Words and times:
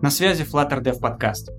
На 0.00 0.10
связи 0.10 0.44
Flutter 0.44 0.80
Dev 0.80 1.00
Podcast. 1.00 1.50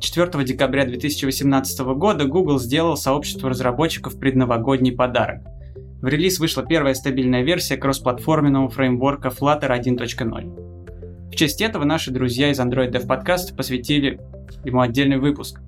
4 0.00 0.44
декабря 0.44 0.84
2018 0.84 1.78
года 1.94 2.24
Google 2.24 2.58
сделал 2.58 2.96
сообществу 2.96 3.48
разработчиков 3.48 4.18
предновогодний 4.18 4.90
подарок. 4.90 5.42
В 6.02 6.08
релиз 6.08 6.40
вышла 6.40 6.64
первая 6.64 6.94
стабильная 6.94 7.44
версия 7.44 7.76
кроссплатформенного 7.76 8.68
фреймворка 8.68 9.28
Flutter 9.28 9.70
1.0. 9.70 11.30
В 11.30 11.36
честь 11.36 11.60
этого 11.60 11.84
наши 11.84 12.10
друзья 12.10 12.50
из 12.50 12.58
Android 12.58 12.90
Dev 12.90 13.06
Podcast 13.06 13.54
посвятили 13.56 14.20
ему 14.64 14.80
отдельный 14.80 15.18
выпуск. 15.18 15.60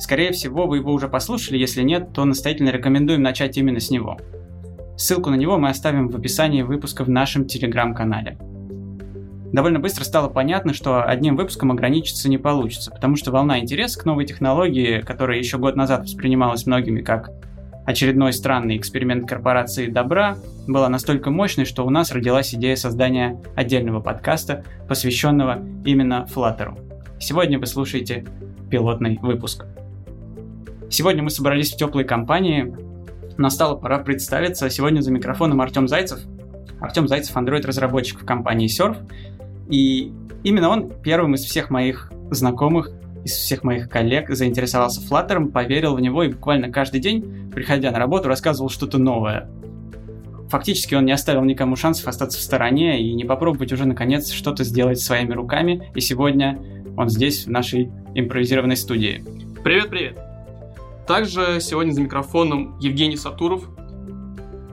Скорее 0.00 0.32
всего, 0.32 0.66
вы 0.66 0.78
его 0.78 0.92
уже 0.92 1.06
послушали, 1.06 1.58
если 1.58 1.82
нет, 1.82 2.12
то 2.12 2.24
настоятельно 2.24 2.70
рекомендуем 2.70 3.22
начать 3.22 3.56
именно 3.56 3.78
с 3.78 3.88
него. 3.88 4.18
Ссылку 4.96 5.30
на 5.30 5.36
него 5.36 5.58
мы 5.58 5.68
оставим 5.68 6.08
в 6.08 6.16
описании 6.16 6.62
выпуска 6.62 7.04
в 7.04 7.08
нашем 7.08 7.44
телеграм-канале 7.44 8.36
довольно 9.52 9.78
быстро 9.78 10.04
стало 10.04 10.28
понятно, 10.28 10.74
что 10.74 11.04
одним 11.04 11.36
выпуском 11.36 11.70
ограничиться 11.70 12.28
не 12.28 12.38
получится, 12.38 12.90
потому 12.90 13.16
что 13.16 13.30
волна 13.30 13.60
интереса 13.60 14.00
к 14.00 14.04
новой 14.04 14.26
технологии, 14.26 15.00
которая 15.00 15.38
еще 15.38 15.58
год 15.58 15.76
назад 15.76 16.04
воспринималась 16.04 16.66
многими 16.66 17.00
как 17.00 17.30
очередной 17.84 18.32
странный 18.32 18.76
эксперимент 18.76 19.28
корпорации 19.28 19.86
добра, 19.86 20.36
была 20.66 20.88
настолько 20.88 21.30
мощной, 21.30 21.66
что 21.66 21.84
у 21.84 21.90
нас 21.90 22.12
родилась 22.12 22.54
идея 22.54 22.76
создания 22.76 23.40
отдельного 23.56 24.00
подкаста, 24.00 24.64
посвященного 24.88 25.62
именно 25.84 26.26
Flutter. 26.32 26.78
Сегодня 27.18 27.58
вы 27.58 27.66
слушаете 27.66 28.24
пилотный 28.70 29.18
выпуск. 29.20 29.66
Сегодня 30.90 31.22
мы 31.22 31.30
собрались 31.30 31.72
в 31.72 31.76
теплой 31.76 32.04
компании. 32.04 32.74
Настала 33.38 33.76
пора 33.76 33.98
представиться. 33.98 34.68
Сегодня 34.70 35.00
за 35.00 35.10
микрофоном 35.10 35.60
Артем 35.60 35.88
Зайцев. 35.88 36.20
Артем 36.80 37.08
Зайцев, 37.08 37.36
Android-разработчик 37.36 38.20
в 38.20 38.24
компании 38.24 38.68
Surf. 38.68 38.96
И 39.72 40.12
именно 40.44 40.68
он 40.68 40.92
первым 41.02 41.34
из 41.34 41.44
всех 41.44 41.70
моих 41.70 42.12
знакомых, 42.30 42.90
из 43.24 43.32
всех 43.32 43.64
моих 43.64 43.88
коллег 43.88 44.28
заинтересовался 44.28 45.00
Flutter, 45.00 45.50
поверил 45.50 45.94
в 45.94 46.00
него 46.00 46.22
и 46.24 46.28
буквально 46.28 46.70
каждый 46.70 47.00
день, 47.00 47.50
приходя 47.50 47.90
на 47.90 47.98
работу, 47.98 48.28
рассказывал 48.28 48.68
что-то 48.68 48.98
новое. 48.98 49.48
Фактически 50.50 50.94
он 50.94 51.06
не 51.06 51.12
оставил 51.12 51.42
никому 51.44 51.76
шансов 51.76 52.06
остаться 52.06 52.38
в 52.38 52.42
стороне 52.42 53.00
и 53.00 53.14
не 53.14 53.24
попробовать 53.24 53.72
уже 53.72 53.86
наконец 53.86 54.30
что-то 54.30 54.62
сделать 54.62 55.00
своими 55.00 55.32
руками. 55.32 55.90
И 55.94 56.00
сегодня 56.02 56.60
он 56.98 57.08
здесь, 57.08 57.46
в 57.46 57.50
нашей 57.50 57.90
импровизированной 58.14 58.76
студии. 58.76 59.24
Привет-привет! 59.64 60.18
Также 61.06 61.60
сегодня 61.62 61.92
за 61.92 62.02
микрофоном 62.02 62.78
Евгений 62.78 63.16
Сатуров, 63.16 63.66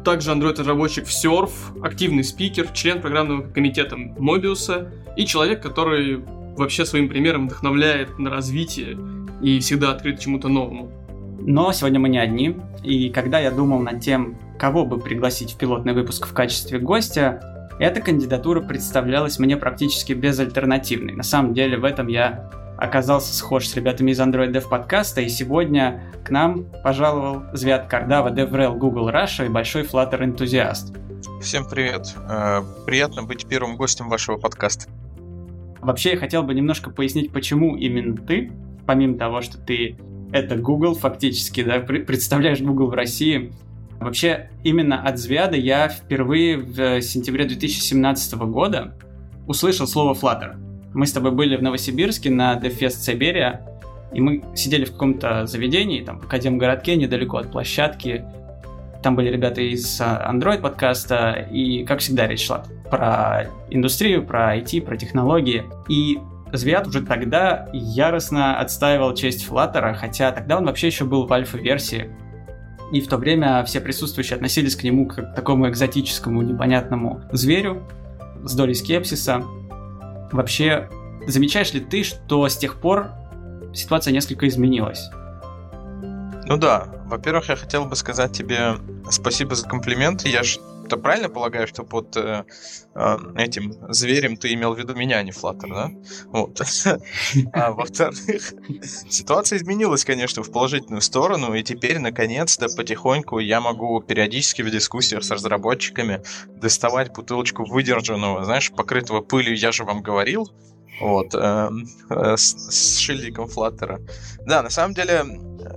также 0.04 0.32
Android-разработчик 0.32 1.06
в 1.06 1.10
Surf, 1.10 1.52
активный 1.84 2.24
спикер, 2.24 2.68
член 2.74 3.02
программного 3.02 3.42
комитета 3.42 3.96
Mobius 3.96 4.92
и 5.18 5.26
человек, 5.26 5.62
который 5.62 6.24
вообще 6.58 6.86
своим 6.86 7.10
примером 7.10 7.48
вдохновляет 7.48 8.20
на 8.20 8.30
развитие 8.30 8.98
и 9.42 9.60
всегда 9.60 9.92
открыт 9.92 10.20
чему-то 10.20 10.48
новому. 10.48 10.92
Но 11.42 11.72
сегодня 11.72 12.00
мы 12.00 12.10
не 12.10 12.18
одни, 12.18 12.58
и 12.84 13.10
когда 13.10 13.40
я 13.40 13.52
думал 13.52 13.80
над 13.80 14.02
тем, 14.02 14.38
кого 14.58 14.86
бы 14.86 15.00
пригласить 15.00 15.54
в 15.54 15.58
пилотный 15.58 15.94
выпуск 15.94 16.28
в 16.28 16.34
качестве 16.34 16.80
гостя, 16.80 17.42
эта 17.80 18.02
кандидатура 18.02 18.60
представлялась 18.60 19.40
мне 19.40 19.56
практически 19.56 20.12
безальтернативной. 20.12 21.14
На 21.14 21.24
самом 21.24 21.54
деле 21.54 21.78
в 21.78 21.86
этом 21.86 22.08
я 22.08 22.52
оказался 22.80 23.34
схож 23.34 23.68
с 23.68 23.76
ребятами 23.76 24.12
из 24.12 24.20
Android 24.20 24.52
Dev 24.52 24.70
подкаста, 24.70 25.22
и 25.22 25.30
сегодня 25.30 26.02
к 26.24 26.30
нам 26.30 26.66
пожаловал 26.84 27.44
Звят 27.54 27.88
Кардава, 27.88 28.30
DevRel 28.30 28.78
Google 28.78 29.10
Russia 29.10 29.46
и 29.46 29.50
большой 29.50 29.84
Flutter 29.84 30.24
энтузиаст. 30.24 30.96
Всем 31.42 31.66
привет. 31.70 32.16
Э, 32.30 32.62
приятно 32.86 33.24
быть 33.24 33.46
первым 33.46 33.76
гостем 33.76 34.08
вашего 34.08 34.38
подкаста. 34.38 34.90
Вообще, 35.82 36.12
я 36.12 36.18
хотел 36.18 36.44
бы 36.44 36.54
немножко 36.54 36.90
пояснить, 36.90 37.32
почему 37.34 37.76
именно 37.76 38.16
ты, 38.16 38.52
помимо 38.86 39.18
того, 39.18 39.42
что 39.42 39.58
ты 39.58 39.98
это 40.32 40.56
Google 40.56 40.96
фактически, 40.96 41.64
да, 41.64 41.80
представляешь 41.80 42.62
Google 42.62 42.88
в 42.88 42.94
России. 42.94 43.52
Вообще, 44.00 44.52
именно 44.64 45.02
от 45.02 45.18
Звяда 45.18 45.58
я 45.58 45.90
впервые 45.90 46.58
в 46.58 47.02
сентябре 47.02 47.44
2017 47.46 48.34
года 48.36 48.96
услышал 49.48 49.88
слово 49.88 50.14
Flutter. 50.14 50.69
Мы 51.00 51.08
с 51.08 51.14
тобой 51.14 51.32
были 51.32 51.56
в 51.56 51.64
Новосибирске 51.64 52.30
на 52.30 52.56
DevFest 52.56 53.00
Сибирия, 53.00 53.62
и 54.12 54.20
мы 54.20 54.44
сидели 54.54 54.84
в 54.84 54.92
каком-то 54.92 55.46
заведении, 55.46 56.04
там, 56.04 56.20
в 56.20 56.26
Академгородке, 56.26 56.98
недалеко 56.98 57.38
от 57.38 57.50
площадки. 57.54 58.26
Там 59.02 59.16
были 59.16 59.30
ребята 59.30 59.62
из 59.62 60.02
а, 60.02 60.30
Android 60.30 60.60
подкаста, 60.60 61.48
и, 61.54 61.86
как 61.86 62.00
всегда, 62.00 62.28
речь 62.28 62.46
шла 62.46 62.66
про 62.92 63.48
индустрию, 63.70 64.26
про 64.26 64.58
IT, 64.58 64.82
про 64.82 64.98
технологии. 64.98 65.64
И 65.88 66.20
Звят 66.52 66.86
уже 66.86 67.02
тогда 67.02 67.70
яростно 67.72 68.60
отстаивал 68.60 69.16
честь 69.16 69.48
Flutter, 69.50 69.94
хотя 69.94 70.34
тогда 70.34 70.58
он 70.58 70.66
вообще 70.66 70.88
еще 70.88 71.06
был 71.06 71.28
в 71.28 71.32
альфа-версии. 71.32 72.10
И 72.92 73.00
в 73.00 73.08
то 73.08 73.16
время 73.16 73.64
все 73.64 73.80
присутствующие 73.80 74.36
относились 74.36 74.76
к 74.76 74.84
нему 74.84 75.06
как 75.06 75.32
к 75.32 75.36
такому 75.36 75.70
экзотическому, 75.70 76.42
непонятному 76.42 77.22
зверю 77.32 77.88
с 78.44 78.54
долей 78.54 78.74
скепсиса. 78.74 79.46
Вообще, 80.32 80.90
замечаешь 81.28 81.74
ли 81.74 81.80
ты, 81.80 82.04
что 82.04 82.48
с 82.48 82.58
тех 82.58 82.80
пор 82.80 83.12
ситуация 83.74 84.12
несколько 84.12 84.48
изменилась? 84.48 85.10
Ну 86.46 86.58
да, 86.58 86.88
во-первых, 87.06 87.50
я 87.50 87.56
хотел 87.56 87.86
бы 87.86 87.96
сказать 87.96 88.32
тебе 88.32 88.76
спасибо 89.12 89.56
за 89.56 89.68
комплименты. 89.68 90.30
Я 90.30 90.44
же 90.44 90.60
это 90.90 90.98
правильно 90.98 91.30
полагаю, 91.30 91.68
что 91.68 91.84
под 91.84 92.18
э, 92.18 92.46
э, 92.96 93.18
этим 93.38 93.74
зверем 93.94 94.38
ты 94.38 94.54
имел 94.54 94.74
в 94.74 94.80
виду 94.80 94.96
меня, 94.96 95.18
а 95.18 95.24
не 95.24 95.32
Flutter, 95.32 95.70
да? 95.70 95.92
Вот. 96.26 96.62
А 97.54 97.72
во-вторых, 97.72 98.54
ситуация 99.10 99.58
изменилась, 99.60 100.04
конечно, 100.04 100.42
в 100.42 100.52
положительную 100.52 101.02
сторону, 101.02 101.54
и 101.54 101.64
теперь, 101.64 102.00
наконец-то, 102.00 102.68
потихоньку 102.76 103.40
я 103.40 103.62
могу 103.62 104.02
периодически 104.02 104.64
в 104.64 104.72
дискуссиях 104.72 105.24
с 105.24 105.32
разработчиками 105.32 106.24
доставать 106.48 107.14
бутылочку 107.14 107.66
выдержанного, 107.66 108.44
знаешь, 108.44 108.72
покрытого 108.72 109.22
пылью, 109.22 109.56
я 109.56 109.72
же 109.72 109.84
вам 109.84 110.02
говорил, 110.02 110.50
вот, 111.00 111.34
э, 111.34 111.70
э, 112.10 112.38
с, 112.38 112.98
шильдиком 112.98 113.46
Flutter. 113.46 114.00
Да, 114.46 114.62
на 114.62 114.70
самом 114.70 114.94
деле, 114.94 115.24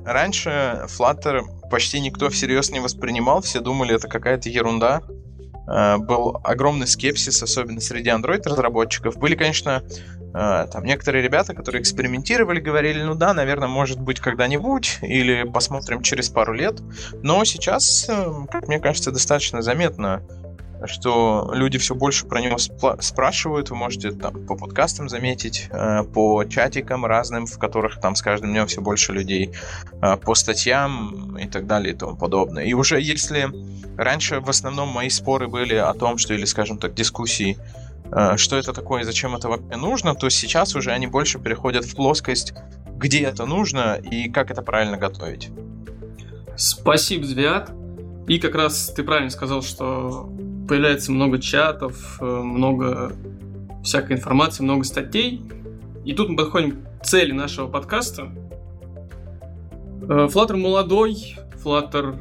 раньше 0.05 0.85
Flutter 0.87 1.43
почти 1.71 2.01
никто 2.01 2.29
всерьез 2.29 2.71
не 2.71 2.81
воспринимал, 2.81 3.41
все 3.41 3.61
думали, 3.61 3.95
это 3.95 4.09
какая-то 4.09 4.49
ерунда. 4.49 5.03
Э, 5.67 5.99
был 5.99 6.41
огромный 6.45 6.87
скепсис, 6.87 7.43
особенно 7.43 7.81
среди 7.81 8.11
Android-разработчиков. 8.11 9.17
Были, 9.17 9.35
конечно, 9.35 9.83
э, 10.35 10.67
там 10.71 10.85
некоторые 10.85 11.23
ребята, 11.23 11.55
которые 11.55 11.83
экспериментировали, 11.83 12.61
говорили, 12.61 13.03
ну 13.03 13.15
да, 13.15 13.33
наверное, 13.33 13.69
может 13.69 14.01
быть 14.01 14.21
когда-нибудь, 14.21 14.99
или 15.03 15.45
посмотрим 15.45 16.03
через 16.03 16.29
пару 16.29 16.53
лет. 16.53 16.81
Но 17.23 17.45
сейчас, 17.45 18.07
э, 18.09 18.33
как 18.51 18.69
мне 18.69 18.81
кажется, 18.81 19.13
достаточно 19.13 19.63
заметно 19.63 20.23
что 20.87 21.51
люди 21.55 21.79
все 21.79 21.95
больше 21.95 22.27
про 22.27 22.41
него 22.41 22.59
спрашивают. 22.59 23.71
Вы 23.71 23.77
можете 23.77 24.13
там 24.13 24.47
по 24.47 24.57
подкастам 24.57 25.09
заметить, 25.09 25.69
э, 25.71 26.03
по 26.05 26.45
чатикам 26.45 27.07
разным, 27.07 27.47
в 27.47 27.59
которых 27.59 28.01
там 28.01 28.15
с 28.15 28.23
каждым 28.23 28.51
днем 28.51 28.67
все 28.67 28.81
больше 28.81 29.13
людей, 29.13 29.53
э, 30.01 30.17
по 30.17 30.35
статьям 30.35 31.37
и 31.39 31.47
так 31.47 31.67
далее 31.67 31.95
и 31.95 31.97
тому 31.97 32.17
подобное. 32.17 32.65
И 32.65 32.73
уже 32.75 33.01
если 33.01 33.49
раньше 33.97 34.41
в 34.41 34.49
основном 34.49 34.89
мои 34.89 35.09
споры 35.09 35.49
были 35.49 35.75
о 35.75 35.93
том, 35.95 36.19
что, 36.19 36.35
или, 36.35 36.45
скажем 36.45 36.79
так, 36.79 36.95
дискуссии, 36.95 37.59
э, 38.11 38.37
что 38.37 38.57
это 38.57 38.73
такое 38.73 39.03
и 39.03 39.05
зачем 39.05 39.35
это 39.35 39.49
вообще 39.49 39.77
нужно, 39.77 40.15
то 40.15 40.29
сейчас 40.31 40.75
уже 40.75 40.91
они 40.91 41.07
больше 41.07 41.39
переходят 41.39 41.85
в 41.85 41.95
плоскость, 41.95 42.55
где 42.97 43.21
это 43.21 43.47
нужно 43.47 43.95
и 43.95 44.31
как 44.31 44.51
это 44.51 44.63
правильно 44.63 44.97
готовить. 44.97 45.51
Спасибо, 46.57 47.25
Звят. 47.25 47.71
И 48.29 48.39
как 48.39 48.55
раз 48.55 48.93
ты 48.95 49.03
правильно 49.03 49.31
сказал, 49.31 49.63
что 49.63 50.33
появляется 50.69 51.13
много 51.13 51.39
чатов, 51.39 52.19
э, 52.21 52.25
много 52.25 53.13
всякой 53.83 54.17
информации, 54.17 54.63
много 54.63 54.85
статей. 54.85 55.43
И 56.05 56.13
тут 56.15 56.31
мы 56.31 56.37
подходим 56.37 56.79
к 57.01 57.05
цели 57.05 57.33
нашего 57.33 57.69
подкаста. 57.69 58.33
Э, 60.03 60.29
Flutter 60.33 60.57
молодой, 60.57 61.37
Flutter, 61.63 62.17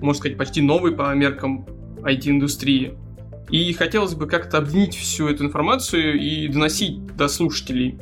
можно 0.00 0.18
сказать, 0.18 0.38
почти 0.38 0.62
новый 0.62 0.92
по 0.92 1.14
меркам 1.14 1.66
IT-индустрии. 2.02 2.94
И 3.50 3.72
хотелось 3.72 4.14
бы 4.14 4.26
как-то 4.26 4.58
объединить 4.58 4.96
всю 4.96 5.28
эту 5.28 5.44
информацию 5.44 6.20
и 6.20 6.48
доносить 6.48 7.16
до 7.16 7.28
слушателей. 7.28 7.98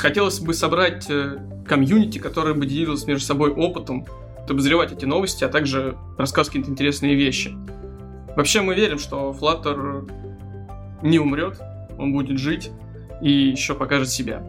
Хотелось 0.00 0.40
бы 0.40 0.54
собрать 0.54 1.06
э, 1.08 1.38
комьюнити, 1.66 2.18
которое 2.18 2.54
бы 2.54 2.66
делилось 2.66 3.06
между 3.06 3.24
собой 3.24 3.50
опытом, 3.50 4.06
обозревать 4.48 4.92
эти 4.92 5.04
новости, 5.04 5.44
а 5.44 5.48
также 5.48 5.96
рассказывать 6.18 6.48
какие-то 6.48 6.70
интересные 6.70 7.14
вещи. 7.14 7.56
Вообще 8.36 8.62
мы 8.62 8.74
верим, 8.74 8.98
что 8.98 9.36
Flutter 9.38 10.10
не 11.02 11.18
умрет, 11.18 11.60
он 11.98 12.12
будет 12.12 12.38
жить 12.38 12.70
и 13.20 13.30
еще 13.30 13.74
покажет 13.74 14.08
себя. 14.08 14.42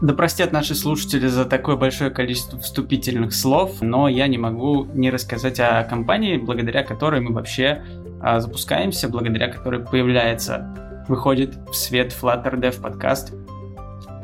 Да 0.00 0.12
простят 0.12 0.52
наши 0.52 0.74
слушатели 0.74 1.26
за 1.28 1.44
такое 1.44 1.76
большое 1.76 2.10
количество 2.10 2.58
вступительных 2.58 3.34
слов, 3.34 3.80
но 3.80 4.08
я 4.08 4.26
не 4.26 4.38
могу 4.38 4.84
не 4.84 5.10
рассказать 5.10 5.60
о 5.60 5.84
компании, 5.84 6.36
благодаря 6.36 6.82
которой 6.82 7.20
мы 7.20 7.32
вообще 7.32 7.84
а, 8.20 8.40
запускаемся, 8.40 9.08
благодаря 9.08 9.48
которой 9.48 9.80
появляется 9.80 10.74
выходит 11.08 11.56
в 11.68 11.74
свет 11.74 12.16
Flutter 12.18 12.58
Dev 12.58 12.80
подкаст. 12.80 13.32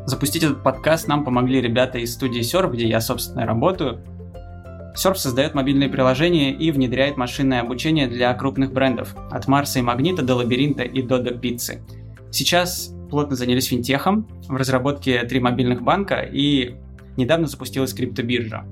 Запустить 0.07 0.43
этот 0.43 0.63
подкаст 0.63 1.09
нам 1.09 1.25
помогли 1.25 1.61
ребята 1.61 1.99
из 1.99 2.15
студии 2.15 2.41
Surf, 2.41 2.73
где 2.73 2.89
я, 2.89 3.01
собственно, 3.01 3.47
работаю. 3.47 4.03
Surf 4.97 5.15
создает 5.15 5.55
мобильные 5.55 5.89
приложения 5.89 6.53
и 6.53 6.71
внедряет 6.71 7.17
машинное 7.17 7.61
обучение 7.61 8.07
для 8.07 8.33
крупных 8.35 8.73
брендов, 8.73 9.15
от 9.31 9.47
Марса 9.49 9.79
и 9.79 9.83
Магнита 9.83 10.23
до 10.23 10.35
Лабиринта 10.35 10.83
и 10.83 11.03
Додо 11.03 11.33
Пиццы. 11.33 11.83
Сейчас 12.31 12.95
плотно 13.11 13.37
занялись 13.37 13.67
финтехом, 13.67 14.29
в 14.49 14.57
разработке 14.57 15.23
три 15.25 15.41
мобильных 15.41 15.83
банка 15.83 16.21
и 16.21 16.77
недавно 17.17 17.47
запустилась 17.47 17.93
криптобиржа. 17.93 18.65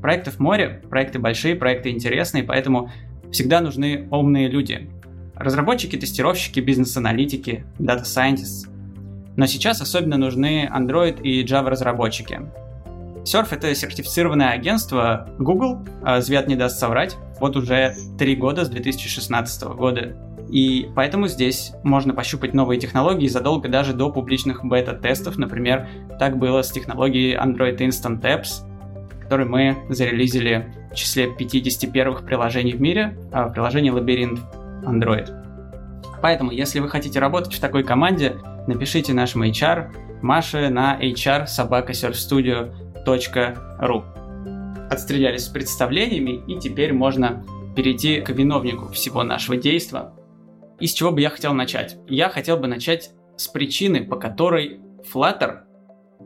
Проектов 0.00 0.40
море, 0.40 0.82
проекты 0.90 1.18
большие, 1.18 1.54
проекты 1.54 1.90
интересные, 1.90 2.42
поэтому 2.42 2.90
всегда 3.30 3.60
нужны 3.60 4.08
умные 4.10 4.48
люди. 4.48 4.90
Разработчики, 5.34 5.96
тестировщики, 5.96 6.60
бизнес-аналитики, 6.60 7.64
дата 7.78 8.02
scientists. 8.02 8.68
Но 9.36 9.46
сейчас 9.46 9.80
особенно 9.80 10.18
нужны 10.18 10.68
Android 10.72 11.22
и 11.22 11.44
Java 11.44 11.68
разработчики. 11.68 12.40
Surf— 13.24 13.48
это 13.50 13.74
сертифицированное 13.74 14.50
агентство 14.50 15.28
Google, 15.38 15.84
а 16.02 16.20
Звят 16.20 16.48
не 16.48 16.56
даст 16.56 16.78
соврать, 16.78 17.16
вот 17.40 17.56
уже 17.56 17.94
три 18.18 18.34
года 18.34 18.64
с 18.64 18.68
2016 18.68 19.62
года. 19.74 20.16
И 20.48 20.90
поэтому 20.94 21.28
здесь 21.28 21.72
можно 21.82 22.12
пощупать 22.12 22.52
новые 22.52 22.78
технологии 22.78 23.26
задолго 23.26 23.68
даже 23.68 23.94
до 23.94 24.10
публичных 24.10 24.64
бета-тестов. 24.64 25.38
Например, 25.38 25.88
так 26.18 26.36
было 26.36 26.62
с 26.62 26.70
технологией 26.70 27.36
Android 27.36 27.78
Instant 27.78 28.20
Apps, 28.20 28.68
который 29.22 29.46
мы 29.46 29.78
зарелизили 29.88 30.74
в 30.90 30.94
числе 30.94 31.34
50 31.34 31.90
первых 31.90 32.26
приложений 32.26 32.74
в 32.74 32.80
мире, 32.82 33.16
а 33.32 33.48
приложение 33.48 33.92
Лабиринт 33.92 34.40
Android. 34.84 35.30
Поэтому, 36.20 36.50
если 36.50 36.80
вы 36.80 36.90
хотите 36.90 37.18
работать 37.18 37.54
в 37.54 37.60
такой 37.60 37.82
команде, 37.82 38.36
напишите 38.66 39.14
нашему 39.14 39.46
HR 39.46 40.20
Маше 40.20 40.68
на 40.68 40.98
hrsobakasurfstudio.ru 43.04 44.88
Отстрелялись 44.90 45.44
с 45.44 45.48
представлениями, 45.48 46.42
и 46.46 46.58
теперь 46.58 46.92
можно 46.92 47.44
перейти 47.74 48.20
к 48.20 48.28
виновнику 48.30 48.88
всего 48.92 49.22
нашего 49.22 49.56
действия. 49.56 50.12
И 50.80 50.86
с 50.86 50.92
чего 50.92 51.12
бы 51.12 51.20
я 51.20 51.30
хотел 51.30 51.54
начать? 51.54 51.96
Я 52.08 52.28
хотел 52.28 52.58
бы 52.58 52.66
начать 52.66 53.12
с 53.36 53.48
причины, 53.48 54.04
по 54.04 54.16
которой 54.16 54.80
Flutter 55.12 55.60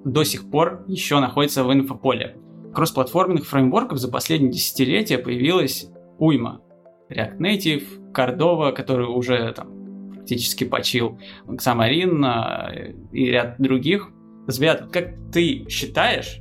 до 0.04 0.24
сих 0.24 0.50
пор 0.50 0.84
еще 0.88 1.20
находится 1.20 1.62
в 1.64 1.72
инфополе. 1.72 2.36
Кроссплатформенных 2.74 3.46
фреймворков 3.46 3.98
за 3.98 4.10
последние 4.10 4.52
десятилетия 4.52 5.18
появилась 5.18 5.88
уйма. 6.18 6.60
React 7.08 7.38
Native, 7.38 8.12
Cordova, 8.12 8.72
который 8.72 9.06
уже 9.06 9.52
там 9.52 10.10
практически 10.12 10.64
почил, 10.64 11.18
Xamarin 11.46 12.24
э, 12.26 12.94
и 13.12 13.26
ряд 13.26 13.56
других. 13.58 14.10
Звят, 14.48 14.88
как 14.92 15.14
ты 15.32 15.66
считаешь, 15.68 16.40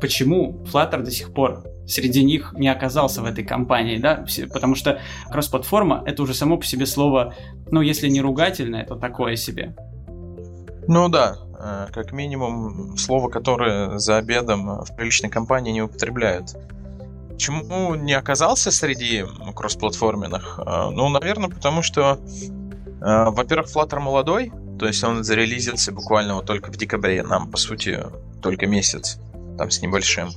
почему 0.00 0.64
Flutter 0.72 1.02
до 1.02 1.10
сих 1.10 1.32
пор 1.32 1.64
среди 1.86 2.24
них 2.24 2.54
не 2.56 2.68
оказался 2.68 3.22
в 3.22 3.26
этой 3.26 3.44
компании, 3.44 3.98
да, 3.98 4.24
потому 4.52 4.74
что 4.74 5.00
кросс-платформа 5.30 6.02
это 6.06 6.22
уже 6.22 6.34
само 6.34 6.56
по 6.56 6.64
себе 6.64 6.86
слово, 6.86 7.34
ну, 7.70 7.82
если 7.82 8.08
не 8.08 8.20
ругательное, 8.20 8.84
то 8.84 8.96
такое 8.96 9.36
себе. 9.36 9.76
Ну 10.86 11.08
да, 11.08 11.38
Э, 11.64 11.86
как 11.92 12.12
минимум 12.12 12.96
слово, 12.98 13.30
которое 13.30 13.98
за 13.98 14.18
обедом 14.18 14.84
в 14.84 14.94
приличной 14.96 15.30
компании 15.30 15.72
не 15.72 15.82
употребляют. 15.82 16.54
Почему 17.30 17.94
не 17.94 18.12
оказался 18.12 18.70
среди 18.70 19.24
кроссплатформенных? 19.54 20.58
Э, 20.58 20.90
ну, 20.90 21.08
наверное, 21.08 21.48
потому 21.48 21.82
что, 21.82 22.18
э, 23.00 23.30
во-первых, 23.30 23.74
Flutter 23.74 23.98
молодой, 23.98 24.52
то 24.78 24.86
есть 24.86 25.02
он 25.04 25.24
зарелизился 25.24 25.90
буквально 25.90 26.34
вот 26.34 26.44
только 26.44 26.70
в 26.70 26.76
декабре, 26.76 27.22
нам, 27.22 27.50
по 27.50 27.56
сути, 27.56 28.04
только 28.42 28.66
месяц, 28.66 29.18
там 29.56 29.70
с 29.70 29.80
небольшим. 29.82 30.30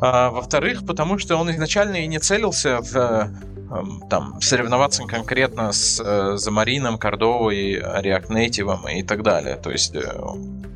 А, 0.00 0.30
во-вторых, 0.30 0.86
потому 0.86 1.18
что 1.18 1.36
он 1.36 1.50
изначально 1.50 1.96
и 1.96 2.06
не 2.06 2.18
целился 2.18 2.80
в 2.80 3.30
Эм, 3.70 4.02
там, 4.10 4.40
соревноваться 4.40 5.04
конкретно 5.04 5.70
с 5.70 6.02
э, 6.04 6.36
Замарином, 6.36 6.98
Кордовой, 6.98 7.76
React 7.76 8.28
Native 8.28 8.92
и 8.92 9.02
так 9.04 9.22
далее. 9.22 9.56
То 9.56 9.70
есть 9.70 9.94
э, 9.94 10.02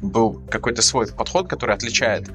был 0.01 0.41
какой-то 0.49 0.81
свой 0.81 1.09
подход, 1.09 1.49
который 1.49 1.75
отличает 1.75 2.31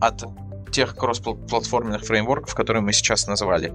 от 0.00 0.24
тех 0.70 0.96
кроссплатформенных 0.96 2.04
фреймворков, 2.04 2.54
которые 2.54 2.82
мы 2.82 2.92
сейчас 2.92 3.26
назвали. 3.26 3.72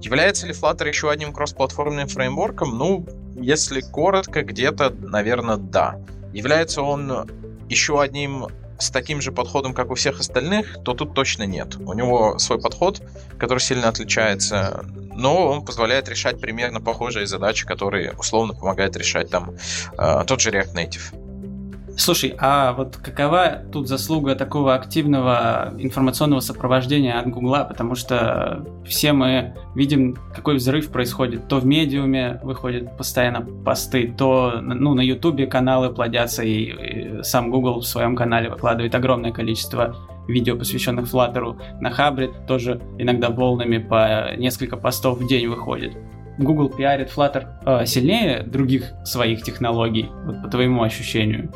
Является 0.00 0.46
ли 0.46 0.52
Flutter 0.52 0.86
еще 0.86 1.10
одним 1.10 1.32
кроссплатформенным 1.32 2.06
фреймворком? 2.06 2.78
Ну, 2.78 3.06
если 3.34 3.80
коротко, 3.80 4.42
где-то, 4.42 4.90
наверное, 4.90 5.56
да. 5.56 5.98
Является 6.32 6.82
он 6.82 7.28
еще 7.68 8.00
одним 8.00 8.46
с 8.80 8.90
таким 8.90 9.20
же 9.20 9.32
подходом, 9.32 9.74
как 9.74 9.90
у 9.90 9.94
всех 9.94 10.20
остальных, 10.20 10.82
то 10.82 10.94
тут 10.94 11.14
точно 11.14 11.44
нет. 11.44 11.76
У 11.76 11.92
него 11.92 12.38
свой 12.38 12.60
подход, 12.60 13.02
который 13.38 13.60
сильно 13.60 13.88
отличается, 13.88 14.84
но 15.14 15.48
он 15.48 15.64
позволяет 15.64 16.08
решать 16.08 16.40
примерно 16.40 16.80
похожие 16.80 17.26
задачи, 17.26 17.66
которые 17.66 18.12
условно 18.12 18.54
помогает 18.54 18.96
решать 18.96 19.30
там 19.30 19.54
э, 19.98 20.24
тот 20.26 20.40
же 20.40 20.50
React 20.50 20.74
Native. 20.74 21.29
Слушай, 21.96 22.34
а 22.38 22.72
вот 22.72 22.96
какова 22.96 23.62
тут 23.72 23.88
заслуга 23.88 24.34
такого 24.34 24.74
активного 24.74 25.74
информационного 25.78 26.40
сопровождения 26.40 27.18
от 27.18 27.28
Гугла? 27.28 27.64
Потому 27.64 27.94
что 27.94 28.64
все 28.86 29.12
мы 29.12 29.54
видим, 29.74 30.16
какой 30.34 30.56
взрыв 30.56 30.90
происходит. 30.90 31.48
То 31.48 31.58
в 31.58 31.66
медиуме 31.66 32.40
выходят 32.42 32.96
постоянно 32.96 33.46
посты, 33.64 34.14
то 34.16 34.60
ну, 34.62 34.94
на 34.94 35.00
Ютубе 35.00 35.46
каналы 35.46 35.90
плодятся, 35.90 36.42
и, 36.42 37.18
и 37.18 37.22
сам 37.22 37.50
Google 37.50 37.80
в 37.80 37.86
своем 37.86 38.16
канале 38.16 38.48
выкладывает 38.48 38.94
огромное 38.94 39.32
количество 39.32 39.96
видео, 40.28 40.56
посвященных 40.56 41.12
Flutter. 41.12 41.56
На 41.80 41.90
Хабре 41.90 42.30
тоже 42.46 42.80
иногда 42.98 43.30
волнами 43.30 43.78
по 43.78 44.34
несколько 44.36 44.76
постов 44.76 45.18
в 45.18 45.26
день 45.26 45.48
выходит. 45.48 45.92
Google 46.38 46.70
пиарит 46.70 47.12
Flutter 47.14 47.46
э, 47.66 47.86
сильнее 47.86 48.42
других 48.42 48.92
своих 49.04 49.42
технологий, 49.42 50.08
вот 50.24 50.42
по 50.42 50.48
твоему 50.48 50.82
ощущению? 50.82 51.52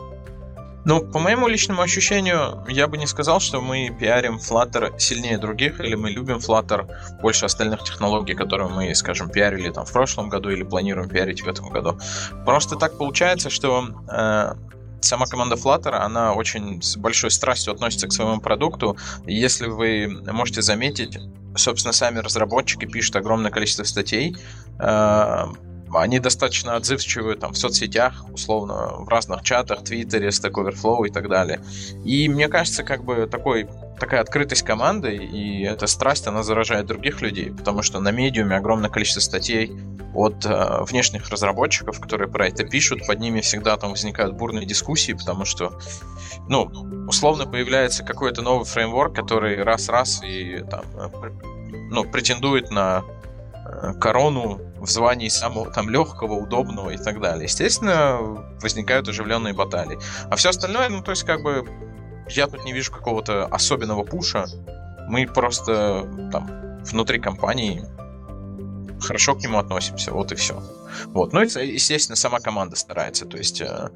Ну, 0.84 1.00
по 1.00 1.18
моему 1.18 1.48
личному 1.48 1.80
ощущению, 1.80 2.64
я 2.68 2.86
бы 2.86 2.98
не 2.98 3.06
сказал, 3.06 3.40
что 3.40 3.60
мы 3.60 3.94
пиарим 3.98 4.36
Flutter 4.36 4.98
сильнее 4.98 5.38
других, 5.38 5.80
или 5.80 5.94
мы 5.94 6.10
любим 6.10 6.36
Flutter 6.36 6.86
больше 7.22 7.46
остальных 7.46 7.84
технологий, 7.84 8.34
которые 8.34 8.68
мы, 8.68 8.94
скажем, 8.94 9.30
пиарили 9.30 9.70
там 9.70 9.86
в 9.86 9.92
прошлом 9.92 10.28
году 10.28 10.50
или 10.50 10.62
планируем 10.62 11.08
пиарить 11.08 11.42
в 11.42 11.48
этом 11.48 11.70
году. 11.70 11.98
Просто 12.44 12.76
так 12.76 12.98
получается, 12.98 13.48
что 13.48 13.88
э, 14.10 14.54
сама 15.00 15.26
команда 15.26 15.56
Flutter, 15.56 15.94
она 15.94 16.34
очень 16.34 16.82
с 16.82 16.98
большой 16.98 17.30
страстью 17.30 17.72
относится 17.72 18.06
к 18.06 18.12
своему 18.12 18.40
продукту. 18.40 18.98
Если 19.26 19.68
вы 19.68 20.08
можете 20.32 20.60
заметить, 20.60 21.18
собственно, 21.56 21.92
сами 21.92 22.18
разработчики 22.18 22.84
пишут 22.84 23.16
огромное 23.16 23.50
количество 23.50 23.84
статей, 23.84 24.36
э, 24.78 25.44
они 26.02 26.18
достаточно 26.18 26.76
отзывчивы 26.76 27.36
там 27.36 27.52
в 27.52 27.58
соцсетях, 27.58 28.24
условно, 28.32 28.96
в 28.98 29.08
разных 29.08 29.42
чатах, 29.42 29.84
Твиттере, 29.84 30.28
Stack 30.28 30.52
Overflow 30.52 31.06
и 31.06 31.10
так 31.10 31.28
далее. 31.28 31.60
И 32.04 32.28
мне 32.28 32.48
кажется, 32.48 32.82
как 32.82 33.04
бы 33.04 33.26
такой, 33.26 33.68
такая 33.98 34.20
открытость 34.20 34.62
команды 34.62 35.16
и 35.16 35.62
эта 35.64 35.86
страсть, 35.86 36.26
она 36.26 36.42
заражает 36.42 36.86
других 36.86 37.20
людей, 37.22 37.50
потому 37.50 37.82
что 37.82 38.00
на 38.00 38.10
медиуме 38.10 38.56
огромное 38.56 38.90
количество 38.90 39.20
статей 39.20 39.72
от 40.14 40.46
э, 40.46 40.84
внешних 40.84 41.28
разработчиков, 41.28 42.00
которые 42.00 42.30
про 42.30 42.46
это 42.46 42.64
пишут, 42.64 43.06
под 43.06 43.18
ними 43.18 43.40
всегда 43.40 43.76
там 43.76 43.90
возникают 43.90 44.36
бурные 44.36 44.64
дискуссии, 44.64 45.12
потому 45.12 45.44
что, 45.44 45.78
ну, 46.48 46.70
условно 47.08 47.46
появляется 47.46 48.04
какой-то 48.04 48.42
новый 48.42 48.64
фреймворк, 48.64 49.14
который 49.14 49.62
раз-раз 49.62 50.22
и 50.22 50.64
там, 50.70 50.84
э, 50.94 51.08
ну, 51.90 52.04
претендует 52.04 52.70
на 52.70 53.04
корону 54.00 54.60
в 54.78 54.88
звании 54.88 55.28
самого 55.28 55.70
там 55.70 55.88
легкого, 55.88 56.34
удобного 56.34 56.90
и 56.90 56.96
так 56.96 57.20
далее. 57.20 57.44
Естественно, 57.44 58.18
возникают 58.60 59.08
оживленные 59.08 59.54
баталии. 59.54 59.98
А 60.30 60.36
все 60.36 60.50
остальное, 60.50 60.88
ну, 60.88 61.02
то 61.02 61.10
есть, 61.10 61.24
как 61.24 61.42
бы, 61.42 61.64
я 62.28 62.46
тут 62.46 62.64
не 62.64 62.72
вижу 62.72 62.92
какого-то 62.92 63.46
особенного 63.46 64.04
пуша. 64.04 64.46
Мы 65.08 65.26
просто 65.26 66.08
там 66.32 66.80
внутри 66.84 67.18
компании 67.18 67.84
хорошо 69.00 69.34
к 69.34 69.42
нему 69.42 69.58
относимся, 69.58 70.12
вот 70.12 70.32
и 70.32 70.34
все. 70.34 70.62
Вот. 71.06 71.32
Ну 71.32 71.42
и, 71.42 71.46
естественно, 71.46 72.16
сама 72.16 72.40
команда 72.40 72.76
старается. 72.76 73.26
То 73.26 73.36
есть 73.36 73.60
э, 73.60 73.90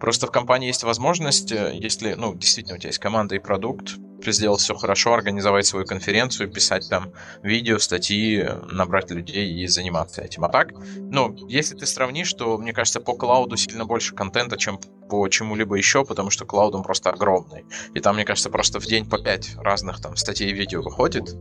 просто 0.00 0.26
в 0.26 0.30
компании 0.30 0.68
есть 0.68 0.82
возможность, 0.82 1.52
э, 1.52 1.72
если, 1.74 2.14
ну, 2.14 2.34
действительно, 2.34 2.76
у 2.76 2.78
тебя 2.78 2.88
есть 2.88 2.98
команда 2.98 3.34
и 3.34 3.38
продукт, 3.38 3.96
сделать 4.32 4.60
все 4.60 4.74
хорошо, 4.74 5.14
организовать 5.14 5.66
свою 5.66 5.86
конференцию, 5.86 6.50
писать 6.50 6.88
там 6.88 7.12
видео, 7.42 7.78
статьи, 7.78 8.48
набрать 8.70 9.10
людей 9.10 9.52
и 9.52 9.66
заниматься 9.66 10.22
этим. 10.22 10.44
А 10.44 10.48
так, 10.48 10.72
ну, 10.96 11.34
если 11.48 11.74
ты 11.74 11.86
сравнишь, 11.86 12.32
то, 12.32 12.58
мне 12.58 12.72
кажется, 12.72 13.00
по 13.00 13.14
клауду 13.14 13.56
сильно 13.56 13.84
больше 13.84 14.14
контента, 14.14 14.56
чем 14.56 14.78
по 15.08 15.28
чему-либо 15.28 15.76
еще, 15.76 16.04
потому 16.04 16.30
что 16.30 16.44
клауд 16.44 16.74
он 16.74 16.82
просто 16.82 17.10
огромный. 17.10 17.64
И 17.94 18.00
там, 18.00 18.16
мне 18.16 18.24
кажется, 18.24 18.50
просто 18.50 18.80
в 18.80 18.86
день 18.86 19.08
по 19.08 19.18
5 19.18 19.56
разных 19.58 20.00
там 20.00 20.16
статей 20.16 20.50
и 20.50 20.52
видео 20.52 20.82
выходит. 20.82 21.34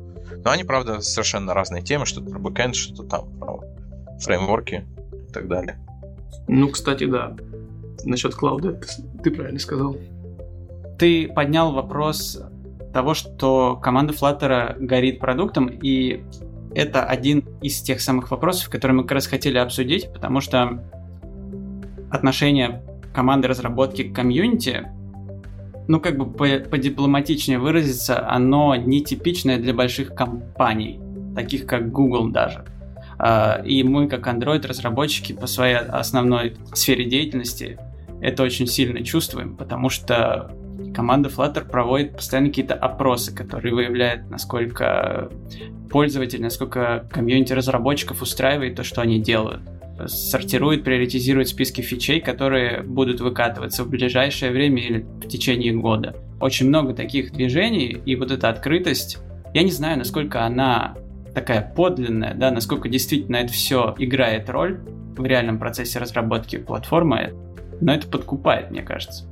Но 0.44 0.52
они, 0.52 0.64
правда, 0.64 1.02
совершенно 1.02 1.54
разные 1.54 1.82
темы, 1.82 2.06
что-то 2.06 2.30
про 2.30 2.40
бэкэнд, 2.40 2.76
что-то 2.76 3.04
там 3.04 3.40
про 3.40 3.62
фреймворки 4.20 4.86
и 5.30 5.32
так 5.34 5.48
далее. 5.48 5.80
Ну, 6.48 6.70
кстати, 6.70 7.06
да. 7.06 7.36
насчет 8.06 8.36
клауда, 8.36 8.80
ты 9.24 9.32
правильно 9.32 9.60
сказал. 9.60 9.98
Ты 10.98 11.28
поднял 11.28 11.74
вопрос 11.74 12.40
того, 12.96 13.14
что 13.14 13.76
команда 13.76 14.14
Flutter 14.14 14.78
горит 14.80 15.20
продуктом, 15.20 15.68
и 15.68 16.24
это 16.74 17.04
один 17.04 17.44
из 17.62 17.82
тех 17.82 18.00
самых 18.00 18.32
вопросов, 18.32 18.70
которые 18.70 18.96
мы 18.96 19.04
как 19.04 19.12
раз 19.12 19.28
хотели 19.28 19.58
обсудить, 19.58 20.14
потому 20.14 20.40
что 20.40 20.82
отношение 22.10 22.84
команды 23.14 23.50
разработки 23.50 24.04
к 24.04 24.16
комьюнити, 24.16 24.90
ну 25.90 26.00
как 26.00 26.18
бы 26.18 26.26
по 26.26 26.48
подипломатичнее 26.70 27.60
выразиться, 27.60 28.26
оно 28.30 28.78
нетипичное 28.78 29.58
для 29.58 29.74
больших 29.74 30.16
компаний, 30.16 30.98
таких 31.36 31.66
как 31.66 31.92
Google 31.92 32.30
даже. 32.30 32.64
А, 33.20 33.62
и 33.66 33.84
мы, 33.84 34.08
как 34.08 34.26
Android-разработчики, 34.26 35.34
по 35.34 35.48
своей 35.48 35.76
основной 35.76 36.56
сфере 36.72 37.04
деятельности 37.04 37.78
это 38.22 38.44
очень 38.44 38.68
сильно 38.68 39.04
чувствуем, 39.04 39.58
потому 39.58 39.90
что 39.90 40.56
команда 40.94 41.30
Flutter 41.30 41.70
проводит 41.70 42.16
постоянно 42.16 42.50
какие-то 42.50 42.76
опросы, 42.76 43.34
которые 43.34 43.74
выявляют, 43.74 44.30
насколько 44.30 45.30
пользователь, 45.90 46.42
насколько 46.42 47.08
комьюнити 47.12 47.54
разработчиков 47.54 48.22
устраивает 48.22 48.76
то, 48.76 48.84
что 48.84 49.02
они 49.02 49.22
делают. 49.22 49.62
Сортирует, 50.08 50.84
приоритизирует 50.84 51.48
списки 51.48 51.82
фичей, 51.82 52.20
которые 52.20 52.82
будут 52.82 53.22
выкатываться 53.22 53.84
в 53.84 53.90
ближайшее 53.90 54.52
время 54.52 54.82
или 54.82 55.00
в 55.00 55.28
течение 55.28 55.74
года. 55.74 56.16
Очень 56.42 56.68
много 56.68 56.94
таких 56.94 57.32
движений, 57.32 57.98
и 58.06 58.16
вот 58.16 58.32
эта 58.32 58.50
открытость, 58.50 59.20
я 59.54 59.64
не 59.64 59.72
знаю, 59.72 59.98
насколько 59.98 60.44
она 60.44 60.96
такая 61.34 61.74
подлинная, 61.76 62.34
да, 62.34 62.52
насколько 62.52 62.90
действительно 62.90 63.38
это 63.38 63.54
все 63.54 63.96
играет 63.98 64.50
роль 64.50 64.80
в 65.16 65.26
реальном 65.26 65.60
процессе 65.60 66.00
разработки 66.00 66.58
платформы, 66.58 67.34
но 67.80 67.94
это 67.94 68.08
подкупает, 68.08 68.72
мне 68.72 68.82
кажется. 68.82 69.26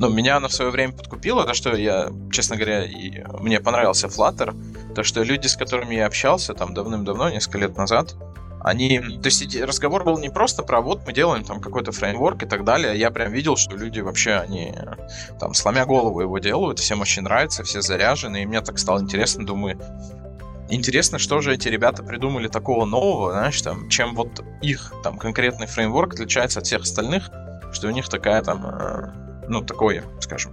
Ну, 0.00 0.08
меня 0.08 0.38
она 0.38 0.48
в 0.48 0.52
свое 0.54 0.70
время 0.70 0.94
подкупила, 0.94 1.44
то, 1.44 1.52
что 1.52 1.76
я, 1.76 2.10
честно 2.32 2.56
говоря, 2.56 2.84
и 2.86 3.22
мне 3.38 3.60
понравился 3.60 4.06
Flutter, 4.06 4.56
то, 4.94 5.02
что 5.02 5.22
люди, 5.22 5.46
с 5.46 5.56
которыми 5.56 5.94
я 5.94 6.06
общался 6.06 6.54
там 6.54 6.72
давным-давно, 6.72 7.28
несколько 7.28 7.58
лет 7.58 7.76
назад, 7.76 8.14
они... 8.62 8.98
То 8.98 9.26
есть 9.26 9.54
разговор 9.60 10.04
был 10.04 10.16
не 10.18 10.30
просто 10.30 10.62
про 10.62 10.80
вот 10.80 11.06
мы 11.06 11.12
делаем 11.12 11.44
там 11.44 11.60
какой-то 11.60 11.92
фреймворк 11.92 12.42
и 12.42 12.46
так 12.46 12.64
далее. 12.64 12.98
Я 12.98 13.10
прям 13.10 13.30
видел, 13.30 13.58
что 13.58 13.76
люди 13.76 14.00
вообще, 14.00 14.36
они 14.36 14.74
там 15.38 15.52
сломя 15.52 15.84
голову 15.84 16.22
его 16.22 16.38
делают, 16.38 16.78
всем 16.78 17.02
очень 17.02 17.20
нравится, 17.20 17.62
все 17.62 17.82
заряжены, 17.82 18.42
и 18.42 18.46
мне 18.46 18.62
так 18.62 18.78
стало 18.78 19.00
интересно, 19.00 19.44
думаю, 19.44 19.78
интересно, 20.70 21.18
что 21.18 21.42
же 21.42 21.52
эти 21.52 21.68
ребята 21.68 22.02
придумали 22.02 22.48
такого 22.48 22.86
нового, 22.86 23.32
знаешь, 23.32 23.60
там, 23.60 23.90
чем 23.90 24.14
вот 24.14 24.42
их 24.62 24.94
там 25.02 25.18
конкретный 25.18 25.66
фреймворк 25.66 26.14
отличается 26.14 26.60
от 26.60 26.64
всех 26.64 26.84
остальных, 26.84 27.30
что 27.70 27.88
у 27.88 27.90
них 27.90 28.08
такая 28.08 28.42
там 28.42 28.64
э, 28.66 29.29
ну, 29.50 29.62
такое, 29.62 30.04
скажем, 30.20 30.52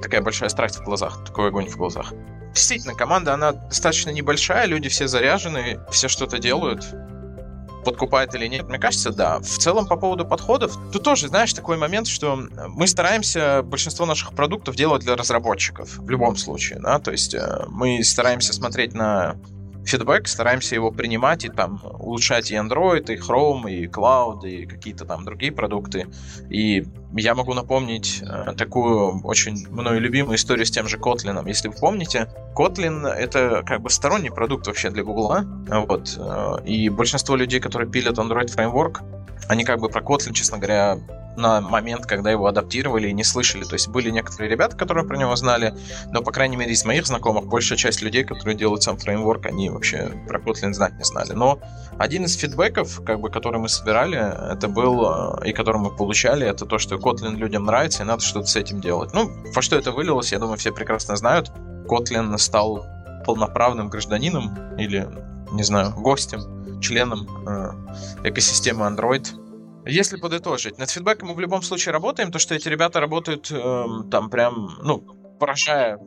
такая 0.00 0.22
большая 0.22 0.48
страсть 0.48 0.76
в 0.76 0.84
глазах, 0.84 1.24
такой 1.24 1.48
огонь 1.48 1.68
в 1.68 1.76
глазах. 1.76 2.12
Действительно, 2.54 2.94
команда, 2.94 3.34
она 3.34 3.52
достаточно 3.52 4.10
небольшая, 4.10 4.66
люди 4.66 4.88
все 4.88 5.08
заряжены, 5.08 5.80
все 5.90 6.08
что-то 6.08 6.38
делают. 6.38 6.86
Подкупает 7.84 8.32
или 8.36 8.46
нет? 8.46 8.68
Мне 8.68 8.78
кажется, 8.78 9.10
да. 9.10 9.40
В 9.40 9.58
целом, 9.58 9.88
по 9.88 9.96
поводу 9.96 10.24
подходов, 10.24 10.78
тут 10.92 11.02
тоже, 11.02 11.26
знаешь, 11.26 11.52
такой 11.52 11.76
момент, 11.76 12.06
что 12.06 12.36
мы 12.68 12.86
стараемся 12.86 13.62
большинство 13.64 14.06
наших 14.06 14.32
продуктов 14.32 14.76
делать 14.76 15.02
для 15.02 15.16
разработчиков, 15.16 15.98
в 15.98 16.08
любом 16.08 16.36
случае, 16.36 16.78
да, 16.78 17.00
то 17.00 17.10
есть 17.10 17.34
э, 17.34 17.64
мы 17.66 18.04
стараемся 18.04 18.52
смотреть 18.52 18.94
на 18.94 19.36
фидбэк, 19.84 20.28
стараемся 20.28 20.76
его 20.76 20.92
принимать 20.92 21.44
и 21.44 21.48
там 21.48 21.80
улучшать 21.98 22.52
и 22.52 22.54
Android, 22.54 23.12
и 23.12 23.16
Chrome, 23.16 23.68
и 23.68 23.86
Cloud, 23.88 24.48
и 24.48 24.66
какие-то 24.66 25.04
там 25.04 25.24
другие 25.24 25.50
продукты. 25.50 26.06
И 26.48 26.86
я 27.16 27.34
могу 27.34 27.54
напомнить 27.54 28.22
э, 28.22 28.54
такую 28.56 29.20
очень 29.22 29.68
мною 29.68 30.00
любимую 30.00 30.36
историю 30.36 30.66
с 30.66 30.70
тем 30.70 30.88
же 30.88 30.96
Kotlin. 30.96 31.46
Если 31.46 31.68
вы 31.68 31.74
помните, 31.74 32.28
Kotlin— 32.54 33.06
это 33.08 33.62
как 33.66 33.82
бы 33.82 33.90
сторонний 33.90 34.30
продукт 34.30 34.66
вообще 34.66 34.90
для 34.90 35.02
Google. 35.02 35.44
Вот. 35.86 36.16
Э, 36.18 36.64
и 36.64 36.88
большинство 36.88 37.36
людей, 37.36 37.60
которые 37.60 37.90
пилят 37.90 38.18
Android 38.18 38.54
Framework, 38.54 39.02
они 39.48 39.64
как 39.64 39.80
бы 39.80 39.88
про 39.88 40.00
Kotlin, 40.00 40.32
честно 40.32 40.58
говоря, 40.58 40.98
на 41.36 41.60
момент, 41.60 42.06
когда 42.06 42.30
его 42.30 42.46
адаптировали 42.46 43.08
и 43.08 43.12
не 43.12 43.24
слышали. 43.24 43.64
То 43.64 43.74
есть 43.74 43.88
были 43.88 44.10
некоторые 44.10 44.50
ребята, 44.50 44.76
которые 44.76 45.06
про 45.06 45.16
него 45.16 45.34
знали, 45.36 45.74
но, 46.10 46.22
по 46.22 46.30
крайней 46.30 46.56
мере, 46.56 46.72
из 46.72 46.84
моих 46.84 47.06
знакомых, 47.06 47.46
большая 47.46 47.78
часть 47.78 48.02
людей, 48.02 48.24
которые 48.24 48.56
делают 48.56 48.82
сам 48.82 48.96
фреймворк, 48.96 49.46
они 49.46 49.70
вообще 49.70 50.10
про 50.28 50.38
Kotlin 50.38 50.72
знать 50.72 50.94
не 50.98 51.04
знали. 51.04 51.32
Но 51.32 51.60
один 51.98 52.24
из 52.24 52.34
фидбэков, 52.36 53.02
как 53.04 53.20
бы, 53.20 53.30
который 53.30 53.60
мы 53.60 53.68
собирали, 53.68 54.18
это 54.52 54.68
был, 54.68 55.04
э, 55.40 55.48
и 55.48 55.52
который 55.52 55.80
мы 55.80 55.94
получали, 55.94 56.46
это 56.46 56.66
то, 56.66 56.78
что 56.78 56.96
Kotlin 56.96 57.36
людям 57.36 57.64
нравится, 57.64 58.02
и 58.02 58.06
надо 58.06 58.22
что-то 58.22 58.46
с 58.46 58.56
этим 58.56 58.80
делать. 58.80 59.12
Ну, 59.12 59.30
во 59.54 59.62
что 59.62 59.76
это 59.76 59.92
вылилось, 59.92 60.32
я 60.32 60.38
думаю, 60.38 60.58
все 60.58 60.72
прекрасно 60.72 61.16
знают. 61.16 61.50
Kotlin 61.86 62.36
стал 62.38 62.86
полноправным 63.24 63.88
гражданином 63.88 64.76
или, 64.78 65.08
не 65.52 65.62
знаю, 65.62 65.92
гостем, 65.94 66.80
членом 66.80 67.28
э, 67.46 68.28
экосистемы 68.28 68.86
Android, 68.86 69.28
если 69.84 70.16
подытожить, 70.16 70.78
над 70.78 70.90
фидбэком 70.90 71.28
мы 71.28 71.34
в 71.34 71.40
любом 71.40 71.62
случае 71.62 71.92
работаем, 71.92 72.30
то 72.30 72.38
что 72.38 72.54
эти 72.54 72.68
ребята 72.68 73.00
работают 73.00 73.50
э, 73.50 73.84
там 74.12 74.30
прям, 74.30 74.78
ну, 74.82 75.00
поражая 75.40 75.98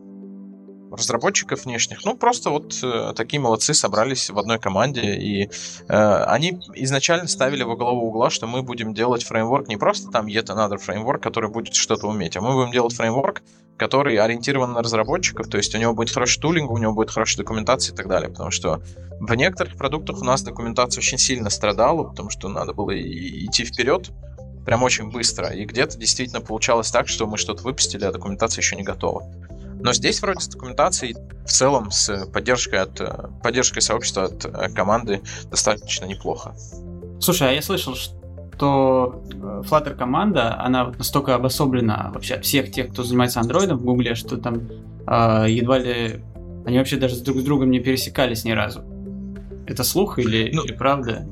разработчиков 0.95 1.65
внешних. 1.65 2.03
Ну, 2.05 2.15
просто 2.15 2.49
вот 2.49 2.77
э, 2.83 3.13
такие 3.15 3.39
молодцы 3.39 3.73
собрались 3.73 4.29
в 4.29 4.37
одной 4.37 4.59
команде, 4.59 5.15
и 5.15 5.49
э, 5.87 6.23
они 6.27 6.59
изначально 6.75 7.27
ставили 7.27 7.63
во 7.63 7.75
главу 7.75 8.07
угла, 8.07 8.29
что 8.29 8.47
мы 8.47 8.63
будем 8.63 8.93
делать 8.93 9.23
фреймворк 9.23 9.67
не 9.67 9.77
просто 9.77 10.11
там 10.11 10.27
yet 10.27 10.45
another 10.45 10.77
фреймворк, 10.77 11.21
который 11.21 11.49
будет 11.49 11.75
что-то 11.75 12.07
уметь, 12.07 12.37
а 12.37 12.41
мы 12.41 12.53
будем 12.53 12.71
делать 12.71 12.93
фреймворк, 12.95 13.41
который 13.77 14.17
ориентирован 14.17 14.73
на 14.73 14.81
разработчиков, 14.81 15.47
то 15.47 15.57
есть 15.57 15.75
у 15.75 15.77
него 15.77 15.93
будет 15.93 16.11
хороший 16.11 16.39
тулинг, 16.39 16.71
у 16.71 16.77
него 16.77 16.93
будет 16.93 17.11
хорошая 17.11 17.43
документация 17.43 17.93
и 17.93 17.95
так 17.97 18.07
далее, 18.07 18.29
потому 18.29 18.51
что 18.51 18.81
в 19.19 19.33
некоторых 19.35 19.75
продуктах 19.75 20.21
у 20.21 20.23
нас 20.23 20.43
документация 20.43 21.01
очень 21.01 21.17
сильно 21.17 21.49
страдала, 21.49 22.03
потому 22.03 22.29
что 22.29 22.47
надо 22.47 22.73
было 22.73 22.97
идти 22.97 23.65
вперед 23.65 24.11
прям 24.65 24.81
очень 24.83 25.11
быстро, 25.11 25.47
и 25.49 25.63
где-то 25.63 25.97
действительно 25.97 26.41
получалось 26.41 26.89
так, 26.89 27.07
что 27.07 27.27
мы 27.27 27.37
что-то 27.37 27.63
выпустили, 27.63 28.03
а 28.03 28.11
документация 28.11 28.61
еще 28.61 28.75
не 28.75 28.83
готова. 28.83 29.23
Но 29.85 29.93
здесь 29.93 30.19
вроде 30.19 30.39
с 30.39 30.47
документацией 30.47 31.15
в 31.45 31.47
целом 31.47 31.91
с 31.91 32.25
поддержкой 32.33 32.79
от 32.79 32.99
поддержкой 33.43 33.81
сообщества 33.81 34.23
от 34.23 34.43
э, 34.43 34.69
команды 34.69 35.21
достаточно 35.51 36.05
неплохо. 36.05 36.55
Слушай, 37.21 37.49
а 37.49 37.51
я 37.51 37.61
слышал, 37.61 37.93
что 37.93 38.19
то 38.57 39.23
э, 39.31 39.61
Flutter 39.63 39.95
команда, 39.95 40.59
она 40.59 40.91
настолько 40.97 41.35
обособлена 41.35 42.09
вообще 42.15 42.33
от 42.33 42.45
всех 42.45 42.71
тех, 42.71 42.91
кто 42.93 43.03
занимается 43.03 43.39
андроидом 43.39 43.77
в 43.77 43.83
Гугле, 43.83 44.15
что 44.15 44.37
там 44.37 44.67
э, 45.07 45.45
едва 45.49 45.77
ли 45.77 46.23
они 46.65 46.79
вообще 46.79 46.97
даже 46.97 47.21
друг 47.21 47.37
с 47.37 47.43
другом 47.43 47.69
не 47.69 47.79
пересекались 47.79 48.43
ни 48.43 48.53
разу. 48.53 48.81
Это 49.67 49.83
слух 49.83 50.17
или, 50.17 50.49
ну, 50.51 50.63
или 50.63 50.73
правда? 50.73 51.27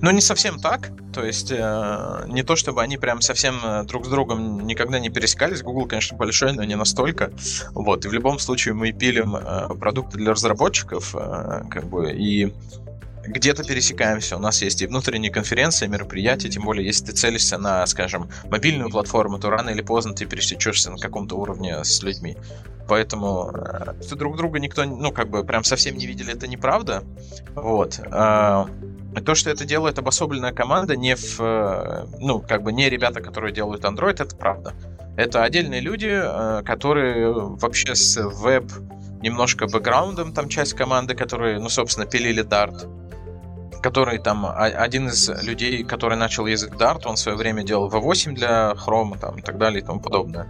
Ну, 0.00 0.10
не 0.10 0.20
совсем 0.20 0.58
так. 0.58 0.90
То 1.12 1.24
есть, 1.24 1.50
э, 1.50 2.24
не 2.28 2.42
то 2.42 2.56
чтобы 2.56 2.82
они 2.82 2.98
прям 2.98 3.20
совсем 3.20 3.60
э, 3.64 3.84
друг 3.84 4.06
с 4.06 4.08
другом 4.08 4.66
никогда 4.66 4.98
не 4.98 5.08
пересекались. 5.08 5.62
Google, 5.62 5.86
конечно, 5.86 6.16
большой, 6.16 6.52
но 6.52 6.64
не 6.64 6.76
настолько. 6.76 7.30
Вот. 7.72 8.04
И 8.04 8.08
в 8.08 8.12
любом 8.12 8.38
случае 8.38 8.74
мы 8.74 8.92
пилим 8.92 9.36
э, 9.36 9.74
продукты 9.78 10.18
для 10.18 10.32
разработчиков, 10.32 11.14
э, 11.14 11.62
как 11.70 11.86
бы, 11.86 12.12
и 12.12 12.52
где-то 13.26 13.64
пересекаемся. 13.64 14.36
У 14.36 14.40
нас 14.40 14.62
есть 14.62 14.82
и 14.82 14.86
внутренние 14.86 15.32
конференции, 15.32 15.86
мероприятия, 15.86 16.48
тем 16.48 16.64
более, 16.64 16.86
если 16.86 17.06
ты 17.06 17.12
целишься 17.12 17.58
на, 17.58 17.86
скажем, 17.86 18.28
мобильную 18.50 18.90
платформу, 18.90 19.38
то 19.38 19.50
рано 19.50 19.70
или 19.70 19.82
поздно 19.82 20.14
ты 20.14 20.26
пересечешься 20.26 20.90
на 20.90 20.98
каком-то 20.98 21.36
уровне 21.36 21.82
с 21.84 22.02
людьми. 22.02 22.36
Поэтому 22.88 23.50
э, 23.52 24.14
друг 24.14 24.36
друга 24.36 24.60
никто, 24.60 24.84
ну, 24.84 25.12
как 25.12 25.28
бы, 25.28 25.44
прям 25.44 25.64
совсем 25.64 25.96
не 25.96 26.06
видели, 26.06 26.32
это 26.32 26.46
неправда. 26.46 27.02
Вот. 27.54 28.00
А, 28.10 28.68
то, 29.20 29.34
что 29.34 29.50
это 29.50 29.64
делает 29.64 29.98
обособленная 29.98 30.52
команда, 30.52 30.96
не 30.96 31.14
в, 31.16 31.40
э, 31.40 32.06
ну, 32.18 32.40
как 32.40 32.62
бы 32.62 32.72
не 32.72 32.88
ребята, 32.90 33.20
которые 33.20 33.52
делают 33.52 33.84
Android, 33.84 34.22
это 34.22 34.36
правда. 34.36 34.74
Это 35.16 35.42
отдельные 35.42 35.80
люди, 35.80 36.10
э, 36.10 36.62
которые 36.64 37.32
вообще 37.32 37.94
с 37.94 38.20
веб 38.20 38.70
немножко 39.22 39.66
бэкграундом, 39.66 40.32
там 40.32 40.48
часть 40.48 40.74
команды, 40.74 41.14
которые, 41.14 41.58
ну, 41.58 41.68
собственно, 41.68 42.06
пилили 42.06 42.44
Dart 42.44 42.86
который 43.82 44.18
там 44.18 44.44
один 44.56 45.08
из 45.08 45.28
людей, 45.44 45.84
который 45.84 46.16
начал 46.16 46.46
язык 46.46 46.74
Dart, 46.74 47.02
он 47.04 47.14
в 47.14 47.18
свое 47.20 47.38
время 47.38 47.62
делал 47.62 47.88
V8 47.88 48.32
для 48.32 48.72
Chrome 48.72 49.16
там, 49.16 49.38
и 49.38 49.42
так 49.42 49.58
далее 49.58 49.80
и 49.80 49.84
тому 49.84 50.00
подобное. 50.00 50.48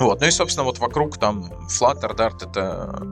Вот, 0.00 0.20
ну 0.20 0.26
и, 0.26 0.30
собственно, 0.32 0.64
вот 0.64 0.80
вокруг 0.80 1.18
там 1.18 1.52
Flutter, 1.68 2.16
Dart, 2.16 2.50
это 2.50 3.06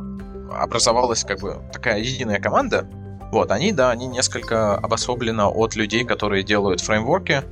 образовалась 0.53 1.23
как 1.23 1.39
бы 1.39 1.63
такая 1.73 2.01
единая 2.01 2.41
команда. 2.41 2.89
Вот, 3.31 3.51
они, 3.53 3.73
да, 3.73 3.91
они 3.91 4.07
несколько 4.07 4.75
обособленно 4.75 5.49
от 5.49 5.77
людей, 5.77 6.05
которые 6.05 6.43
делают 6.43 6.81
фреймворки, 6.81 7.43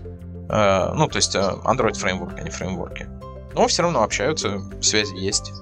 э, 0.48 0.92
ну, 0.94 1.06
то 1.06 1.16
есть 1.16 1.34
э, 1.36 1.40
Android 1.64 1.94
фреймворки, 1.94 2.40
а 2.40 2.42
не 2.42 2.50
фреймворки. 2.50 3.06
Но 3.54 3.66
все 3.68 3.82
равно 3.82 4.02
общаются, 4.02 4.60
связи 4.80 5.14
есть. 5.16 5.52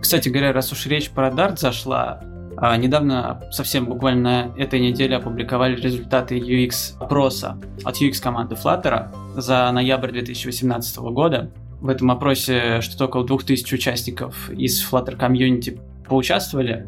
Кстати 0.00 0.28
говоря, 0.28 0.52
раз 0.52 0.72
уж 0.72 0.86
речь 0.86 1.10
про 1.10 1.28
Dart 1.28 1.58
зашла, 1.58 2.20
А, 2.58 2.74
недавно, 2.78 3.42
совсем 3.50 3.84
буквально 3.84 4.54
этой 4.56 4.80
неделе, 4.80 5.16
опубликовали 5.16 5.76
результаты 5.76 6.38
UX 6.38 6.96
опроса 6.98 7.58
от 7.84 8.00
UX 8.00 8.22
команды 8.22 8.54
Flutter 8.54 9.08
за 9.36 9.70
ноябрь 9.72 10.12
2018 10.12 10.96
года. 11.12 11.50
В 11.80 11.90
этом 11.90 12.10
опросе 12.10 12.80
что-то 12.80 13.06
около 13.06 13.26
2000 13.26 13.74
участников 13.74 14.48
из 14.48 14.82
Flutter 14.90 15.16
комьюнити 15.16 15.78
поучаствовали. 16.08 16.86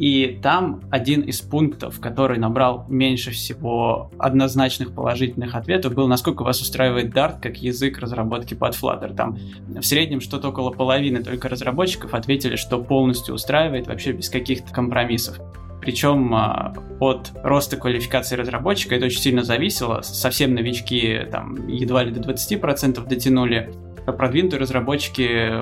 И 0.00 0.38
там 0.42 0.80
один 0.90 1.20
из 1.20 1.42
пунктов, 1.42 2.00
который 2.00 2.38
набрал 2.38 2.86
меньше 2.88 3.32
всего 3.32 4.10
однозначных 4.18 4.94
положительных 4.94 5.54
ответов, 5.54 5.92
был, 5.92 6.08
насколько 6.08 6.42
вас 6.42 6.62
устраивает 6.62 7.14
Dart 7.14 7.38
как 7.42 7.58
язык 7.58 7.98
разработки 7.98 8.54
под 8.54 8.74
Flutter. 8.74 9.14
Там 9.14 9.36
в 9.68 9.82
среднем 9.82 10.22
что-то 10.22 10.48
около 10.48 10.70
половины 10.70 11.22
только 11.22 11.50
разработчиков 11.50 12.14
ответили, 12.14 12.56
что 12.56 12.82
полностью 12.82 13.34
устраивает, 13.34 13.88
вообще 13.88 14.12
без 14.12 14.30
каких-то 14.30 14.72
компромиссов. 14.72 15.38
Причем 15.82 16.34
а, 16.34 16.72
от 16.98 17.32
роста 17.42 17.76
квалификации 17.76 18.36
разработчика 18.36 18.94
это 18.94 19.04
очень 19.04 19.20
сильно 19.20 19.44
зависело. 19.44 20.00
Совсем 20.00 20.54
новички 20.54 21.26
там 21.30 21.68
едва 21.68 22.04
ли 22.04 22.10
до 22.10 22.20
20% 22.20 23.06
дотянули, 23.06 23.74
а 24.06 24.12
продвинутые 24.12 24.60
разработчики 24.60 25.60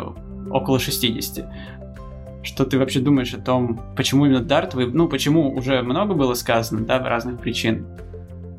около 0.50 0.78
60%. 0.78 1.45
Что 2.49 2.64
ты 2.64 2.78
вообще 2.78 3.00
думаешь 3.00 3.35
о 3.35 3.40
том, 3.40 3.78
почему 3.95 4.25
именно 4.25 4.40
вы... 4.73 4.87
Ну, 4.87 5.07
почему 5.07 5.55
уже 5.55 5.83
много 5.83 6.14
было 6.14 6.33
сказано, 6.33 6.81
да, 6.87 6.99
в 6.99 7.02
разных 7.02 7.38
причин. 7.38 7.87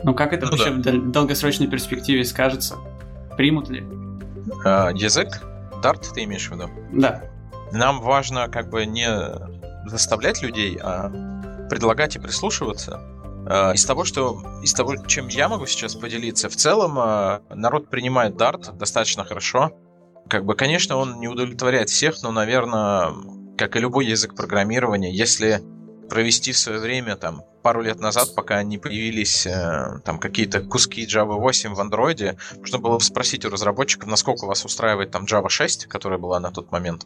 Но 0.03 0.13
как 0.13 0.31
это 0.31 0.45
ну, 0.45 0.51
вообще 0.51 0.69
да. 0.69 0.91
в 0.91 1.09
долгосрочной 1.09 1.65
перспективе 1.65 2.23
скажется? 2.23 2.75
Примут 3.35 3.67
ли? 3.69 3.83
А, 4.63 4.91
язык? 4.91 5.41
Dart 5.83 6.05
ты 6.13 6.23
имеешь 6.25 6.47
в 6.47 6.53
виду? 6.53 6.69
Да. 6.93 7.23
Нам 7.71 7.99
важно 8.01 8.47
как 8.47 8.69
бы 8.69 8.85
не 8.85 9.09
заставлять 9.87 10.43
людей, 10.43 10.77
а 10.79 11.09
предлагать 11.67 12.15
и 12.15 12.19
прислушиваться. 12.19 13.01
А, 13.47 13.71
из 13.71 13.83
того, 13.85 14.05
что 14.05 14.43
из 14.61 14.71
того, 14.73 14.97
чем 15.07 15.29
я 15.29 15.49
могу 15.49 15.65
сейчас 15.65 15.95
поделиться, 15.95 16.47
в 16.47 16.55
целом 16.55 16.99
а, 16.99 17.41
народ 17.49 17.89
принимает 17.89 18.35
Dart 18.35 18.77
достаточно 18.77 19.23
хорошо. 19.23 19.71
Как 20.29 20.45
бы, 20.45 20.53
конечно, 20.53 20.95
он 20.97 21.19
не 21.19 21.27
удовлетворяет 21.27 21.89
всех, 21.89 22.21
но, 22.21 22.31
наверное, 22.31 23.13
как 23.59 23.75
и 23.75 23.79
любой 23.79 24.05
язык 24.05 24.35
программирования, 24.35 25.13
если 25.13 25.61
провести 26.09 26.53
в 26.53 26.57
свое 26.57 26.79
время, 26.79 27.17
там, 27.17 27.43
пару 27.61 27.81
лет 27.81 27.99
назад, 27.99 28.33
пока 28.33 28.63
не 28.63 28.77
появились 28.77 29.45
э, 29.45 29.99
там 30.05 30.17
какие-то 30.17 30.61
куски 30.61 31.05
Java 31.05 31.37
8 31.37 31.73
в 31.73 31.79
Android, 31.81 32.37
можно 32.57 32.79
было 32.79 32.95
бы 32.95 33.03
спросить 33.03 33.43
у 33.43 33.49
разработчиков, 33.49 34.09
насколько 34.09 34.45
вас 34.45 34.63
устраивает 34.63 35.11
там 35.11 35.25
Java 35.25 35.49
6, 35.49 35.87
которая 35.87 36.17
была 36.17 36.39
на 36.39 36.51
тот 36.51 36.71
момент. 36.71 37.05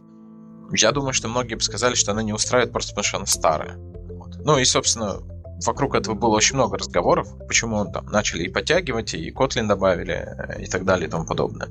Я 0.72 0.92
думаю, 0.92 1.14
что 1.14 1.28
многие 1.28 1.56
бы 1.56 1.62
сказали, 1.62 1.96
что 1.96 2.12
она 2.12 2.22
не 2.22 2.34
устраивает 2.34 2.72
просто 2.72 2.92
потому, 2.92 3.04
что 3.04 3.18
она 3.18 3.26
старая. 3.26 3.76
Вот. 3.76 4.36
Ну 4.46 4.60
и, 4.60 4.64
собственно, 4.64 5.22
вокруг 5.66 5.96
этого 5.96 6.14
было 6.14 6.36
очень 6.36 6.56
много 6.56 6.78
разговоров, 6.78 7.28
почему 7.48 7.84
там 7.92 8.06
начали 8.06 8.44
и 8.44 8.50
подтягивать, 8.50 9.16
и 9.16 9.32
Kotlin 9.32 9.66
добавили, 9.66 10.14
э, 10.14 10.62
и 10.62 10.68
так 10.68 10.86
далее, 10.86 11.08
и 11.08 11.12
тому 11.12 11.26
подобное. 11.26 11.70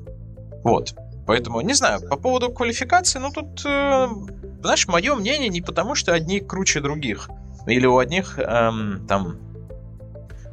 Вот. 0.65 0.93
Поэтому, 1.25 1.61
не 1.61 1.73
знаю, 1.73 2.01
по 2.09 2.17
поводу 2.17 2.51
квалификации, 2.51 3.19
ну 3.19 3.31
тут, 3.31 3.65
э, 3.65 4.07
знаешь, 4.61 4.87
мое 4.87 5.15
мнение 5.15 5.49
не 5.49 5.61
потому, 5.61 5.95
что 5.95 6.13
одни 6.13 6.39
круче 6.39 6.81
других. 6.81 7.29
Или 7.65 7.85
у 7.85 7.97
одних 7.97 8.37
эм, 8.39 9.05
там 9.07 9.37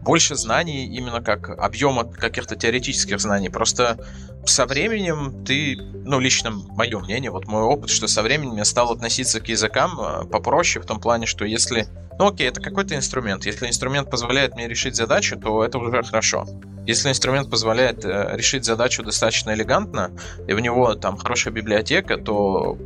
больше 0.02 0.34
знаний 0.34 0.86
именно 0.86 1.22
как 1.22 1.50
объема 1.50 2.04
каких-то 2.04 2.56
теоретических 2.56 3.20
знаний. 3.20 3.48
Просто 3.48 4.04
со 4.44 4.66
временем 4.66 5.44
ты, 5.44 5.76
ну, 6.04 6.18
лично 6.18 6.50
мое 6.50 6.98
мнение, 6.98 7.30
вот 7.30 7.46
мой 7.46 7.62
опыт, 7.62 7.90
что 7.90 8.08
со 8.08 8.22
временем 8.22 8.56
я 8.56 8.64
стал 8.64 8.92
относиться 8.92 9.40
к 9.40 9.48
языкам 9.48 10.00
э, 10.00 10.24
попроще 10.26 10.82
в 10.82 10.86
том 10.86 11.00
плане, 11.00 11.26
что 11.26 11.44
если 11.44 11.86
ну 12.18 12.26
окей, 12.26 12.48
это 12.48 12.60
какой-то 12.60 12.94
инструмент. 12.94 13.46
Если 13.46 13.66
инструмент 13.66 14.10
позволяет 14.10 14.54
мне 14.54 14.68
решить 14.68 14.94
задачу, 14.94 15.38
то 15.40 15.64
это 15.64 15.78
уже 15.78 16.02
хорошо. 16.02 16.46
Если 16.86 17.08
инструмент 17.08 17.50
позволяет 17.50 18.04
э, 18.04 18.32
решить 18.34 18.66
задачу 18.66 19.02
достаточно 19.02 19.54
элегантно, 19.54 20.10
и 20.46 20.52
в 20.52 20.60
него 20.60 20.94
там 20.96 21.16
хорошая 21.16 21.54
библиотека, 21.54 22.18
то 22.18 22.76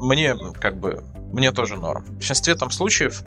мне 0.00 0.36
как 0.60 0.80
бы 0.80 1.04
мне 1.32 1.52
тоже 1.52 1.76
норм. 1.76 2.04
В 2.04 2.14
большинстве 2.14 2.56
там 2.56 2.72
случаев 2.72 3.22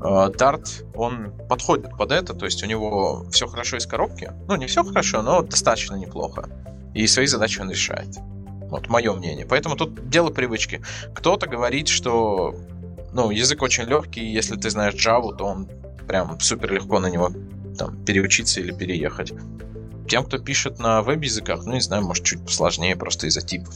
э, 0.00 0.30
Dart, 0.36 0.84
он 0.94 1.32
подходит 1.48 1.96
под 1.96 2.12
это, 2.12 2.34
то 2.34 2.44
есть 2.44 2.62
у 2.62 2.66
него 2.66 3.26
все 3.30 3.46
хорошо 3.46 3.76
из 3.76 3.86
коробки. 3.86 4.32
Ну, 4.46 4.56
не 4.56 4.66
все 4.66 4.84
хорошо, 4.84 5.22
но 5.22 5.42
достаточно 5.42 5.94
неплохо. 5.94 6.48
И 6.94 7.06
свои 7.06 7.26
задачи 7.26 7.60
он 7.60 7.70
решает. 7.70 8.16
Вот 8.70 8.88
мое 8.88 9.12
мнение. 9.14 9.46
Поэтому 9.46 9.76
тут 9.76 10.08
дело 10.08 10.30
привычки. 10.30 10.82
Кто-то 11.14 11.46
говорит, 11.46 11.88
что 11.88 12.54
ну, 13.12 13.30
язык 13.30 13.62
очень 13.62 13.84
легкий, 13.84 14.24
если 14.24 14.56
ты 14.56 14.70
знаешь 14.70 14.94
Java, 14.94 15.34
то 15.36 15.44
он 15.44 15.68
прям 16.06 16.38
супер 16.40 16.72
легко 16.72 16.98
на 16.98 17.08
него 17.08 17.30
там, 17.78 17.96
переучиться 18.04 18.60
или 18.60 18.72
переехать. 18.72 19.32
Тем, 20.08 20.24
кто 20.24 20.38
пишет 20.38 20.78
на 20.78 21.02
веб-языках, 21.02 21.64
ну, 21.64 21.74
не 21.74 21.80
знаю, 21.80 22.02
может, 22.04 22.24
чуть 22.24 22.42
посложнее 22.44 22.96
просто 22.96 23.26
из-за 23.26 23.42
типов. 23.42 23.74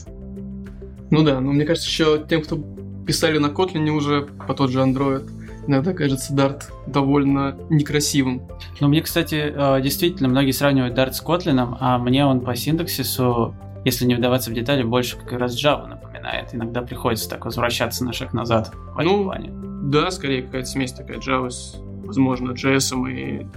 Ну 1.09 1.23
да, 1.23 1.39
но 1.39 1.51
мне 1.51 1.65
кажется, 1.65 1.87
еще 1.87 2.25
тем, 2.27 2.41
кто 2.41 2.57
писали 3.05 3.37
на 3.37 3.47
Kotlin 3.47 3.87
уже 3.89 4.23
по 4.47 4.53
тот 4.53 4.71
же 4.71 4.79
Android, 4.79 5.29
иногда 5.67 5.93
кажется 5.93 6.33
Dart 6.33 6.63
довольно 6.87 7.55
некрасивым. 7.69 8.43
Но 8.79 8.87
мне, 8.87 9.01
кстати, 9.01 9.53
э, 9.55 9.81
действительно, 9.81 10.29
многие 10.29 10.51
сравнивают 10.51 10.97
Dart 10.97 11.13
с 11.13 11.23
Kotlin, 11.23 11.77
а 11.79 11.97
мне 11.97 12.25
он 12.25 12.41
по 12.41 12.55
синтаксису, 12.55 13.55
если 13.85 14.05
не 14.05 14.15
вдаваться 14.15 14.49
в 14.49 14.53
детали, 14.53 14.83
больше 14.83 15.17
как 15.17 15.39
раз 15.39 15.55
Java 15.55 15.87
напоминает. 15.87 16.53
Иногда 16.53 16.81
приходится 16.81 17.29
так 17.29 17.45
возвращаться 17.45 18.05
на 18.05 18.13
шаг 18.13 18.33
назад 18.33 18.71
в 18.95 18.99
этом 18.99 19.17
ну, 19.17 19.23
плане. 19.25 19.51
Да, 19.53 20.11
скорее 20.11 20.43
какая-то 20.43 20.67
смесь 20.67 20.93
такая 20.93 21.17
Java 21.17 21.49
с, 21.49 21.75
возможно, 22.05 22.51
JS 22.51 23.09
и 23.09 23.47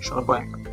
шарпаньком. 0.00 0.64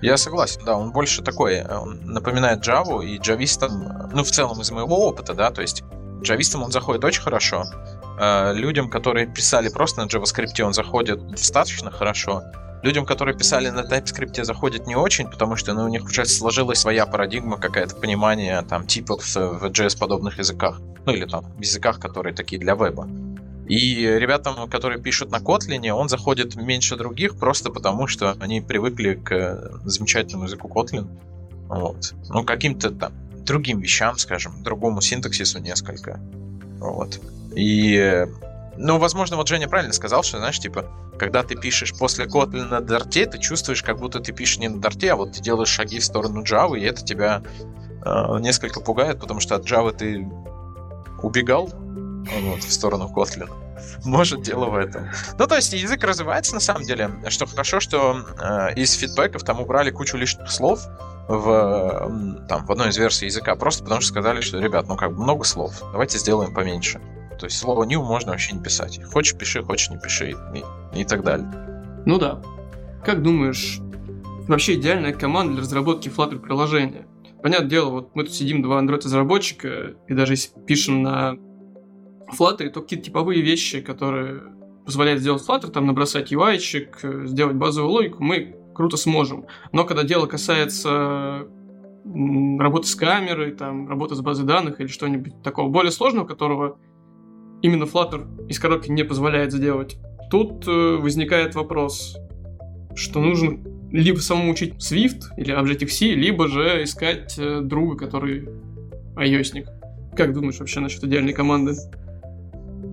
Я 0.00 0.16
согласен, 0.16 0.60
да, 0.64 0.76
он 0.76 0.92
больше 0.92 1.22
такой, 1.22 1.64
он 1.64 2.00
напоминает 2.04 2.66
Java 2.66 3.04
и 3.04 3.18
джавистам, 3.18 4.08
ну, 4.12 4.22
в 4.22 4.30
целом 4.30 4.60
из 4.60 4.70
моего 4.70 5.08
опыта, 5.08 5.34
да, 5.34 5.50
то 5.50 5.60
есть 5.60 5.82
джавистам 6.22 6.62
он 6.62 6.70
заходит 6.70 7.02
очень 7.04 7.22
хорошо, 7.22 7.64
э, 8.18 8.52
людям, 8.54 8.88
которые 8.90 9.26
писали 9.26 9.68
просто 9.68 10.02
на 10.02 10.06
JavaScript, 10.06 10.60
он 10.62 10.72
заходит 10.72 11.26
достаточно 11.28 11.90
хорошо, 11.90 12.42
людям, 12.82 13.06
которые 13.06 13.36
писали 13.36 13.70
на 13.70 13.80
TypeScript, 13.80 14.44
заходит 14.44 14.86
не 14.86 14.96
очень, 14.96 15.28
потому 15.28 15.56
что 15.56 15.74
ну, 15.74 15.84
у 15.84 15.88
них 15.88 16.04
уже 16.04 16.24
сложилась 16.24 16.78
своя 16.78 17.06
парадигма, 17.06 17.58
какое-то 17.58 17.96
понимание 17.96 18.62
там 18.62 18.86
типов 18.86 19.24
в 19.34 19.64
JS-подобных 19.66 20.38
языках. 20.38 20.80
Ну 21.06 21.12
или 21.12 21.26
там 21.26 21.44
в 21.56 21.60
языках, 21.60 22.00
которые 22.00 22.34
такие 22.34 22.60
для 22.60 22.74
веба. 22.74 23.08
И 23.68 24.02
ребятам, 24.02 24.68
которые 24.70 25.00
пишут 25.00 25.30
на 25.30 25.36
Kotlin, 25.36 25.86
он 25.90 26.08
заходит 26.08 26.56
меньше 26.56 26.96
других, 26.96 27.38
просто 27.38 27.70
потому 27.70 28.06
что 28.06 28.34
они 28.40 28.62
привыкли 28.62 29.14
к 29.14 29.80
замечательному 29.84 30.44
языку 30.44 30.68
Kotlin. 30.68 31.06
Вот. 31.68 32.14
Ну, 32.30 32.44
каким-то 32.44 32.90
там 32.90 33.12
другим 33.44 33.80
вещам, 33.80 34.16
скажем, 34.16 34.62
другому 34.62 35.02
синтаксису 35.02 35.58
несколько. 35.58 36.18
Вот. 36.78 37.20
И 37.58 38.26
ну, 38.76 38.98
возможно, 38.98 39.36
вот 39.36 39.48
Женя 39.48 39.66
правильно 39.68 39.92
сказал, 39.92 40.22
что, 40.22 40.38
знаешь, 40.38 40.60
типа, 40.60 40.84
когда 41.18 41.42
ты 41.42 41.56
пишешь 41.56 41.92
после 41.98 42.26
Kotlin 42.26 42.66
на 42.66 42.80
Дарте, 42.80 43.26
ты 43.26 43.38
чувствуешь, 43.38 43.82
как 43.82 43.98
будто 43.98 44.20
ты 44.20 44.32
пишешь 44.32 44.58
не 44.58 44.68
на 44.68 44.80
Дарте, 44.80 45.12
а 45.12 45.16
вот 45.16 45.32
ты 45.32 45.40
делаешь 45.40 45.68
шаги 45.68 45.98
в 45.98 46.04
сторону 46.04 46.44
Java, 46.44 46.78
и 46.78 46.84
это 46.84 47.04
тебя 47.04 47.42
э, 48.04 48.38
несколько 48.38 48.80
пугает, 48.80 49.18
потому 49.18 49.40
что 49.40 49.56
от 49.56 49.64
Java 49.64 49.92
ты 49.92 50.30
убегал 51.20 51.72
вот, 51.72 52.62
в 52.62 52.72
сторону 52.72 53.12
Kotlin. 53.14 53.50
Может, 54.04 54.42
дело 54.42 54.66
в 54.66 54.76
этом. 54.76 55.08
Ну, 55.36 55.46
то 55.48 55.56
есть 55.56 55.72
язык 55.72 56.04
развивается 56.04 56.54
на 56.54 56.60
самом 56.60 56.84
деле. 56.84 57.10
Что 57.28 57.46
хорошо, 57.46 57.80
что 57.80 58.24
э, 58.40 58.74
из 58.76 58.92
фидбэков 58.92 59.42
там 59.42 59.60
убрали 59.60 59.90
кучу 59.90 60.16
лишних 60.16 60.52
слов 60.52 60.86
в, 61.26 62.46
там, 62.48 62.64
в 62.64 62.70
одной 62.70 62.90
из 62.90 62.96
версий 62.96 63.26
языка, 63.26 63.56
просто 63.56 63.82
потому 63.82 64.00
что 64.00 64.10
сказали, 64.10 64.40
что, 64.40 64.60
ребят, 64.60 64.86
ну 64.86 64.96
как 64.96 65.12
бы 65.16 65.20
много 65.20 65.42
слов, 65.42 65.80
давайте 65.92 66.18
сделаем 66.18 66.54
поменьше. 66.54 67.00
То 67.38 67.46
есть 67.46 67.58
слово 67.58 67.84
new 67.84 68.02
можно 68.02 68.32
вообще 68.32 68.54
не 68.54 68.62
писать. 68.62 69.00
Хочешь 69.04 69.36
пиши, 69.36 69.62
хочешь 69.62 69.90
не 69.90 69.98
пиши 69.98 70.32
и, 70.32 71.00
и 71.00 71.04
так 71.04 71.22
далее. 71.22 71.46
Ну 72.04 72.18
да. 72.18 72.42
Как 73.04 73.22
думаешь, 73.22 73.78
вообще 74.48 74.74
идеальная 74.74 75.12
команда 75.12 75.54
для 75.54 75.62
разработки 75.62 76.08
Flutter 76.08 76.38
приложения? 76.38 77.06
Понятное 77.42 77.70
дело, 77.70 77.90
вот 77.90 78.16
мы 78.16 78.24
тут 78.24 78.34
сидим 78.34 78.62
два 78.62 78.82
Android-разработчика, 78.82 79.94
и 80.08 80.14
даже 80.14 80.34
пишем 80.66 81.02
на 81.02 81.36
Flutter, 82.36 82.68
то 82.70 82.82
какие-то 82.82 83.06
типовые 83.06 83.42
вещи, 83.42 83.80
которые 83.80 84.42
позволяют 84.84 85.20
сделать 85.20 85.42
Flutter, 85.46 85.70
там 85.70 85.86
набросать 85.86 86.32
UI-чик, 86.32 87.26
сделать 87.26 87.54
базовую 87.54 87.92
логику, 87.92 88.22
мы 88.22 88.56
круто 88.74 88.96
сможем. 88.96 89.46
Но 89.72 89.84
когда 89.84 90.02
дело 90.02 90.26
касается 90.26 91.46
работы 92.04 92.86
с 92.86 92.94
камерой, 92.94 93.52
там, 93.52 93.88
работы 93.88 94.14
с 94.14 94.20
базой 94.20 94.46
данных 94.46 94.80
или 94.80 94.86
что-нибудь 94.86 95.42
такого 95.42 95.68
более 95.68 95.92
сложного, 95.92 96.26
которого 96.26 96.78
именно 97.62 97.84
Flutter 97.84 98.46
из 98.48 98.58
коробки 98.58 98.90
не 98.90 99.04
позволяет 99.04 99.52
сделать. 99.52 99.96
Тут 100.30 100.66
э, 100.66 100.96
возникает 100.96 101.54
вопрос, 101.54 102.16
что 102.94 103.20
нужно 103.20 103.58
либо 103.90 104.18
самому 104.18 104.52
учить 104.52 104.74
Swift 104.74 105.22
или 105.36 105.54
Objective-C, 105.58 106.06
либо 106.14 106.48
же 106.48 106.84
искать 106.84 107.38
э, 107.38 107.60
друга, 107.62 107.96
который 107.96 108.48
ios. 109.16 109.66
Как 110.14 110.32
думаешь 110.34 110.58
вообще 110.58 110.80
насчет 110.80 111.02
идеальной 111.04 111.32
команды? 111.32 111.74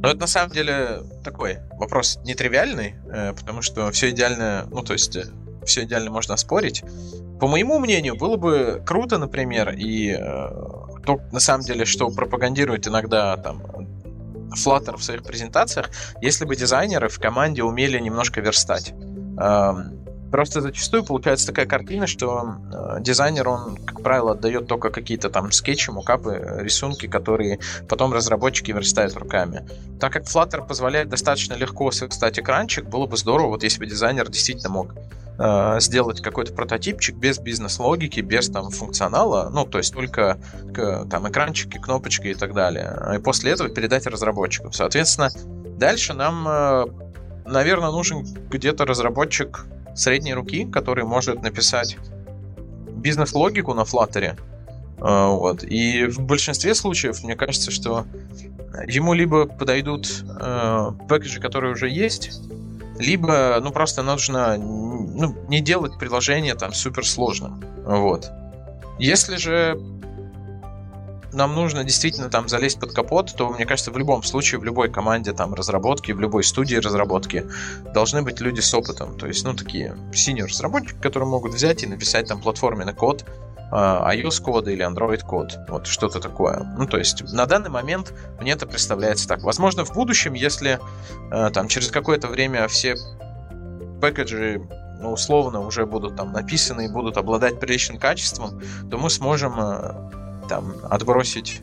Но 0.02 0.10
это 0.10 0.20
на 0.20 0.28
самом 0.28 0.52
деле 0.52 1.02
такой 1.24 1.58
вопрос 1.78 2.20
нетривиальный, 2.24 2.96
э, 3.12 3.34
потому 3.34 3.62
что 3.62 3.92
все 3.92 4.12
идеально, 4.12 4.68
ну 4.72 4.82
то 4.82 4.94
есть 4.94 5.18
все 5.66 5.84
идеально 5.84 6.12
можно 6.12 6.38
спорить. 6.38 6.84
По 7.40 7.48
моему 7.48 7.80
мнению, 7.80 8.16
было 8.16 8.38
бы 8.38 8.82
круто, 8.86 9.18
например, 9.18 9.76
и 9.78 10.18
то, 11.06 11.20
на 11.32 11.40
самом 11.40 11.64
деле, 11.64 11.86
что 11.86 12.10
пропагандирует 12.10 12.88
иногда 12.88 13.36
там 13.38 13.62
Flutter 14.54 14.98
в 14.98 15.04
своих 15.04 15.24
презентациях, 15.24 15.90
если 16.22 16.46
бы 16.46 16.56
дизайнеры 16.56 17.10
в 17.10 17.20
команде 17.20 17.64
умели 17.64 18.00
немножко 18.00 18.42
верстать. 18.42 18.92
Эм, 18.92 20.05
Просто 20.32 20.62
зачастую 20.62 21.04
получается 21.04 21.48
такая 21.48 21.66
картина, 21.66 22.08
что 22.08 22.56
э, 22.74 23.02
дизайнер, 23.02 23.48
он, 23.48 23.78
как 23.78 24.02
правило, 24.02 24.32
отдает 24.32 24.68
только 24.68 24.90
какие-то 24.90 25.30
там 25.30 25.52
скетчи, 25.52 25.92
мукапы, 25.92 26.60
рисунки, 26.60 27.08
которые 27.08 27.60
потом 27.88 28.14
разработчики 28.14 28.72
верстают 28.72 29.16
руками. 29.16 29.68
Так 30.00 30.14
как 30.14 30.24
Flutter 30.24 30.66
позволяет 30.66 31.10
достаточно 31.10 31.54
легко 31.54 31.92
создать 31.92 32.40
экранчик, 32.40 32.86
было 32.86 33.06
бы 33.06 33.18
здорово, 33.18 33.50
вот 33.50 33.64
если 33.64 33.80
бы 33.80 33.86
дизайнер 33.86 34.30
действительно 34.30 34.70
мог 34.70 34.96
э, 35.38 35.80
сделать 35.80 36.22
какой-то 36.22 36.54
прототипчик 36.54 37.16
без 37.16 37.40
бизнес-логики, 37.40 38.20
без 38.20 38.50
там 38.50 38.72
функционала, 38.72 39.50
ну, 39.50 39.66
то 39.66 39.78
есть 39.78 39.94
только 39.94 40.38
к, 40.74 41.06
там 41.10 41.30
экранчики, 41.30 41.78
кнопочки 41.78 42.28
и 42.28 42.36
так 42.36 42.54
далее. 42.54 42.94
И 43.16 43.20
после 43.20 43.52
этого 43.52 43.70
передать 43.70 44.06
разработчикам. 44.08 44.74
Соответственно, 44.74 45.30
дальше 45.78 46.14
нам, 46.14 46.48
э, 46.48 46.86
наверное, 47.46 47.92
нужен 47.92 48.26
где-то 48.50 48.86
разработчик 48.86 49.66
средней 49.96 50.34
руки, 50.34 50.66
который 50.66 51.04
может 51.06 51.42
написать 51.42 51.98
бизнес-логику 52.88 53.74
на 53.74 53.82
Flutter. 53.82 54.40
А, 55.00 55.30
вот. 55.30 55.64
И 55.64 56.06
в 56.06 56.20
большинстве 56.22 56.76
случаев, 56.76 57.24
мне 57.24 57.36
кажется, 57.36 57.72
что 57.72 58.06
ему 58.88 59.14
либо 59.14 59.46
подойдут 59.46 60.24
э, 60.28 60.92
пэкэджи, 61.08 61.40
которые 61.40 61.74
уже 61.74 61.90
есть, 61.90 62.42
либо, 62.98 63.60
ну, 63.62 63.72
просто 63.72 64.04
нужно 64.04 64.58
ну, 64.58 65.36
не 65.48 65.62
делать 65.62 65.98
приложение 65.98 66.56
там 66.56 66.74
супер 66.74 67.06
сложным. 67.06 67.64
Вот. 67.86 68.32
Если 69.00 69.36
же 69.36 69.78
нам 71.36 71.54
нужно 71.54 71.84
действительно 71.84 72.30
там 72.30 72.48
залезть 72.48 72.80
под 72.80 72.94
капот, 72.94 73.34
то, 73.36 73.50
мне 73.50 73.66
кажется, 73.66 73.92
в 73.92 73.98
любом 73.98 74.24
случае, 74.24 74.60
в 74.60 74.64
любой 74.64 74.90
команде 74.90 75.34
там 75.34 75.54
разработки, 75.54 76.12
в 76.12 76.20
любой 76.20 76.44
студии 76.44 76.76
разработки 76.76 77.46
должны 77.94 78.22
быть 78.22 78.40
люди 78.40 78.62
с 78.62 78.74
опытом. 78.74 79.18
То 79.18 79.28
есть, 79.28 79.44
ну, 79.44 79.54
такие 79.54 79.96
senior 80.12 80.48
разработчики, 80.48 80.98
которые 81.00 81.30
могут 81.30 81.54
взять 81.54 81.84
и 81.84 81.88
написать 81.88 82.28
там 82.28 82.42
платформенный 82.42 82.94
код, 82.94 83.26
а, 83.72 84.14
iOS 84.16 84.42
кода 84.42 84.72
или 84.72 84.86
Android 84.86 85.22
код, 85.22 85.58
вот 85.68 85.88
что-то 85.88 86.20
такое. 86.20 86.64
Ну, 86.78 86.86
то 86.86 86.98
есть 86.98 87.22
на 87.34 87.46
данный 87.46 87.70
момент 87.70 88.14
мне 88.40 88.54
это 88.54 88.68
представляется 88.68 89.28
так. 89.28 89.42
Возможно, 89.44 89.84
в 89.86 89.94
будущем, 89.94 90.34
если 90.34 90.80
э, 91.32 91.50
там 91.52 91.68
через 91.68 91.90
какое-то 91.90 92.28
время 92.28 92.68
все 92.68 92.96
пэкэджи 94.00 94.62
ну, 95.02 95.12
условно 95.12 95.62
уже 95.62 95.86
будут 95.86 96.16
там 96.16 96.32
написаны 96.32 96.86
и 96.86 96.88
будут 96.88 97.18
обладать 97.18 97.60
приличным 97.60 98.00
качеством, 98.00 98.62
то 98.90 98.98
мы 98.98 99.10
сможем 99.10 99.56
э, 99.60 100.25
там 100.48 100.74
отбросить 100.90 101.62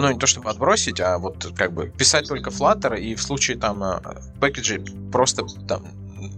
ну, 0.00 0.10
не 0.10 0.18
то 0.18 0.26
чтобы 0.26 0.50
отбросить, 0.50 1.00
а 1.00 1.18
вот 1.18 1.52
как 1.56 1.72
бы 1.72 1.88
писать 1.88 2.28
только 2.28 2.50
Flutter 2.50 2.98
и 2.98 3.14
в 3.14 3.22
случае 3.22 3.58
там 3.58 3.82
э, 3.82 4.00
пэкэджи 4.40 4.82
просто 5.12 5.44
там 5.68 5.84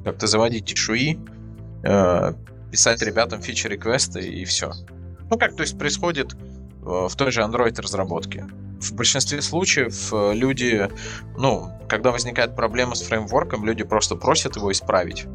как-то 0.04 0.26
заводить 0.26 0.72
ишуи, 0.72 1.18
э, 1.82 2.32
писать 2.70 3.02
ребятам 3.02 3.40
фичи-реквесты 3.40 4.20
и 4.20 4.44
все. 4.44 4.72
Ну, 5.30 5.38
как 5.38 5.56
то 5.56 5.62
есть 5.62 5.78
происходит 5.78 6.34
э, 6.34 6.36
в 6.84 7.12
той 7.16 7.30
же 7.30 7.42
Android 7.42 7.80
разработке. 7.80 8.46
В 8.80 8.92
большинстве 8.92 9.40
случаев 9.40 10.12
люди, 10.12 10.90
ну, 11.38 11.72
когда 11.88 12.10
возникает 12.10 12.54
проблема 12.54 12.94
с 12.94 13.02
фреймворком, 13.02 13.64
люди 13.64 13.84
просто 13.84 14.16
просят 14.16 14.56
его 14.56 14.70
исправить. 14.70 15.26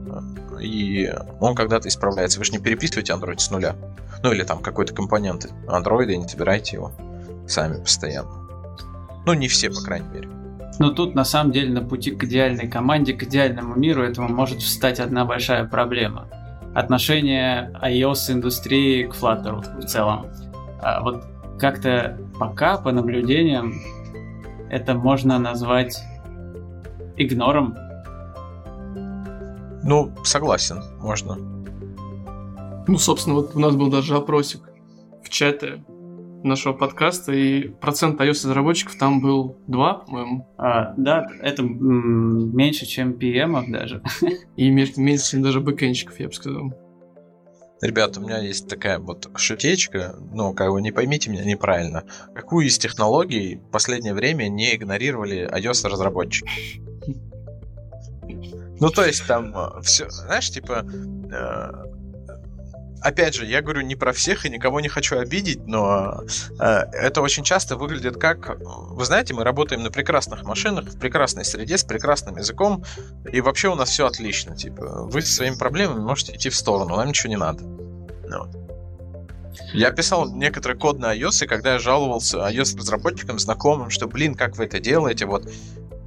И 0.61 1.11
он 1.39 1.55
когда-то 1.55 1.87
исправляется. 1.87 2.37
Вы 2.37 2.45
же 2.45 2.51
не 2.51 2.59
переписываете 2.59 3.13
Android 3.13 3.39
с 3.39 3.49
нуля. 3.49 3.75
Ну 4.23 4.31
или 4.31 4.43
там 4.43 4.59
какой-то 4.59 4.93
компонент 4.93 5.51
Android 5.67 6.11
и 6.11 6.17
не 6.17 6.27
собирайте 6.27 6.77
его 6.77 6.91
сами 7.47 7.79
постоянно. 7.79 8.31
Ну, 9.25 9.33
не 9.33 9.47
все, 9.47 9.69
по 9.69 9.81
крайней 9.81 10.07
мере. 10.07 10.29
Но 10.79 10.89
тут, 10.91 11.15
на 11.15 11.23
самом 11.23 11.51
деле, 11.51 11.71
на 11.71 11.81
пути 11.81 12.11
к 12.11 12.23
идеальной 12.23 12.67
команде, 12.67 13.13
к 13.13 13.23
идеальному 13.23 13.75
миру, 13.75 14.03
этому 14.03 14.29
может 14.29 14.61
встать 14.61 14.99
одна 14.99 15.25
большая 15.25 15.65
проблема. 15.65 16.27
Отношение 16.73 17.71
iOS-индустрии 17.83 19.03
к 19.03 19.13
Flutter 19.13 19.79
в 19.79 19.85
целом. 19.85 20.27
А 20.81 21.01
вот 21.01 21.25
как-то 21.59 22.17
пока, 22.39 22.77
по 22.77 22.91
наблюдениям, 22.91 23.73
это 24.69 24.93
можно 24.93 25.37
назвать 25.37 26.01
игнором. 27.17 27.75
Ну, 29.83 30.11
согласен, 30.23 30.81
можно. 30.99 31.37
Ну, 32.87 32.97
собственно, 32.97 33.35
вот 33.35 33.55
у 33.55 33.59
нас 33.59 33.75
был 33.75 33.89
даже 33.89 34.15
опросик 34.15 34.61
в 35.23 35.29
чате 35.29 35.83
нашего 36.43 36.73
подкаста, 36.73 37.31
и 37.31 37.67
процент 37.67 38.19
iOS-разработчиков 38.19 38.95
там 38.95 39.21
был 39.21 39.57
2, 39.67 39.93
по-моему. 39.93 40.47
А, 40.57 40.93
да, 40.97 41.27
это 41.41 41.61
м- 41.61 42.55
меньше, 42.55 42.85
чем 42.85 43.13
PM 43.13 43.71
даже. 43.71 44.01
И 44.55 44.69
меньше, 44.69 45.31
чем 45.31 45.43
даже 45.43 45.61
бэкэнщиков, 45.61 46.19
я 46.19 46.27
бы 46.27 46.33
сказал. 46.33 46.73
Ребята, 47.81 48.19
у 48.19 48.23
меня 48.23 48.39
есть 48.39 48.67
такая 48.67 48.99
вот 48.99 49.29
шутечка, 49.35 50.15
но 50.31 50.53
как 50.53 50.71
бы 50.71 50.81
не 50.81 50.91
поймите 50.91 51.31
меня 51.31 51.43
неправильно. 51.43 52.03
Какую 52.35 52.67
из 52.67 52.77
технологий 52.77 53.55
в 53.55 53.71
последнее 53.71 54.13
время 54.13 54.49
не 54.49 54.75
игнорировали 54.75 55.49
iOS-разработчики? 55.51 56.47
Ну, 58.79 58.89
то 58.89 59.05
есть 59.05 59.27
там 59.27 59.55
э, 59.55 59.81
все, 59.83 60.09
знаешь, 60.09 60.49
типа, 60.49 60.83
э, 60.83 62.00
опять 63.01 63.35
же, 63.35 63.45
я 63.45 63.61
говорю 63.61 63.81
не 63.81 63.95
про 63.95 64.13
всех 64.13 64.45
и 64.45 64.49
никого 64.49 64.79
не 64.79 64.87
хочу 64.87 65.17
обидеть, 65.17 65.65
но 65.67 66.23
э, 66.59 66.63
это 66.63 67.21
очень 67.21 67.43
часто 67.43 67.75
выглядит 67.75 68.17
как... 68.17 68.57
Вы 68.59 69.05
знаете, 69.05 69.33
мы 69.33 69.43
работаем 69.43 69.83
на 69.83 69.91
прекрасных 69.91 70.43
машинах, 70.43 70.85
в 70.85 70.99
прекрасной 70.99 71.43
среде, 71.43 71.77
с 71.77 71.83
прекрасным 71.83 72.37
языком, 72.37 72.83
и 73.31 73.41
вообще 73.41 73.69
у 73.69 73.75
нас 73.75 73.89
все 73.89 74.05
отлично. 74.05 74.55
Типа, 74.55 75.03
вы 75.03 75.21
со 75.21 75.33
своими 75.33 75.55
проблемами 75.55 75.99
можете 75.99 76.35
идти 76.35 76.49
в 76.49 76.55
сторону, 76.55 76.95
нам 76.95 77.07
ничего 77.07 77.29
не 77.29 77.37
надо. 77.37 77.63
Ну. 77.63 78.61
Я 79.73 79.91
писал 79.91 80.33
некоторый 80.33 80.77
код 80.77 80.99
на 80.99 81.15
iOS, 81.15 81.43
и 81.43 81.47
когда 81.47 81.73
я 81.73 81.79
жаловался 81.79 82.37
iOS-разработчикам, 82.37 83.39
знакомым, 83.39 83.89
что, 83.89 84.07
блин, 84.07 84.35
как 84.35 84.57
вы 84.57 84.65
это 84.65 84.79
делаете, 84.79 85.25
вот 85.25 85.49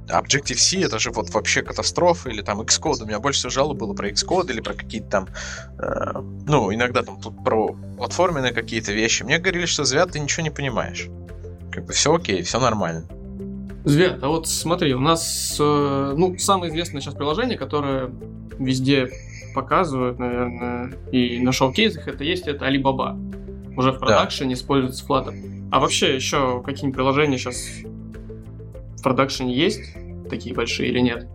Objective-C 0.09 0.81
это 0.81 0.99
же 0.99 1.11
вот 1.11 1.29
вообще 1.31 1.61
катастрофа, 1.61 2.29
или 2.29 2.41
там 2.41 2.61
Xcode. 2.61 3.03
У 3.03 3.05
меня 3.05 3.19
больше 3.19 3.39
всего 3.39 3.49
жалоб 3.49 3.77
было 3.77 3.93
про 3.93 4.09
Xcode 4.09 4.51
или 4.51 4.61
про 4.61 4.73
какие-то 4.73 5.09
там, 5.09 5.27
э, 5.79 6.21
ну, 6.47 6.73
иногда 6.73 7.03
там 7.03 7.19
тут 7.21 7.43
про 7.43 7.75
платформенные 7.97 8.53
какие-то 8.53 8.91
вещи. 8.91 9.23
Мне 9.23 9.39
говорили, 9.39 9.65
что 9.65 9.83
Звят, 9.83 10.11
ты 10.11 10.19
ничего 10.19 10.43
не 10.43 10.51
понимаешь. 10.51 11.07
Как 11.71 11.85
бы 11.85 11.93
все 11.93 12.13
окей, 12.13 12.43
все 12.43 12.59
нормально. 12.59 13.05
Звят, 13.83 14.23
а 14.23 14.29
вот 14.29 14.47
смотри, 14.47 14.93
у 14.93 14.99
нас, 14.99 15.57
э, 15.59 16.13
ну, 16.17 16.37
самое 16.37 16.71
известное 16.71 17.01
сейчас 17.01 17.13
приложение, 17.13 17.57
которое 17.57 18.11
везде 18.57 19.09
показывают, 19.53 20.19
наверное, 20.19 20.93
и 21.11 21.39
на 21.39 21.51
шоу-кейсах 21.51 22.07
это 22.07 22.23
есть, 22.23 22.47
это 22.47 22.67
Alibaba. 22.67 23.15
Уже 23.77 23.91
в 23.91 23.99
продакшене 23.99 24.55
да. 24.55 24.59
используется 24.59 25.05
Flutter. 25.05 25.69
А 25.71 25.79
вообще 25.79 26.15
еще 26.15 26.61
какие-нибудь 26.63 26.95
приложения 26.95 27.37
сейчас 27.37 27.57
продакшене 29.05 29.55
есть 29.55 29.93
такие 30.31 30.55
большие 30.55 30.89
или 30.89 30.99
нет? 30.99 31.27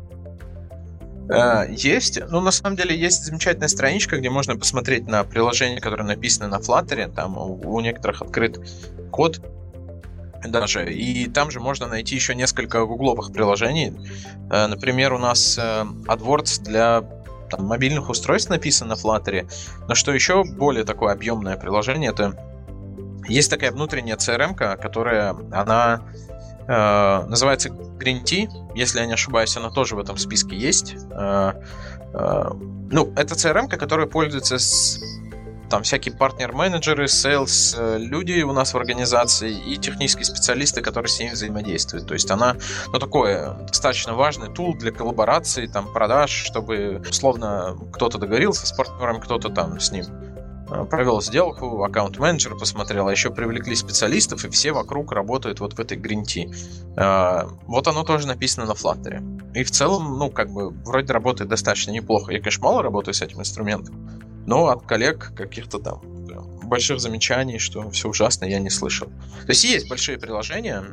Uh, 1.29 1.73
есть. 1.73 2.21
Ну, 2.29 2.41
на 2.41 2.51
самом 2.51 2.77
деле, 2.77 2.99
есть 2.99 3.25
замечательная 3.25 3.69
страничка, 3.69 4.19
где 4.19 4.29
можно 4.29 4.57
посмотреть 4.57 5.07
на 5.07 5.23
приложения, 5.23 5.81
которые 5.81 6.05
написаны 6.05 6.49
на 6.49 6.57
Flutter. 6.57 7.15
Там 7.15 7.39
у, 7.39 7.77
у 7.77 7.81
некоторых 7.81 8.23
открыт 8.23 8.59
код 9.13 9.41
даже. 10.45 10.93
И 10.93 11.29
там 11.29 11.53
же 11.53 11.61
можно 11.61 11.87
найти 11.87 12.17
еще 12.17 12.35
несколько 12.35 12.85
гугловых 12.85 13.33
приложений. 13.33 13.93
Uh, 14.49 14.67
например, 14.67 15.13
у 15.13 15.19
нас 15.19 15.57
uh, 15.57 15.87
AdWords 16.07 16.65
для 16.65 17.05
там, 17.49 17.67
мобильных 17.67 18.11
устройств 18.11 18.51
написан 18.51 18.89
на 18.89 18.95
Flutter. 18.95 19.49
Но 19.87 19.95
что 19.95 20.13
еще 20.13 20.43
более 20.43 20.83
такое 20.83 21.13
объемное 21.13 21.57
приложение, 21.57 22.11
это 22.11 22.35
есть 23.29 23.49
такая 23.49 23.71
внутренняя 23.71 24.17
CRM, 24.17 24.57
которая, 24.57 25.37
она 25.53 26.03
Э, 26.68 27.25
называется 27.27 27.68
Green 27.68 28.23
Tea, 28.23 28.49
если 28.75 29.01
я 29.01 29.07
не 29.07 29.14
ошибаюсь, 29.14 29.57
она 29.57 29.70
тоже 29.70 29.96
в 29.96 29.99
этом 29.99 30.16
списке 30.16 30.57
есть. 30.57 30.94
Э, 31.11 31.55
э, 32.12 32.51
ну, 32.90 33.12
это 33.16 33.35
CRM, 33.35 33.68
которая 33.68 34.07
пользуется 34.07 34.59
с 34.59 35.01
там 35.68 35.85
всякие 35.85 36.12
партнер-менеджеры, 36.12 37.07
sales, 37.07 37.77
люди 37.79 38.42
у 38.42 38.53
нас 38.53 38.75
в 38.75 38.77
организации 38.77 39.57
и 39.57 39.77
технические 39.77 40.25
специалисты, 40.25 40.83
которые 40.83 41.09
с 41.09 41.20
ними 41.20 41.31
взаимодействуют. 41.31 42.09
То 42.09 42.14
есть 42.14 42.29
она, 42.29 42.57
ну, 42.92 42.99
такой 42.99 43.37
достаточно 43.68 44.14
важный 44.14 44.53
tool 44.53 44.75
для 44.75 44.90
коллаборации, 44.90 45.68
там, 45.68 45.92
продаж, 45.92 46.33
чтобы, 46.33 47.01
условно, 47.09 47.79
кто-то 47.92 48.18
договорился 48.18 48.66
с 48.66 48.73
партнером, 48.73 49.20
кто-то 49.20 49.49
там 49.49 49.79
с 49.79 49.92
ним 49.92 50.07
э, 50.07 50.30
провел 50.91 51.21
сделку, 51.21 51.83
аккаунт-менеджер 51.85 52.57
посмотрел, 52.57 53.09
а 53.09 53.11
еще 53.11 53.31
привлекли 53.31 53.75
специалистов, 53.75 54.45
и 54.45 54.51
все 54.51 54.73
вокруг 54.73 55.13
работают 55.13 55.61
вот 55.61 55.75
в 55.75 55.81
этой 55.81 55.97
гринти. 55.97 56.51
Э, 56.97 57.49
вот 57.67 57.89
оно 57.89 58.05
тоже 58.05 58.27
написано 58.27 58.67
на 58.67 58.73
Flutter. 58.73 59.53
И 59.55 59.65
в 59.65 59.71
целом, 59.71 60.19
ну, 60.19 60.31
как 60.31 60.51
бы, 60.51 60.71
вроде 60.71 61.13
работает 61.13 61.51
достаточно 61.51 61.91
неплохо. 61.91 62.33
Я, 62.33 62.39
конечно, 62.39 62.65
мало 62.65 62.83
работаю 62.83 63.15
с 63.15 63.23
этим 63.23 63.41
инструментом, 63.41 64.09
но 64.47 64.69
от 64.69 64.87
коллег 64.87 65.33
каких-то 65.37 65.79
там 65.79 66.01
больших 66.71 67.01
замечаний, 67.01 67.59
что 67.59 67.91
все 67.91 68.09
ужасно, 68.09 68.45
я 68.45 68.61
не 68.61 68.71
слышал. 68.71 69.09
То 69.09 69.49
есть 69.49 69.65
есть 69.65 69.89
большие 69.89 70.19
приложения, 70.19 70.85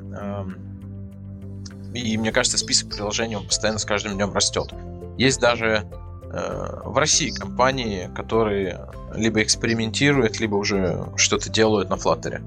и 1.94 2.18
мне 2.18 2.32
кажется, 2.32 2.58
список 2.58 2.90
приложений 2.90 3.38
он 3.38 3.46
постоянно 3.46 3.80
с 3.80 3.86
каждым 3.86 4.16
днем 4.16 4.34
растет. 4.34 4.74
Есть 5.18 5.40
даже 5.40 5.88
в 6.32 6.98
России 6.98 7.32
компании, 7.32 8.10
которые 8.16 8.80
либо 9.16 9.42
экспериментируют, 9.42 10.40
либо 10.40 10.56
уже 10.56 11.06
что-то 11.16 11.50
делают 11.50 11.90
на 11.90 11.94
Flutter. 11.94 12.42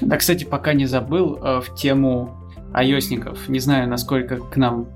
Да, 0.00 0.16
кстати, 0.16 0.44
пока 0.44 0.74
не 0.74 0.86
забыл 0.86 1.38
э, 1.42 1.60
в 1.60 1.74
тему 1.74 2.36
iOSников. 2.72 3.48
Не 3.48 3.58
знаю, 3.58 3.88
насколько 3.88 4.36
к 4.36 4.56
нам 4.56 4.88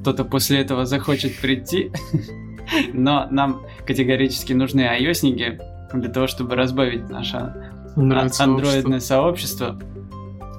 кто-то 0.00 0.24
после 0.24 0.60
этого 0.60 0.84
захочет 0.84 1.38
прийти, 1.40 1.92
но 2.92 3.28
нам 3.30 3.62
категорически 3.86 4.52
нужны 4.52 4.80
iOSники 4.80 5.60
для 5.92 6.10
того, 6.10 6.26
чтобы 6.26 6.56
разбавить 6.56 7.08
наше 7.08 7.54
андроидное 7.96 9.00
сообщество 9.00 9.78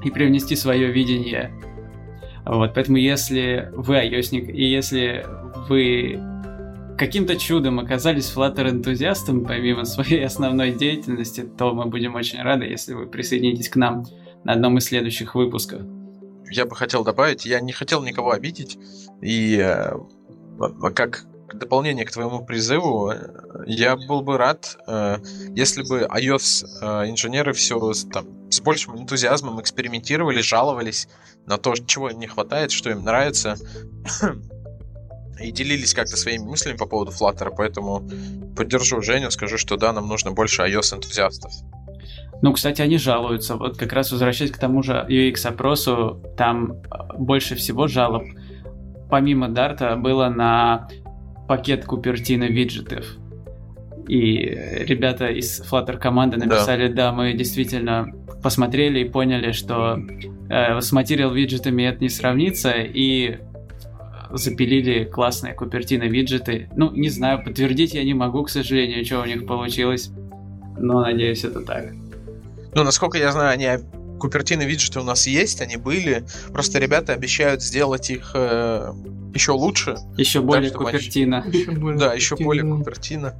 и 0.03 0.09
привнести 0.09 0.55
свое 0.55 0.91
видение 0.91 1.51
вот, 2.49 2.73
поэтому 2.73 2.97
если 2.97 3.69
вы 3.73 3.97
iOSник, 3.97 4.49
и 4.49 4.63
если 4.63 5.23
вы 5.69 6.19
каким-то 6.97 7.37
чудом 7.37 7.79
оказались 7.79 8.33
Flutter 8.35 8.69
энтузиастом, 8.69 9.45
помимо 9.45 9.85
своей 9.85 10.25
основной 10.25 10.71
деятельности, 10.71 11.41
то 11.41 11.73
мы 11.73 11.85
будем 11.85 12.15
очень 12.15 12.41
рады, 12.41 12.65
если 12.65 12.93
вы 12.93 13.07
присоединитесь 13.07 13.69
к 13.69 13.77
нам 13.77 14.05
на 14.43 14.53
одном 14.53 14.77
из 14.77 14.85
следующих 14.85 15.35
выпусков. 15.35 15.81
Я 16.51 16.65
бы 16.65 16.75
хотел 16.75 17.03
добавить, 17.03 17.45
я 17.45 17.61
не 17.61 17.71
хотел 17.71 18.03
никого 18.03 18.31
обидеть, 18.31 18.77
и 19.21 19.57
э, 19.57 19.93
как 20.93 21.25
дополнение 21.53 22.05
к 22.05 22.11
твоему 22.11 22.43
призыву, 22.45 23.13
я 23.65 23.95
был 23.95 24.21
бы 24.21 24.37
рад, 24.37 24.77
э, 24.87 25.17
если 25.55 25.83
бы 25.83 26.01
iOS-инженеры 26.01 27.51
э, 27.51 27.53
все 27.53 27.93
там, 28.11 28.25
с 28.49 28.59
большим 28.61 28.99
энтузиазмом 28.99 29.61
экспериментировали, 29.61 30.41
жаловались 30.41 31.07
на 31.45 31.57
то, 31.57 31.75
чего 31.75 32.09
им 32.09 32.19
не 32.19 32.27
хватает, 32.27 32.71
что 32.71 32.89
им 32.89 33.03
нравится, 33.03 33.55
и 35.41 35.51
делились 35.51 35.93
как-то 35.93 36.17
своими 36.17 36.43
мыслями 36.43 36.77
по 36.77 36.85
поводу 36.85 37.11
Flutter, 37.11 37.51
поэтому 37.55 38.07
поддержу 38.55 39.01
Женю, 39.01 39.31
скажу, 39.31 39.57
что 39.57 39.77
да, 39.77 39.93
нам 39.93 40.07
нужно 40.07 40.31
больше 40.31 40.63
iOS-энтузиастов. 40.63 41.51
Ну, 42.41 42.53
кстати, 42.53 42.81
они 42.81 42.97
жалуются. 42.97 43.55
Вот 43.55 43.77
как 43.77 43.91
раз 43.93 44.11
возвращаясь 44.11 44.51
к 44.51 44.57
тому 44.57 44.81
же 44.81 45.05
UX-опросу, 45.09 46.23
там 46.37 46.71
э, 46.71 46.77
больше 47.17 47.55
всего 47.55 47.87
жалоб, 47.87 48.23
помимо 49.09 49.49
Дарта, 49.49 49.95
было 49.95 50.29
на 50.29 50.87
пакет 51.47 51.85
Купертина 51.85 52.45
виджетов. 52.45 53.05
И 54.07 54.37
ребята 54.87 55.27
из 55.27 55.61
Flutter 55.61 55.97
команды 55.97 56.37
написали, 56.37 56.87
да. 56.87 57.11
да, 57.11 57.11
мы 57.11 57.33
действительно 57.33 58.07
посмотрели 58.41 59.01
и 59.01 59.09
поняли, 59.09 59.51
что 59.51 59.99
э, 60.49 60.79
с 60.79 60.91
материал 60.91 61.33
виджетами 61.33 61.83
это 61.83 61.99
не 61.99 62.09
сравнится, 62.09 62.71
и 62.71 63.39
запилили 64.31 65.03
классные 65.05 65.53
Купертина 65.53 66.03
виджеты. 66.03 66.69
Ну, 66.75 66.91
не 66.91 67.09
знаю, 67.09 67.43
подтвердить 67.43 67.93
я 67.93 68.03
не 68.03 68.13
могу, 68.13 68.43
к 68.43 68.49
сожалению, 68.49 69.05
что 69.05 69.21
у 69.21 69.25
них 69.25 69.45
получилось, 69.45 70.11
но 70.77 71.01
надеюсь, 71.01 71.43
это 71.43 71.61
так. 71.61 71.91
Ну, 72.73 72.83
насколько 72.83 73.17
я 73.17 73.31
знаю, 73.31 73.51
они 73.51 73.67
Купертины 74.19 74.63
виджеты 74.63 74.99
у 74.99 75.03
нас 75.03 75.27
есть, 75.27 75.61
они 75.61 75.77
были. 75.77 76.23
Просто 76.51 76.79
ребята 76.79 77.13
обещают 77.13 77.63
сделать 77.63 78.09
их 78.09 78.31
э, 78.33 78.91
еще 79.33 79.53
лучше. 79.53 79.97
Еще 80.17 80.41
более 80.41 80.71
так, 80.71 80.79
Купертина. 80.79 81.43
Они... 81.43 81.97
Да, 81.97 82.13
еще 82.13 82.35
более 82.35 82.63
Купертина. 82.63 83.35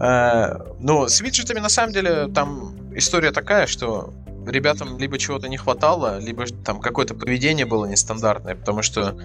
Э, 0.00 0.74
ну, 0.80 1.06
с 1.08 1.20
виджетами 1.20 1.60
на 1.60 1.68
самом 1.68 1.92
деле 1.92 2.28
там 2.34 2.74
история 2.94 3.32
такая, 3.32 3.66
что 3.66 4.14
ребятам 4.48 4.98
либо 4.98 5.18
чего-то 5.18 5.48
не 5.48 5.56
хватало, 5.56 6.18
либо 6.18 6.46
там 6.64 6.80
какое-то 6.80 7.14
поведение 7.14 7.66
было 7.66 7.86
нестандартное, 7.86 8.54
потому 8.54 8.82
что 8.82 9.16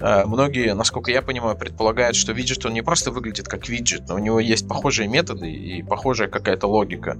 э, 0.00 0.24
многие, 0.24 0.74
насколько 0.74 1.10
я 1.10 1.22
понимаю, 1.22 1.56
предполагают, 1.56 2.16
что 2.16 2.32
виджет 2.32 2.64
он 2.66 2.74
не 2.74 2.82
просто 2.82 3.10
выглядит 3.10 3.48
как 3.48 3.68
виджет, 3.68 4.02
но 4.08 4.16
у 4.16 4.18
него 4.18 4.40
есть 4.40 4.68
похожие 4.68 5.08
методы 5.08 5.50
и 5.50 5.82
похожая 5.82 6.28
какая-то 6.28 6.66
логика. 6.66 7.18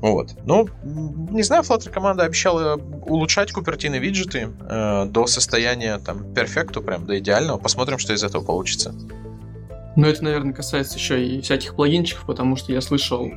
Вот. 0.00 0.30
Ну, 0.44 0.68
не 1.30 1.42
знаю, 1.42 1.62
Flutter 1.62 1.90
команда 1.90 2.24
обещала 2.24 2.76
улучшать 2.76 3.52
купертины 3.52 3.96
виджеты 3.96 4.48
э, 4.60 5.06
до 5.06 5.26
состояния 5.26 5.98
там 5.98 6.34
перфекту, 6.34 6.82
прям 6.82 7.06
до 7.06 7.18
идеального. 7.18 7.58
Посмотрим, 7.58 7.98
что 7.98 8.12
из 8.12 8.22
этого 8.22 8.44
получится. 8.44 8.94
Но 9.96 10.08
это, 10.08 10.24
наверное, 10.24 10.52
касается 10.52 10.98
еще 10.98 11.24
и 11.24 11.40
всяких 11.40 11.76
плагинчиков, 11.76 12.26
потому 12.26 12.56
что 12.56 12.72
я 12.72 12.80
слышал 12.80 13.30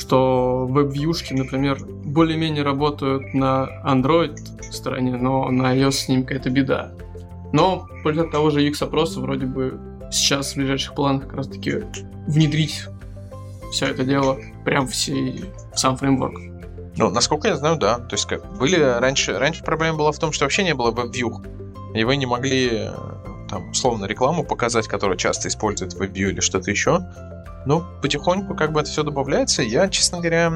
что 0.00 0.66
веб-вьюшки, 0.66 1.34
например, 1.34 1.78
более-менее 1.84 2.62
работают 2.62 3.34
на 3.34 3.68
Android 3.84 4.36
стороне, 4.72 5.16
но 5.16 5.50
на 5.50 5.76
iOS 5.76 5.92
с 5.92 6.08
ним 6.08 6.22
какая-то 6.22 6.50
беда. 6.50 6.92
Но 7.52 7.86
после 8.02 8.24
того 8.24 8.50
же 8.50 8.66
UX-опроса 8.66 9.20
вроде 9.20 9.44
бы 9.46 9.78
сейчас 10.10 10.52
в 10.52 10.56
ближайших 10.56 10.94
планах 10.94 11.24
как 11.24 11.34
раз-таки 11.34 11.82
внедрить 12.26 12.86
все 13.72 13.86
это 13.86 14.04
дело 14.04 14.38
прям 14.64 14.86
в, 14.86 14.96
сей, 14.96 15.44
в 15.74 15.78
сам 15.78 15.96
фреймворк. 15.96 16.38
Ну, 16.96 17.10
насколько 17.10 17.48
я 17.48 17.56
знаю, 17.56 17.76
да. 17.76 17.98
То 17.98 18.14
есть 18.14 18.26
как 18.26 18.58
были 18.58 18.76
раньше, 18.76 19.38
раньше 19.38 19.62
проблема 19.62 19.98
была 19.98 20.12
в 20.12 20.18
том, 20.18 20.32
что 20.32 20.44
вообще 20.44 20.64
не 20.64 20.74
было 20.74 20.90
веб-вью, 20.90 21.42
и 21.94 22.04
вы 22.04 22.16
не 22.16 22.26
могли 22.26 22.88
там 23.48 23.70
условно 23.70 24.06
рекламу 24.06 24.44
показать, 24.44 24.88
которую 24.88 25.18
часто 25.18 25.48
используют 25.48 25.92
в 25.92 26.00
WebView 26.00 26.30
или 26.30 26.40
что-то 26.40 26.70
еще. 26.70 27.00
Ну, 27.66 27.84
потихоньку 28.00 28.54
как 28.54 28.72
бы 28.72 28.80
это 28.80 28.90
все 28.90 29.02
добавляется. 29.02 29.62
Я, 29.62 29.88
честно 29.88 30.18
говоря, 30.18 30.52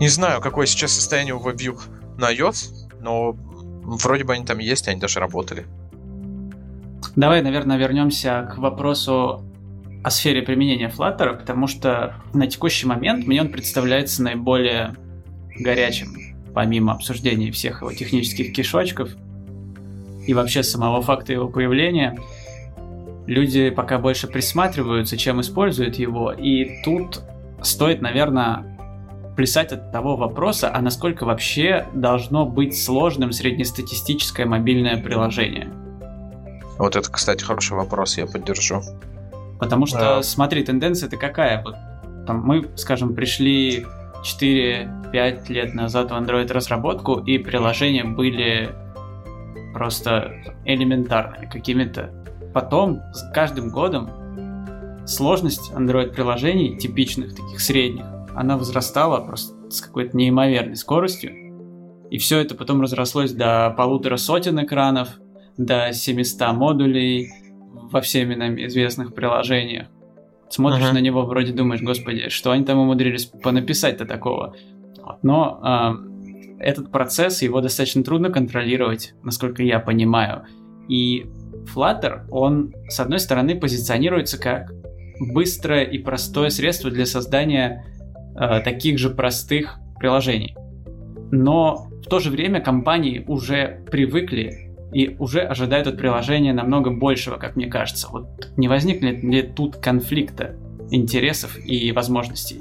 не 0.00 0.08
знаю, 0.08 0.40
какое 0.40 0.66
сейчас 0.66 0.92
состояние 0.92 1.34
у 1.34 1.40
WebView 1.40 1.78
на 2.18 2.32
iOS, 2.32 2.88
но 3.00 3.32
вроде 3.82 4.24
бы 4.24 4.34
они 4.34 4.44
там 4.44 4.58
есть, 4.58 4.88
они 4.88 5.00
даже 5.00 5.18
работали. 5.18 5.66
Давай, 7.16 7.42
наверное, 7.42 7.76
вернемся 7.76 8.48
к 8.52 8.58
вопросу 8.58 9.44
о 10.04 10.10
сфере 10.10 10.42
применения 10.42 10.88
Flutter, 10.88 11.36
потому 11.36 11.66
что 11.66 12.14
на 12.32 12.46
текущий 12.46 12.86
момент 12.86 13.26
мне 13.26 13.40
он 13.40 13.50
представляется 13.50 14.22
наиболее 14.22 14.94
горячим, 15.58 16.14
помимо 16.54 16.92
обсуждения 16.92 17.50
всех 17.50 17.82
его 17.82 17.92
технических 17.92 18.52
кишочков 18.52 19.10
и 20.26 20.32
вообще 20.32 20.62
самого 20.62 21.02
факта 21.02 21.32
его 21.32 21.48
появления– 21.48 22.18
люди 23.26 23.70
пока 23.70 23.98
больше 23.98 24.26
присматриваются, 24.26 25.16
чем 25.16 25.40
используют 25.40 25.96
его, 25.96 26.32
и 26.32 26.82
тут 26.84 27.22
стоит, 27.62 28.02
наверное, 28.02 28.64
плясать 29.36 29.72
от 29.72 29.92
того 29.92 30.16
вопроса, 30.16 30.70
а 30.72 30.80
насколько 30.80 31.24
вообще 31.24 31.86
должно 31.94 32.44
быть 32.44 32.80
сложным 32.80 33.32
среднестатистическое 33.32 34.46
мобильное 34.46 34.96
приложение. 34.98 35.70
Вот 36.78 36.96
это, 36.96 37.10
кстати, 37.10 37.42
хороший 37.42 37.76
вопрос, 37.76 38.18
я 38.18 38.26
поддержу. 38.26 38.82
Потому 39.58 39.86
что, 39.86 39.98
да. 39.98 40.22
смотри, 40.22 40.64
тенденция-то 40.64 41.16
какая? 41.16 41.62
Вот 41.62 41.76
там 42.26 42.42
мы, 42.42 42.68
скажем, 42.76 43.14
пришли 43.14 43.86
4-5 44.40 45.52
лет 45.52 45.74
назад 45.74 46.10
в 46.10 46.14
Android 46.14 46.52
разработку, 46.52 47.18
и 47.18 47.38
приложения 47.38 48.04
были 48.04 48.70
просто 49.72 50.32
элементарными, 50.64 51.46
какими-то 51.46 52.10
Потом, 52.52 53.00
с 53.12 53.30
каждым 53.32 53.70
годом, 53.70 54.10
сложность 55.06 55.72
Android-приложений, 55.72 56.78
типичных, 56.78 57.34
таких 57.34 57.60
средних, 57.60 58.04
она 58.34 58.56
возрастала 58.56 59.20
просто 59.20 59.70
с 59.70 59.80
какой-то 59.80 60.16
неимоверной 60.16 60.76
скоростью. 60.76 61.32
И 62.10 62.18
все 62.18 62.40
это 62.40 62.54
потом 62.54 62.82
разрослось 62.82 63.32
до 63.32 63.74
полутора 63.76 64.16
сотен 64.16 64.62
экранов, 64.62 65.08
до 65.56 65.92
700 65.92 66.52
модулей 66.52 67.30
во 67.72 68.00
всеми 68.00 68.34
нам 68.34 68.56
известных 68.56 69.14
приложениях. 69.14 69.88
Смотришь 70.48 70.84
uh-huh. 70.84 70.92
на 70.92 70.98
него, 70.98 71.24
вроде 71.24 71.52
думаешь, 71.52 71.82
господи, 71.82 72.28
что 72.28 72.50
они 72.50 72.64
там 72.64 72.78
умудрились 72.78 73.24
понаписать-то 73.24 74.04
такого. 74.04 74.54
Но 75.22 75.96
э, 76.58 76.58
этот 76.62 76.92
процесс, 76.92 77.40
его 77.40 77.60
достаточно 77.62 78.04
трудно 78.04 78.30
контролировать, 78.30 79.14
насколько 79.22 79.62
я 79.62 79.80
понимаю. 79.80 80.44
И 80.88 81.26
Flutter, 81.74 82.26
он, 82.30 82.74
с 82.88 83.00
одной 83.00 83.18
стороны, 83.18 83.58
позиционируется 83.58 84.38
как 84.38 84.72
быстрое 85.20 85.84
и 85.84 85.98
простое 85.98 86.50
средство 86.50 86.90
для 86.90 87.06
создания 87.06 87.84
э, 88.34 88.60
таких 88.60 88.98
же 88.98 89.10
простых 89.10 89.78
приложений. 89.98 90.56
Но 91.30 91.88
в 92.04 92.08
то 92.08 92.18
же 92.18 92.30
время 92.30 92.60
компании 92.60 93.24
уже 93.26 93.84
привыкли 93.90 94.74
и 94.92 95.16
уже 95.18 95.40
ожидают 95.40 95.86
от 95.86 95.96
приложения 95.96 96.52
намного 96.52 96.90
большего, 96.90 97.36
как 97.36 97.56
мне 97.56 97.66
кажется. 97.66 98.08
Вот 98.10 98.50
не 98.56 98.68
возникнет 98.68 99.22
ли 99.22 99.42
тут 99.42 99.76
конфликта 99.76 100.56
интересов 100.90 101.56
и 101.64 101.92
возможностей? 101.92 102.60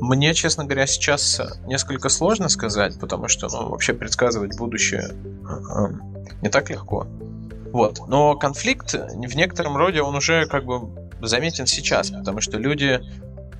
Мне, 0.00 0.32
честно 0.32 0.64
говоря, 0.64 0.86
сейчас 0.86 1.40
несколько 1.66 2.08
сложно 2.08 2.48
сказать, 2.48 2.98
потому 2.98 3.28
что 3.28 3.48
ну, 3.48 3.68
вообще 3.68 3.92
предсказывать 3.92 4.56
будущее 4.56 5.10
не 6.42 6.48
так 6.48 6.70
легко. 6.70 7.06
Вот. 7.72 8.00
Но 8.08 8.36
конфликт 8.36 8.94
в 8.94 9.36
некотором 9.36 9.76
роде 9.76 10.02
он 10.02 10.16
уже 10.16 10.46
как 10.46 10.64
бы 10.64 10.88
заметен 11.20 11.66
сейчас, 11.66 12.10
потому 12.10 12.40
что 12.40 12.58
люди 12.58 13.00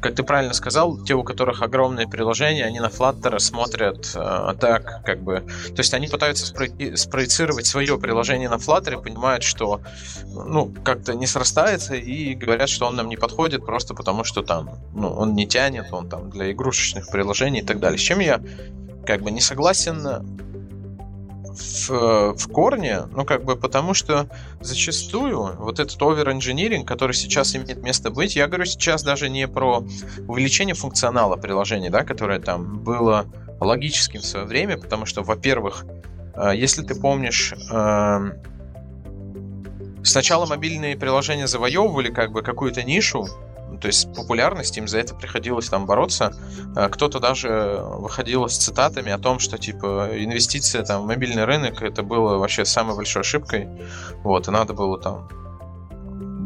как 0.00 0.14
ты 0.14 0.22
правильно 0.22 0.54
сказал, 0.54 0.98
те, 1.04 1.14
у 1.14 1.22
которых 1.22 1.62
огромные 1.62 2.08
приложения, 2.08 2.64
они 2.64 2.80
на 2.80 2.86
Flutter 2.86 3.38
смотрят 3.38 4.10
э, 4.14 4.54
так, 4.58 5.04
как 5.04 5.22
бы... 5.22 5.40
То 5.40 5.78
есть 5.78 5.92
они 5.92 6.08
пытаются 6.08 6.52
спро- 6.52 6.96
спроецировать 6.96 7.66
свое 7.66 7.98
приложение 7.98 8.48
на 8.48 8.54
Flutter 8.54 8.94
и 8.98 9.02
понимают, 9.02 9.44
что, 9.44 9.80
ну, 10.24 10.72
как-то 10.84 11.14
не 11.14 11.26
срастается, 11.26 11.94
и 11.94 12.34
говорят, 12.34 12.70
что 12.70 12.86
он 12.86 12.96
нам 12.96 13.08
не 13.08 13.16
подходит 13.16 13.66
просто 13.66 13.94
потому, 13.94 14.24
что 14.24 14.42
там, 14.42 14.78
ну, 14.94 15.10
он 15.10 15.34
не 15.34 15.46
тянет, 15.46 15.92
он 15.92 16.08
там 16.08 16.30
для 16.30 16.50
игрушечных 16.50 17.10
приложений 17.10 17.60
и 17.60 17.64
так 17.64 17.78
далее. 17.78 17.98
С 17.98 18.02
чем 18.02 18.20
я 18.20 18.40
как 19.06 19.22
бы 19.22 19.30
не 19.30 19.40
согласен 19.40 20.49
в, 21.60 22.34
в 22.34 22.52
корне, 22.52 23.02
ну, 23.12 23.24
как 23.24 23.44
бы 23.44 23.56
потому 23.56 23.94
что 23.94 24.28
зачастую 24.60 25.56
вот 25.56 25.80
этот 25.80 26.00
овер-инжиниринг, 26.00 26.86
который 26.86 27.12
сейчас 27.12 27.54
имеет 27.54 27.82
место 27.82 28.10
быть, 28.10 28.36
я 28.36 28.46
говорю 28.46 28.64
сейчас 28.64 29.02
даже 29.02 29.28
не 29.28 29.46
про 29.46 29.84
увеличение 30.26 30.74
функционала 30.74 31.36
приложения, 31.36 31.90
да, 31.90 32.04
которое 32.04 32.40
там 32.40 32.78
было 32.78 33.26
логическим 33.60 34.20
в 34.20 34.26
свое 34.26 34.46
время, 34.46 34.78
потому 34.78 35.06
что, 35.06 35.22
во-первых, 35.22 35.84
э, 36.34 36.52
если 36.54 36.82
ты 36.82 36.94
помнишь, 36.94 37.52
эм, 37.70 38.34
сначала 40.02 40.46
мобильные 40.46 40.96
приложения 40.96 41.46
завоевывали 41.46 42.10
как 42.10 42.32
бы 42.32 42.42
какую-то 42.42 42.82
нишу, 42.82 43.28
то 43.80 43.86
есть 43.86 44.12
популярность, 44.14 44.76
им 44.76 44.86
за 44.86 44.98
это 44.98 45.14
приходилось 45.14 45.68
там 45.68 45.86
бороться. 45.86 46.34
А 46.76 46.88
кто-то 46.88 47.18
даже 47.18 47.80
выходил 47.82 48.48
с 48.48 48.56
цитатами 48.56 49.10
о 49.10 49.18
том, 49.18 49.38
что 49.38 49.58
типа 49.58 50.10
инвестиция 50.12 50.84
там 50.84 51.02
в 51.02 51.06
мобильный 51.06 51.44
рынок 51.44 51.82
это 51.82 52.02
было 52.02 52.36
вообще 52.38 52.64
самой 52.64 52.96
большой 52.96 53.22
ошибкой. 53.22 53.68
Вот, 54.22 54.48
и 54.48 54.50
надо 54.50 54.74
было 54.74 54.98
там 54.98 55.28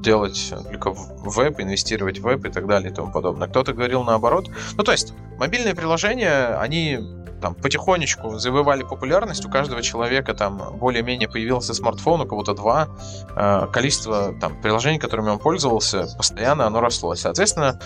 делать 0.03 0.53
только 0.71 0.93
веб, 0.93 1.61
инвестировать 1.61 2.19
в 2.19 2.23
веб 2.23 2.45
и 2.45 2.51
так 2.51 2.67
далее 2.67 2.93
и 2.93 2.95
тому 2.95 3.11
подобное. 3.11 3.49
Кто-то 3.49 3.73
говорил 3.73 4.05
наоборот. 4.05 4.49
Ну, 4.77 4.85
то 4.85 4.93
есть, 4.93 5.15
мобильные 5.39 5.75
приложения, 5.75 6.57
они 6.59 7.01
там 7.45 7.55
потихонечку 7.55 8.39
завоевали 8.39 8.85
популярность, 8.85 9.45
у 9.45 9.51
каждого 9.51 9.83
человека 9.83 10.33
там 10.33 10.79
более-менее 10.79 11.29
появился 11.29 11.75
смартфон, 11.75 12.23
у 12.23 12.27
кого-то 12.27 12.55
два, 12.55 12.89
э, 13.37 13.67
количество 13.71 14.33
там 14.41 14.59
приложений, 14.63 14.99
которыми 14.99 15.29
он 15.29 15.39
пользовался, 15.39 16.07
постоянно 16.17 16.67
оно 16.67 16.81
росло. 16.81 17.15
Соответственно, 17.15 17.79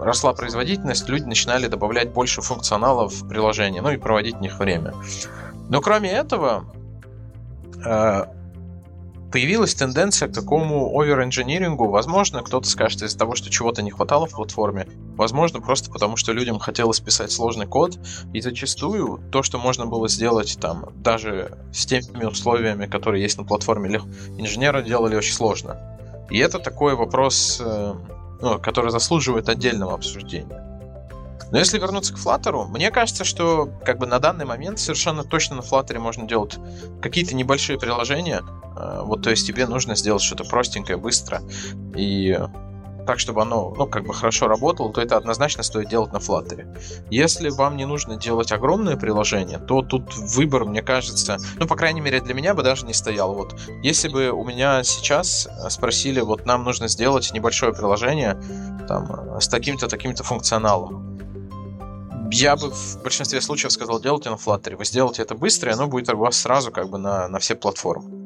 росла 0.00 0.32
производительность, 0.32 1.08
люди 1.08 1.22
начинали 1.26 1.68
добавлять 1.68 2.10
больше 2.10 2.42
функционалов 2.42 3.12
в 3.12 3.28
приложение, 3.28 3.82
ну 3.82 3.90
и 3.90 3.98
проводить 3.98 4.34
в 4.38 4.40
них 4.40 4.58
время. 4.58 4.94
Но 5.68 5.80
кроме 5.80 6.10
этого, 6.10 6.64
э, 7.86 8.24
появилась 9.34 9.74
тенденция 9.74 10.28
к 10.28 10.32
такому 10.32 10.96
овер-инжинирингу. 10.96 11.88
Возможно, 11.88 12.40
кто-то 12.44 12.68
скажет 12.68 13.02
из-за 13.02 13.18
того, 13.18 13.34
что 13.34 13.50
чего-то 13.50 13.82
не 13.82 13.90
хватало 13.90 14.26
в 14.26 14.30
платформе. 14.30 14.86
Возможно, 15.16 15.60
просто 15.60 15.90
потому, 15.90 16.16
что 16.16 16.30
людям 16.32 16.60
хотелось 16.60 17.00
писать 17.00 17.32
сложный 17.32 17.66
код. 17.66 17.98
И 18.32 18.40
зачастую 18.40 19.20
то, 19.32 19.42
что 19.42 19.58
можно 19.58 19.86
было 19.86 20.08
сделать 20.08 20.56
там 20.60 20.90
даже 21.02 21.58
с 21.72 21.84
теми 21.84 22.24
условиями, 22.24 22.86
которые 22.86 23.24
есть 23.24 23.36
на 23.36 23.42
платформе, 23.42 24.00
инженеры 24.38 24.84
делали 24.84 25.16
очень 25.16 25.34
сложно. 25.34 25.80
И 26.30 26.38
это 26.38 26.60
такой 26.60 26.94
вопрос, 26.94 27.60
э, 27.60 27.94
ну, 28.40 28.60
который 28.60 28.92
заслуживает 28.92 29.48
отдельного 29.48 29.94
обсуждения. 29.94 30.73
Но 31.54 31.60
если 31.60 31.78
вернуться 31.78 32.12
к 32.12 32.16
Flutter, 32.16 32.66
мне 32.66 32.90
кажется, 32.90 33.22
что 33.22 33.70
как 33.84 33.98
бы 33.98 34.08
на 34.08 34.18
данный 34.18 34.44
момент 34.44 34.80
совершенно 34.80 35.22
точно 35.22 35.54
на 35.54 35.60
Flutter 35.60 36.00
можно 36.00 36.26
делать 36.26 36.56
какие-то 37.00 37.36
небольшие 37.36 37.78
приложения. 37.78 38.42
Э, 38.76 39.02
вот, 39.04 39.22
то 39.22 39.30
есть 39.30 39.46
тебе 39.46 39.68
нужно 39.68 39.94
сделать 39.94 40.20
что-то 40.20 40.42
простенькое, 40.42 40.98
быстро 40.98 41.42
и 41.94 42.36
так, 43.06 43.20
чтобы 43.20 43.42
оно, 43.42 43.72
ну, 43.76 43.86
как 43.86 44.04
бы 44.04 44.12
хорошо 44.12 44.48
работало, 44.48 44.92
то 44.92 45.00
это 45.00 45.16
однозначно 45.16 45.62
стоит 45.62 45.88
делать 45.88 46.12
на 46.12 46.16
Flutter. 46.16 46.76
Если 47.08 47.50
вам 47.50 47.76
не 47.76 47.84
нужно 47.84 48.16
делать 48.16 48.50
огромное 48.50 48.96
приложение, 48.96 49.58
то 49.58 49.82
тут 49.82 50.12
выбор, 50.16 50.64
мне 50.64 50.82
кажется, 50.82 51.38
ну, 51.54 51.68
по 51.68 51.76
крайней 51.76 52.00
мере, 52.00 52.20
для 52.20 52.34
меня 52.34 52.54
бы 52.54 52.64
даже 52.64 52.84
не 52.84 52.94
стоял. 52.94 53.32
Вот, 53.32 53.54
если 53.84 54.08
бы 54.08 54.30
у 54.30 54.44
меня 54.44 54.82
сейчас 54.82 55.48
спросили, 55.68 56.18
вот, 56.18 56.46
нам 56.46 56.64
нужно 56.64 56.88
сделать 56.88 57.30
небольшое 57.32 57.72
приложение, 57.72 58.42
там, 58.88 59.38
с 59.40 59.46
таким-то, 59.46 59.86
таким-то 59.86 60.24
функционалом, 60.24 61.13
я 62.34 62.56
бы 62.56 62.70
в 62.70 63.02
большинстве 63.02 63.40
случаев 63.40 63.72
сказал, 63.72 64.00
делайте 64.00 64.30
на 64.30 64.34
Flutter. 64.34 64.76
Вы 64.76 64.84
сделаете 64.84 65.22
это 65.22 65.34
быстро, 65.34 65.70
и 65.70 65.74
оно 65.74 65.86
будет 65.86 66.12
у 66.12 66.16
вас 66.16 66.36
сразу 66.36 66.72
как 66.72 66.90
бы 66.90 66.98
на, 66.98 67.28
на 67.28 67.38
все 67.38 67.54
платформы. 67.54 68.24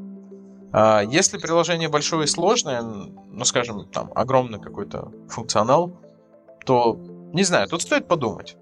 А 0.72 1.02
если 1.02 1.38
приложение 1.38 1.88
большое 1.88 2.24
и 2.24 2.26
сложное, 2.26 2.82
ну, 2.82 3.44
скажем, 3.44 3.86
там, 3.86 4.10
огромный 4.14 4.60
какой-то 4.60 5.12
функционал, 5.28 6.00
то, 6.64 6.98
не 7.32 7.42
знаю, 7.44 7.68
тут 7.68 7.82
стоит 7.82 8.08
подумать. 8.08 8.56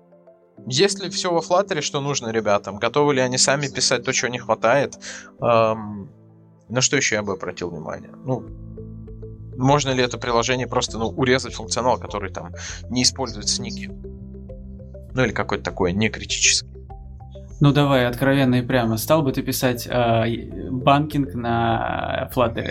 Есть 0.66 1.02
ли 1.02 1.10
все 1.10 1.32
во 1.32 1.40
Flutter, 1.40 1.80
что 1.80 2.00
нужно 2.00 2.28
ребятам? 2.30 2.78
Готовы 2.78 3.14
ли 3.14 3.20
они 3.20 3.38
сами 3.38 3.68
писать 3.68 4.04
то, 4.04 4.12
чего 4.12 4.30
не 4.30 4.38
хватает? 4.38 4.98
Эм, 5.40 6.10
на 6.68 6.80
что 6.80 6.96
еще 6.96 7.16
я 7.16 7.22
бы 7.22 7.34
обратил 7.34 7.70
внимание? 7.70 8.10
Ну, 8.24 8.44
можно 9.56 9.90
ли 9.90 10.02
это 10.02 10.18
приложение 10.18 10.66
просто 10.66 10.98
ну, 10.98 11.08
урезать 11.08 11.54
функционал, 11.54 11.98
который 11.98 12.32
там 12.32 12.52
не 12.88 13.02
использует 13.02 13.48
сники? 13.48 13.90
Ну 15.16 15.24
или 15.24 15.32
какой-то 15.32 15.64
такой 15.64 15.94
некритический. 15.94 16.68
Ну 17.58 17.72
давай, 17.72 18.06
откровенно 18.06 18.56
и 18.56 18.62
прямо. 18.62 18.98
Стал 18.98 19.22
бы 19.22 19.32
ты 19.32 19.40
писать 19.40 19.86
э, 19.86 20.70
банкинг 20.70 21.32
на 21.32 22.30
Flutter? 22.34 22.70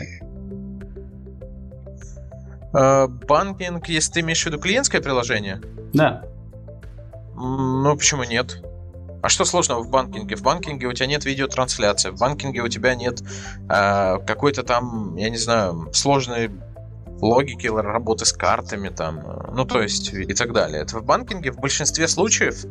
Э, 2.71 3.07
банкинг, 3.07 3.89
если 3.89 4.11
ты 4.11 4.19
имеешь 4.19 4.43
в 4.43 4.45
виду 4.45 4.59
клиентское 4.59 5.01
приложение? 5.01 5.59
Да. 5.91 6.21
Ну, 7.35 7.97
почему 7.97 8.23
нет? 8.25 8.63
А 9.23 9.29
что 9.29 9.43
сложного 9.43 9.81
в 9.81 9.89
банкинге? 9.89 10.35
В 10.35 10.43
банкинге 10.43 10.85
у 10.85 10.93
тебя 10.93 11.07
нет 11.07 11.25
видеотрансляции, 11.25 12.11
в 12.11 12.19
банкинге 12.19 12.61
у 12.61 12.67
тебя 12.67 12.93
нет 12.93 13.23
э, 13.67 14.19
какой-то 14.19 14.61
там, 14.61 15.15
я 15.15 15.31
не 15.31 15.37
знаю, 15.37 15.89
сложной 15.93 16.51
логики 17.21 17.67
работы 17.67 18.25
с 18.25 18.33
картами 18.33 18.89
там, 18.89 19.19
э, 19.19 19.51
ну 19.53 19.65
то 19.65 19.81
есть 19.81 20.13
и 20.13 20.33
так 20.33 20.53
далее. 20.53 20.81
Это 20.81 20.99
в 20.99 21.05
банкинге 21.05 21.51
в 21.51 21.59
большинстве 21.59 22.07
случаев 22.07 22.65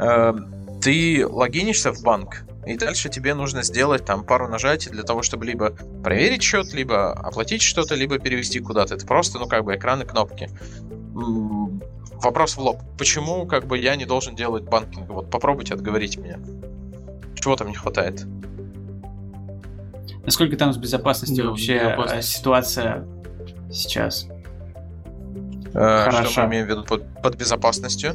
э, 0.00 0.34
ты 0.82 1.26
логинишься 1.26 1.92
в 1.92 2.02
банк, 2.02 2.44
и 2.66 2.76
дальше 2.76 3.08
тебе 3.08 3.34
нужно 3.34 3.62
сделать 3.62 4.04
там 4.04 4.24
пару 4.24 4.48
нажатий 4.48 4.90
для 4.90 5.02
того, 5.02 5.22
чтобы 5.22 5.44
либо 5.46 5.70
проверить 6.02 6.42
счет, 6.42 6.72
либо 6.72 7.12
оплатить 7.12 7.62
что-то, 7.62 7.94
либо 7.94 8.18
перевести 8.18 8.60
куда-то. 8.60 8.94
Это 8.94 9.06
просто, 9.06 9.38
ну, 9.38 9.46
как 9.46 9.64
бы 9.64 9.74
экран 9.74 10.02
и 10.02 10.04
кнопки. 10.04 10.50
Вопрос 11.14 12.56
в 12.56 12.60
лоб. 12.60 12.82
Почему, 12.98 13.46
как 13.46 13.66
бы, 13.66 13.78
я 13.78 13.96
не 13.96 14.06
должен 14.06 14.34
делать 14.34 14.64
банкинг? 14.64 15.08
Вот 15.10 15.30
попробуйте 15.30 15.74
отговорить 15.74 16.16
меня. 16.16 16.38
Чего 17.34 17.56
там 17.56 17.68
не 17.68 17.76
хватает? 17.76 18.26
Насколько 20.24 20.56
там 20.56 20.72
с 20.72 20.78
безопасностью 20.78 21.44
да, 21.44 21.50
вообще 21.50 21.74
э, 21.74 21.84
безопасность. 21.84 22.28
ситуация 22.28 23.06
сейчас. 23.74 24.26
Э, 25.74 26.04
Хорошо. 26.04 26.30
Что 26.30 26.42
мы 26.42 26.48
имеем 26.48 26.66
в 26.66 26.70
виду 26.70 26.84
под, 26.84 27.22
под 27.22 27.36
безопасностью? 27.36 28.14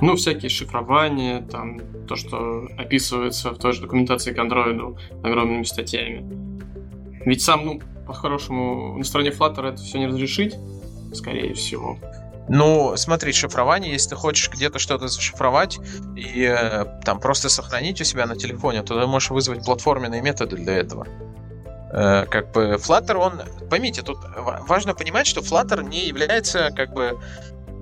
Ну, 0.00 0.16
всякие 0.16 0.50
шифрования, 0.50 1.40
там, 1.42 1.80
то, 2.06 2.16
что 2.16 2.68
описывается 2.76 3.50
в 3.50 3.58
той 3.58 3.72
же 3.72 3.82
документации 3.82 4.32
к 4.32 4.38
андроиду 4.38 4.98
огромными 5.22 5.62
статьями. 5.62 6.24
Ведь 7.24 7.42
сам, 7.42 7.64
ну, 7.64 7.80
по-хорошему, 8.06 8.98
на 8.98 9.04
стороне 9.04 9.30
Flutter 9.30 9.68
это 9.68 9.82
все 9.82 9.98
не 9.98 10.06
разрешить, 10.06 10.56
скорее 11.12 11.54
всего. 11.54 11.98
Ну, 12.48 12.96
смотри, 12.96 13.32
шифрование, 13.32 13.92
если 13.92 14.10
ты 14.10 14.16
хочешь 14.16 14.50
где-то 14.50 14.78
что-то 14.78 15.08
зашифровать 15.08 15.80
и 16.14 16.42
э, 16.42 16.84
там 17.04 17.18
просто 17.18 17.48
сохранить 17.48 18.00
у 18.00 18.04
себя 18.04 18.26
на 18.26 18.36
телефоне, 18.36 18.82
то 18.82 19.00
ты 19.00 19.06
можешь 19.06 19.30
вызвать 19.30 19.64
платформенные 19.64 20.22
методы 20.22 20.56
для 20.56 20.74
этого. 20.74 21.08
Э, 21.92 22.26
как 22.26 22.52
бы 22.52 22.74
Flutter, 22.74 23.16
он, 23.16 23.42
поймите, 23.70 24.02
тут 24.02 24.18
важно 24.36 24.94
понимать, 24.94 25.26
что 25.26 25.40
Flutter 25.40 25.82
не 25.82 26.06
является 26.06 26.70
как 26.74 26.92
бы 26.92 27.18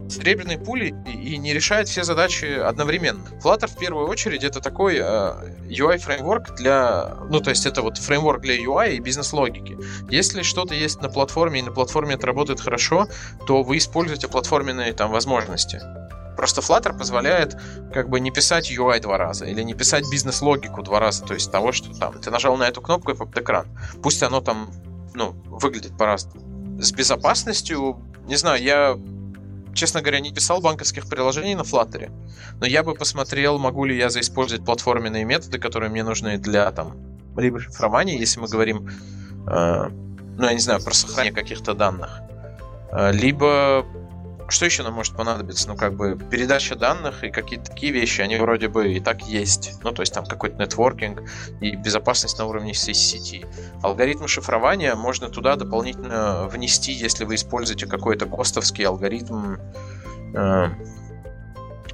серебряной 0.08 0.58
пулей 0.58 0.94
и 1.06 1.36
не 1.38 1.54
решает 1.54 1.88
все 1.88 2.04
задачи 2.04 2.44
одновременно. 2.44 3.24
Flutter 3.42 3.66
в 3.66 3.76
первую 3.76 4.06
очередь 4.08 4.44
это 4.44 4.60
такой 4.60 4.96
э, 4.96 5.00
UI 5.00 5.98
фреймворк 5.98 6.54
для, 6.56 7.16
ну 7.30 7.40
то 7.40 7.50
есть 7.50 7.66
это 7.66 7.82
вот 7.82 7.98
фреймворк 7.98 8.42
для 8.42 8.56
UI 8.56 8.96
и 8.96 9.00
бизнес-логики. 9.00 9.78
Если 10.10 10.42
что-то 10.42 10.74
есть 10.74 11.00
на 11.00 11.08
платформе 11.08 11.60
и 11.60 11.62
на 11.62 11.72
платформе 11.72 12.14
это 12.14 12.26
работает 12.26 12.60
хорошо, 12.60 13.08
то 13.46 13.62
вы 13.62 13.78
используете 13.78 14.28
платформенные 14.28 14.92
там 14.92 15.10
возможности. 15.10 15.80
Просто 16.36 16.60
Flutter 16.60 16.96
позволяет 16.96 17.56
как 17.92 18.08
бы 18.08 18.20
не 18.20 18.30
писать 18.30 18.70
UI 18.70 19.00
два 19.00 19.18
раза 19.18 19.44
или 19.44 19.62
не 19.62 19.74
писать 19.74 20.04
бизнес-логику 20.10 20.82
два 20.82 21.00
раза, 21.00 21.24
то 21.24 21.34
есть 21.34 21.50
того, 21.50 21.72
что 21.72 21.94
там 21.98 22.18
ты 22.20 22.30
нажал 22.30 22.56
на 22.56 22.64
эту 22.64 22.80
кнопку 22.80 23.12
и 23.12 23.14
попад 23.14 23.38
экран. 23.38 23.66
Пусть 24.02 24.22
оно 24.22 24.40
там, 24.40 24.70
ну, 25.14 25.32
выглядит 25.46 25.96
по-разному. 25.96 26.80
С 26.80 26.92
безопасностью, 26.92 28.00
не 28.26 28.36
знаю, 28.36 28.62
я 28.62 28.98
честно 29.74 30.00
говоря, 30.00 30.20
не 30.20 30.32
писал 30.32 30.60
банковских 30.60 31.08
приложений 31.08 31.56
на 31.56 31.62
Flutter, 31.62 32.10
но 32.60 32.66
я 32.66 32.82
бы 32.82 32.94
посмотрел, 32.94 33.58
могу 33.58 33.84
ли 33.84 33.96
я 33.96 34.08
заиспользовать 34.08 34.64
платформенные 34.64 35.24
методы, 35.24 35.58
которые 35.58 35.90
мне 35.90 36.04
нужны 36.04 36.38
для 36.38 36.70
там 36.70 36.96
либо 37.36 37.58
шифрования, 37.58 38.16
если 38.16 38.40
мы 38.40 38.48
говорим, 38.48 38.88
э, 39.46 39.88
ну, 40.38 40.46
я 40.46 40.52
не 40.52 40.60
знаю, 40.60 40.82
про 40.82 40.94
сохранение 40.94 41.34
каких-то 41.34 41.74
данных, 41.74 42.20
э, 42.92 43.12
либо 43.12 43.84
что 44.48 44.66
еще 44.66 44.82
нам 44.82 44.94
может 44.94 45.16
понадобиться? 45.16 45.68
Ну, 45.68 45.76
как 45.76 45.94
бы 45.94 46.16
передача 46.16 46.76
данных 46.76 47.24
и 47.24 47.30
какие-то 47.30 47.70
такие 47.70 47.92
вещи, 47.92 48.20
они 48.20 48.36
вроде 48.36 48.68
бы 48.68 48.92
и 48.92 49.00
так 49.00 49.22
есть. 49.22 49.78
Ну, 49.82 49.92
то 49.92 50.02
есть 50.02 50.12
там 50.12 50.26
какой-то 50.26 50.56
нетворкинг 50.56 51.22
и 51.60 51.76
безопасность 51.76 52.38
на 52.38 52.46
уровне 52.46 52.74
сети. 52.74 53.46
Алгоритмы 53.82 54.28
шифрования 54.28 54.94
можно 54.94 55.28
туда 55.28 55.56
дополнительно 55.56 56.46
внести, 56.48 56.92
если 56.92 57.24
вы 57.24 57.36
используете 57.36 57.86
какой-то 57.86 58.26
костовский 58.26 58.86
алгоритм 58.86 59.56
э, 60.34 60.68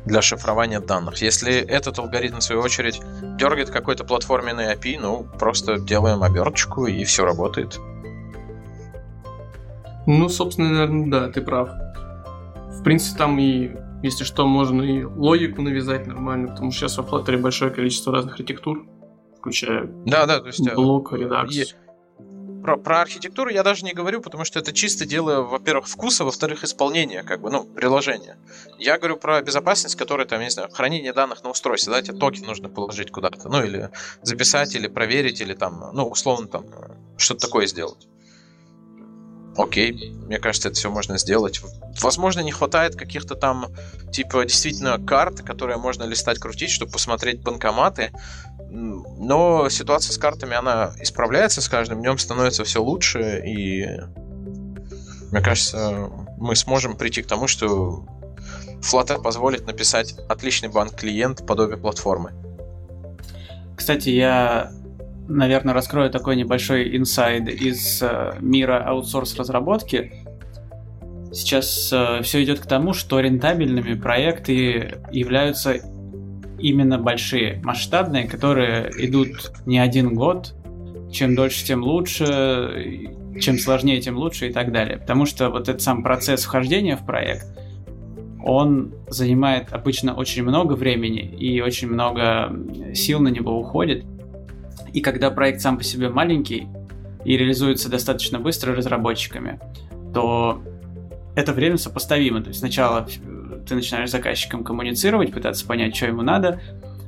для 0.05 0.23
шифрования 0.23 0.81
данных. 0.81 1.23
Если 1.23 1.55
этот 1.55 1.99
алгоритм, 1.99 2.39
в 2.39 2.43
свою 2.43 2.63
очередь, 2.63 3.01
дергает 3.37 3.71
какой-то 3.71 4.05
платформенный 4.05 4.75
API, 4.75 4.99
ну, 5.01 5.27
просто 5.39 5.79
делаем 5.79 6.23
оберточку, 6.23 6.87
и 6.87 7.05
все 7.05 7.25
работает. 7.25 7.79
Ну, 10.07 10.29
собственно, 10.29 10.71
наверное, 10.71 11.11
да, 11.11 11.29
ты 11.31 11.43
прав. 11.43 11.71
В 12.81 12.83
принципе, 12.83 13.19
там 13.19 13.39
и, 13.39 13.73
если 14.03 14.25
что, 14.25 14.47
можно 14.47 14.81
и 14.81 15.05
логику 15.05 15.61
навязать 15.61 16.07
нормально, 16.07 16.49
потому 16.49 16.71
что 16.71 16.89
сейчас 16.89 16.97
во 16.97 17.05
Flutter 17.05 17.37
большое 17.37 17.71
количество 17.71 18.11
разных 18.11 18.33
архитектур, 18.33 18.87
включая 19.39 19.85
да, 20.07 20.25
да, 20.25 20.41
то 20.41 20.47
есть, 20.47 20.67
э, 20.67 20.75
блок, 20.75 21.13
редакс. 21.13 21.75
Про, 22.63 22.79
про 22.79 23.03
архитектуру 23.03 23.51
я 23.51 23.63
даже 23.63 23.85
не 23.85 23.93
говорю, 23.93 24.23
потому 24.23 24.47
что 24.47 24.59
это 24.61 24.73
чисто 24.73 25.05
дело, 25.05 25.43
во-первых, 25.43 25.89
вкуса, 25.89 26.25
во-вторых, 26.25 26.65
исполнения, 26.65 27.23
как 27.23 27.43
бы, 27.43 27.51
ну, 27.51 27.65
приложения. 27.65 28.39
Я 28.79 28.97
говорю 28.97 29.19
про 29.19 29.43
безопасность, 29.43 29.97
которая 29.97 30.27
там, 30.27 30.41
не 30.41 30.51
знаю, 30.51 30.71
хранение 30.71 31.13
данных 31.13 31.45
на 31.45 31.51
устройстве, 31.51 31.93
да, 31.93 32.01
тебе 32.01 32.17
токен 32.17 32.47
нужно 32.47 32.71
положить 32.71 33.11
куда-то, 33.11 33.47
ну, 33.51 33.63
или 33.63 33.91
записать, 34.23 34.75
или 34.75 34.89
проверить, 34.89 35.43
или 35.43 35.53
там, 35.53 35.91
ну, 35.93 36.09
условно, 36.09 36.49
там, 36.49 36.65
что-то 37.19 37.47
такое 37.47 37.67
сделать 37.67 38.09
окей, 39.57 40.13
мне 40.27 40.39
кажется, 40.39 40.69
это 40.69 40.79
все 40.79 40.91
можно 40.91 41.19
сделать. 41.19 41.61
Возможно, 42.01 42.41
не 42.41 42.53
хватает 42.53 42.97
каких-то 42.97 43.35
там, 43.35 43.67
типа, 44.13 44.45
действительно 44.45 44.99
карт, 44.99 45.43
которые 45.43 45.79
можно 45.79 46.05
листать, 46.05 46.39
крутить, 46.39 46.71
чтобы 46.71 46.93
посмотреть 46.93 47.43
банкоматы. 47.43 48.13
Но 48.71 49.69
ситуация 49.69 50.13
с 50.13 50.19
картами, 50.19 50.55
она 50.55 50.93
исправляется 51.01 51.61
с 51.61 51.69
каждым 51.69 52.01
днем, 52.01 52.19
становится 52.19 52.65
все 52.65 52.83
лучше, 52.83 53.43
и 53.45 53.87
мне 55.31 55.41
кажется, 55.41 56.09
мы 56.39 56.55
сможем 56.57 56.97
прийти 56.97 57.23
к 57.23 57.27
тому, 57.27 57.49
что 57.49 58.05
Flutter 58.81 59.21
позволит 59.21 59.67
написать 59.67 60.15
отличный 60.29 60.69
банк-клиент 60.69 61.47
подобие 61.47 61.77
платформы. 61.77 62.33
Кстати, 63.77 64.11
я 64.11 64.73
наверное, 65.31 65.75
раскрою 65.75 66.11
такой 66.11 66.37
небольшой 66.37 66.97
инсайд 66.97 67.49
из 67.49 68.03
э, 68.03 68.35
мира 68.41 68.85
аутсорс-разработки. 68.87 70.13
Сейчас 71.33 71.91
э, 71.93 72.23
все 72.23 72.43
идет 72.43 72.61
к 72.61 72.67
тому, 72.67 72.93
что 72.93 73.21
рентабельными 73.21 73.95
проекты 73.95 74.99
являются 75.11 75.77
именно 76.59 76.99
большие, 76.99 77.61
масштабные, 77.65 78.27
которые 78.29 78.91
идут 78.99 79.53
не 79.67 79.79
один 79.79 80.15
год. 80.15 80.55
Чем 81.11 81.35
дольше, 81.35 81.65
тем 81.65 81.83
лучше, 81.83 83.09
чем 83.41 83.59
сложнее, 83.59 84.01
тем 84.01 84.17
лучше 84.17 84.49
и 84.49 84.53
так 84.53 84.73
далее. 84.73 84.99
Потому 84.99 85.27
что 85.27 85.51
вот 85.51 85.69
этот 85.69 85.83
сам 85.83 86.03
процесс 86.03 86.45
вхождения 86.45 86.97
в 86.97 87.05
проект, 87.05 87.47
он 88.43 88.95
занимает 89.09 89.73
обычно 89.73 90.15
очень 90.15 90.43
много 90.43 90.75
времени 90.75 91.21
и 91.21 91.61
очень 91.61 91.89
много 91.89 92.53
сил 92.95 93.21
на 93.21 93.29
него 93.29 93.59
уходит. 93.59 94.05
И 94.93 95.01
когда 95.01 95.31
проект 95.31 95.61
сам 95.61 95.79
по 95.79 95.85
себе 95.85 96.09
маленький 96.09 96.69
и 97.25 97.37
реализуется 97.37 97.91
достаточно 97.91 98.41
быстро 98.41 98.75
разработчиками, 98.75 99.61
то 100.15 100.63
это 101.37 101.53
время 101.53 101.77
сопоставимо. 101.77 102.43
То 102.43 102.49
есть 102.49 102.61
сначала 102.61 103.07
ты 103.67 103.75
начинаешь 103.75 104.09
с 104.09 104.13
заказчиком 104.13 104.65
коммуницировать, 104.65 105.33
пытаться 105.33 105.67
понять, 105.67 105.95
что 105.95 106.07
ему 106.07 106.23
надо, 106.23 106.61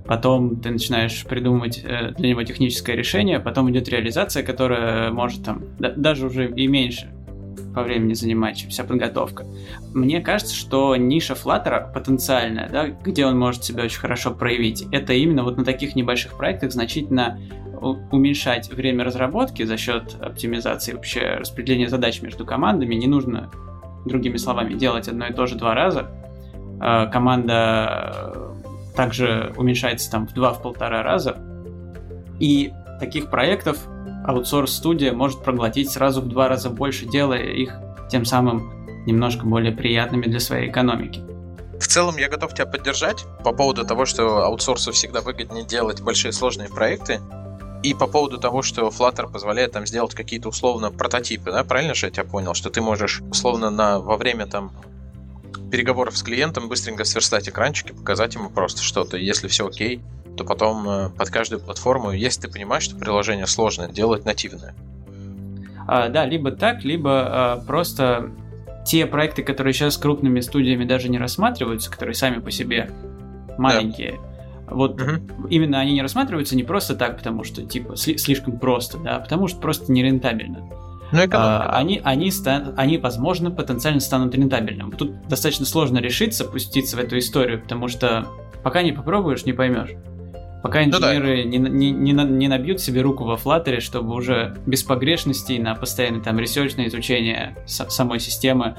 потом 0.07 0.61
ты 0.61 0.71
начинаешь 0.71 1.25
придумывать 1.25 1.81
э, 1.83 2.13
для 2.17 2.31
него 2.31 2.43
техническое 2.43 2.95
решение, 2.95 3.41
потом 3.41 3.71
идет 3.71 3.89
реализация, 3.89 4.43
которая 4.43 5.11
может 5.11 5.45
там 5.45 5.63
даже 5.79 6.27
уже 6.27 6.51
и 6.51 6.67
меньше 6.67 7.11
по 7.75 7.83
времени 7.83 8.15
занимать, 8.15 8.57
чем 8.57 8.71
вся 8.71 8.85
подготовка. 8.85 9.45
Мне 9.95 10.21
кажется, 10.21 10.55
что 10.55 10.97
ниша 10.97 11.35
Flutter 11.35 11.93
потенциальная, 11.93 12.69
да, 12.69 12.89
где 12.89 13.27
он 13.27 13.39
может 13.39 13.65
себя 13.65 13.85
очень 13.85 14.01
хорошо 14.01 14.33
проявить, 14.33 14.85
это 14.93 15.13
именно 15.13 15.43
вот 15.43 15.57
на 15.57 15.65
таких 15.65 15.95
небольших 15.97 16.37
проектах 16.37 16.73
значительно 16.73 17.39
уменьшать 18.11 18.71
время 18.71 19.05
разработки 19.05 19.65
за 19.65 19.77
счет 19.77 20.17
оптимизации 20.21 20.93
вообще 20.93 21.37
распределения 21.39 21.89
задач 21.89 22.23
между 22.23 22.47
командами. 22.47 22.95
Не 22.95 23.09
нужно, 23.09 23.51
другими 24.05 24.37
словами, 24.37 24.75
делать 24.75 25.09
одно 25.09 25.27
и 25.27 25.33
то 25.33 25.47
же 25.47 25.57
два 25.57 25.75
раза. 25.75 26.11
А, 26.81 27.07
команда 27.07 28.55
также 28.95 29.53
уменьшается 29.57 30.11
там 30.11 30.27
в 30.29 30.33
два-полтора 30.33 31.03
раза. 31.03 31.37
И 32.39 32.73
таких 33.01 33.31
проектов 33.31 33.89
аутсорс-студия 34.25 35.13
может 35.13 35.43
проглотить 35.43 35.91
сразу 35.91 36.21
в 36.21 36.29
два 36.29 36.49
раза 36.49 36.71
больше, 36.71 37.07
делая 37.07 37.43
их 37.43 37.75
тем 38.11 38.25
самым 38.25 38.73
немножко 39.07 39.47
более 39.47 39.73
приятными 39.73 40.27
для 40.27 40.41
своей 40.41 40.71
экономики. 40.71 41.21
В 41.79 41.87
целом 41.89 42.17
я 42.17 42.29
готов 42.29 42.55
тебя 42.55 42.67
поддержать 42.67 43.25
по 43.43 43.53
поводу 43.53 43.85
того, 43.85 44.07
что 44.07 44.45
аутсорсу 44.45 44.93
всегда 44.93 45.21
выгоднее 45.21 45.65
делать 45.65 46.01
большие 46.01 46.33
сложные 46.33 46.69
проекты, 46.69 47.21
и 47.83 47.95
по 47.95 48.07
поводу 48.07 48.39
того, 48.39 48.63
что 48.63 48.89
Flutter 48.89 49.31
позволяет 49.31 49.73
там 49.73 49.87
сделать 49.87 50.15
какие-то 50.15 50.49
условно 50.49 50.93
прототипы, 50.93 51.51
да, 51.51 51.65
правильно 51.65 51.95
же 51.95 52.07
я 52.07 52.13
тебя 52.13 52.25
понял, 52.25 52.55
что 52.55 52.71
ты 52.71 52.81
можешь 52.81 53.21
условно 53.29 53.71
на, 53.71 53.99
во 53.99 54.17
время 54.17 54.47
там 54.47 54.71
переговоров 55.73 56.17
с 56.17 56.23
клиентом 56.23 56.69
быстренько 56.69 57.05
сверстать 57.05 57.49
экранчики, 57.49 57.93
показать 57.93 58.35
ему 58.35 58.51
просто 58.51 58.83
что-то, 58.83 59.17
если 59.17 59.49
все 59.49 59.67
окей, 59.67 60.01
то 60.37 60.45
потом 60.45 60.89
э, 60.89 61.09
под 61.11 61.31
каждую 61.31 61.61
платформу, 61.61 62.13
если 62.13 62.43
ты 62.43 62.49
понимаешь, 62.49 62.83
что 62.85 62.97
приложение 62.97 63.47
сложное, 63.47 63.89
делать 63.89 64.25
нативное. 64.25 64.75
А, 65.87 66.09
да, 66.09 66.25
либо 66.27 66.53
так, 66.53 66.85
либо 66.85 67.11
а, 67.11 67.57
просто 67.67 68.31
те 68.87 69.07
проекты, 69.07 69.43
которые 69.43 69.73
сейчас 69.75 69.97
крупными 69.97 70.41
студиями 70.41 70.85
даже 70.85 71.09
не 71.09 71.19
рассматриваются, 71.19 71.91
которые 71.91 72.15
сами 72.15 72.41
по 72.41 72.51
себе 72.51 72.91
маленькие, 73.59 74.13
да 74.13 74.33
вот 74.75 75.01
угу. 75.01 75.49
именно 75.49 75.81
они 75.81 75.93
не 75.93 76.03
рассматриваются 76.03 76.57
не 76.57 76.63
просто 76.63 76.95
так, 76.95 77.17
потому 77.19 77.45
что 77.45 77.63
типа 77.63 77.93
сли- 77.93 78.17
слишком 78.17 78.59
просто, 78.59 78.99
да, 78.99 79.17
а 79.17 79.21
потому 79.21 79.49
что 79.49 79.61
просто 79.61 79.93
нерентабельно. 79.93 80.69
Ну, 81.13 81.21
а, 81.25 81.27
да. 81.27 81.71
они, 81.77 82.01
они, 82.03 82.31
стан, 82.31 82.75
они, 82.77 82.97
возможно, 82.97 83.51
потенциально 83.51 84.01
станут 84.01 84.35
рентабельными. 84.35 84.93
Тут 84.93 85.29
достаточно 85.29 85.67
сложно 85.67 85.99
решиться, 85.99 86.45
пуститься 86.45 86.97
в 86.97 87.01
эту 87.01 87.19
историю, 87.19 87.61
потому 87.61 87.89
что 87.89 88.27
пока 88.63 88.83
не 88.83 88.93
попробуешь, 88.93 89.45
не 89.45 89.53
поймешь. 89.53 89.91
Пока 90.63 90.85
инженеры 90.85 91.45
ну, 91.45 91.51
да. 91.53 91.69
не, 91.69 91.91
не, 91.91 91.91
не, 91.91 92.13
не 92.13 92.49
набьют 92.49 92.81
себе 92.81 93.03
руку 93.03 93.25
во 93.25 93.35
Flutter, 93.35 93.81
чтобы 93.81 94.15
уже 94.15 94.57
без 94.67 94.83
погрешностей 94.85 95.59
на 95.59 95.75
постоянное 95.75 96.21
там 96.21 96.39
ресерчное 96.39 96.87
изучение 96.87 97.57
самой 97.67 98.21
системы 98.21 98.77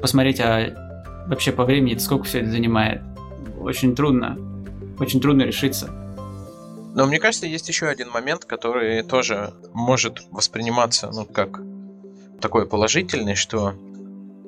посмотреть, 0.00 0.40
а 0.40 1.24
вообще 1.26 1.50
по 1.52 1.64
времени 1.64 1.98
сколько 1.98 2.24
все 2.24 2.40
это 2.40 2.50
занимает. 2.50 3.02
Очень 3.60 3.94
трудно 3.96 4.38
очень 5.00 5.20
трудно 5.20 5.42
решиться. 5.42 5.90
Но 6.94 7.06
мне 7.06 7.18
кажется, 7.18 7.46
есть 7.46 7.68
еще 7.68 7.86
один 7.86 8.10
момент, 8.10 8.44
который 8.44 9.02
тоже 9.02 9.54
может 9.72 10.22
восприниматься, 10.30 11.10
ну, 11.12 11.24
как 11.24 11.60
такой 12.40 12.66
положительный, 12.66 13.34
что 13.34 13.74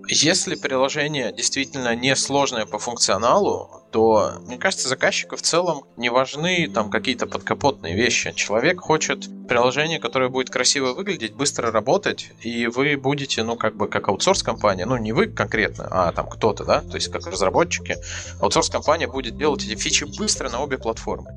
если 0.08 0.54
приложение 0.56 1.32
действительно 1.32 1.94
не 1.94 2.14
сложное 2.16 2.66
по 2.66 2.78
функционалу, 2.78 3.82
то, 3.90 4.34
мне 4.46 4.58
кажется, 4.58 4.88
заказчику 4.88 5.36
в 5.36 5.42
целом 5.42 5.84
не 5.96 6.10
важны 6.10 6.68
там 6.68 6.90
какие-то 6.90 7.26
подкапотные 7.26 7.94
вещи. 7.94 8.32
Человек 8.32 8.80
хочет 8.80 9.28
приложение, 9.46 9.98
которое 9.98 10.28
будет 10.28 10.50
красиво 10.50 10.92
выглядеть, 10.92 11.34
быстро 11.34 11.70
работать, 11.70 12.30
и 12.40 12.66
вы 12.66 12.96
будете, 12.96 13.42
ну, 13.42 13.56
как 13.56 13.76
бы, 13.76 13.88
как 13.88 14.08
аутсорс-компания, 14.08 14.86
ну, 14.86 14.96
не 14.96 15.12
вы 15.12 15.26
конкретно, 15.26 15.88
а 15.90 16.12
там 16.12 16.28
кто-то, 16.28 16.64
да, 16.64 16.80
то 16.80 16.96
есть 16.96 17.08
как 17.08 17.26
разработчики, 17.26 17.96
аутсорс-компания 18.40 19.06
будет 19.06 19.36
делать 19.36 19.64
эти 19.64 19.76
фичи 19.76 20.04
быстро 20.04 20.48
на 20.48 20.62
обе 20.62 20.78
платформы. 20.78 21.30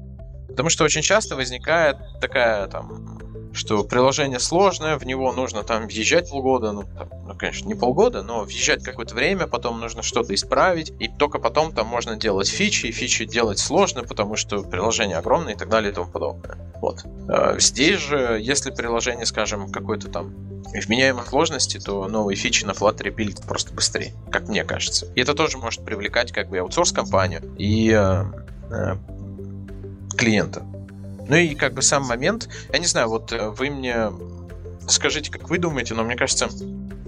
Потому 0.48 0.70
что 0.70 0.86
очень 0.86 1.02
часто 1.02 1.36
возникает 1.36 1.98
такая 2.22 2.68
там 2.68 3.20
что 3.56 3.84
приложение 3.84 4.40
сложное, 4.40 4.98
в 4.98 5.06
него 5.06 5.32
нужно 5.32 5.64
там 5.64 5.88
въезжать 5.88 6.30
полгода, 6.30 6.72
ну, 6.72 6.84
там, 6.84 7.10
ну 7.26 7.36
конечно, 7.36 7.68
не 7.68 7.76
полгода, 7.76 8.22
но 8.22 8.44
въезжать 8.44 8.84
какое-то 8.84 9.16
время, 9.16 9.48
потом 9.48 9.80
нужно 9.80 10.04
что-то 10.04 10.34
исправить, 10.34 10.92
и 11.00 11.08
только 11.08 11.40
потом 11.40 11.74
там 11.74 11.88
можно 11.88 12.18
делать 12.18 12.50
фичи, 12.50 12.88
и 12.88 12.92
фичи 12.92 13.26
делать 13.26 13.60
сложно, 13.60 14.04
потому 14.04 14.36
что 14.36 14.62
приложение 14.62 15.18
огромное 15.18 15.54
и 15.54 15.58
так 15.58 15.70
далее 15.70 15.92
и 15.92 15.96
тому 15.96 16.08
подобное. 16.08 16.58
Вот. 16.82 17.06
А 17.30 17.58
здесь 17.60 18.00
же, 18.00 18.40
если 18.42 18.72
приложение, 18.72 19.26
скажем, 19.26 19.72
какое-то 19.72 20.10
там 20.10 20.34
вменяемой 20.74 21.26
сложности, 21.26 21.80
то 21.80 22.08
новые 22.08 22.36
фичи 22.36 22.66
на 22.66 22.72
Flutter 22.72 23.10
пилят 23.12 23.42
просто 23.44 23.74
быстрее, 23.74 24.14
как 24.30 24.48
мне 24.48 24.64
кажется. 24.64 25.08
И 25.16 25.22
это 25.22 25.34
тоже 25.34 25.58
может 25.58 25.86
привлекать 25.86 26.32
как 26.32 26.50
бы 26.50 26.58
аутсорс-компанию 26.58 27.42
и 27.58 27.92
э, 27.92 28.26
э, 28.72 28.96
клиента. 30.18 30.64
Ну 31.28 31.36
и 31.36 31.56
как 31.56 31.74
бы 31.74 31.82
сам 31.82 32.04
момент, 32.04 32.50
я 32.72 32.80
не 32.80 32.86
знаю, 32.86 33.10
вот 33.10 33.32
э, 33.32 33.50
вы 33.50 33.70
мне 33.70 34.12
скажите, 34.88 35.32
как 35.32 35.50
вы 35.50 35.58
думаете, 35.58 35.94
но 35.94 36.04
мне 36.04 36.16
кажется, 36.16 36.50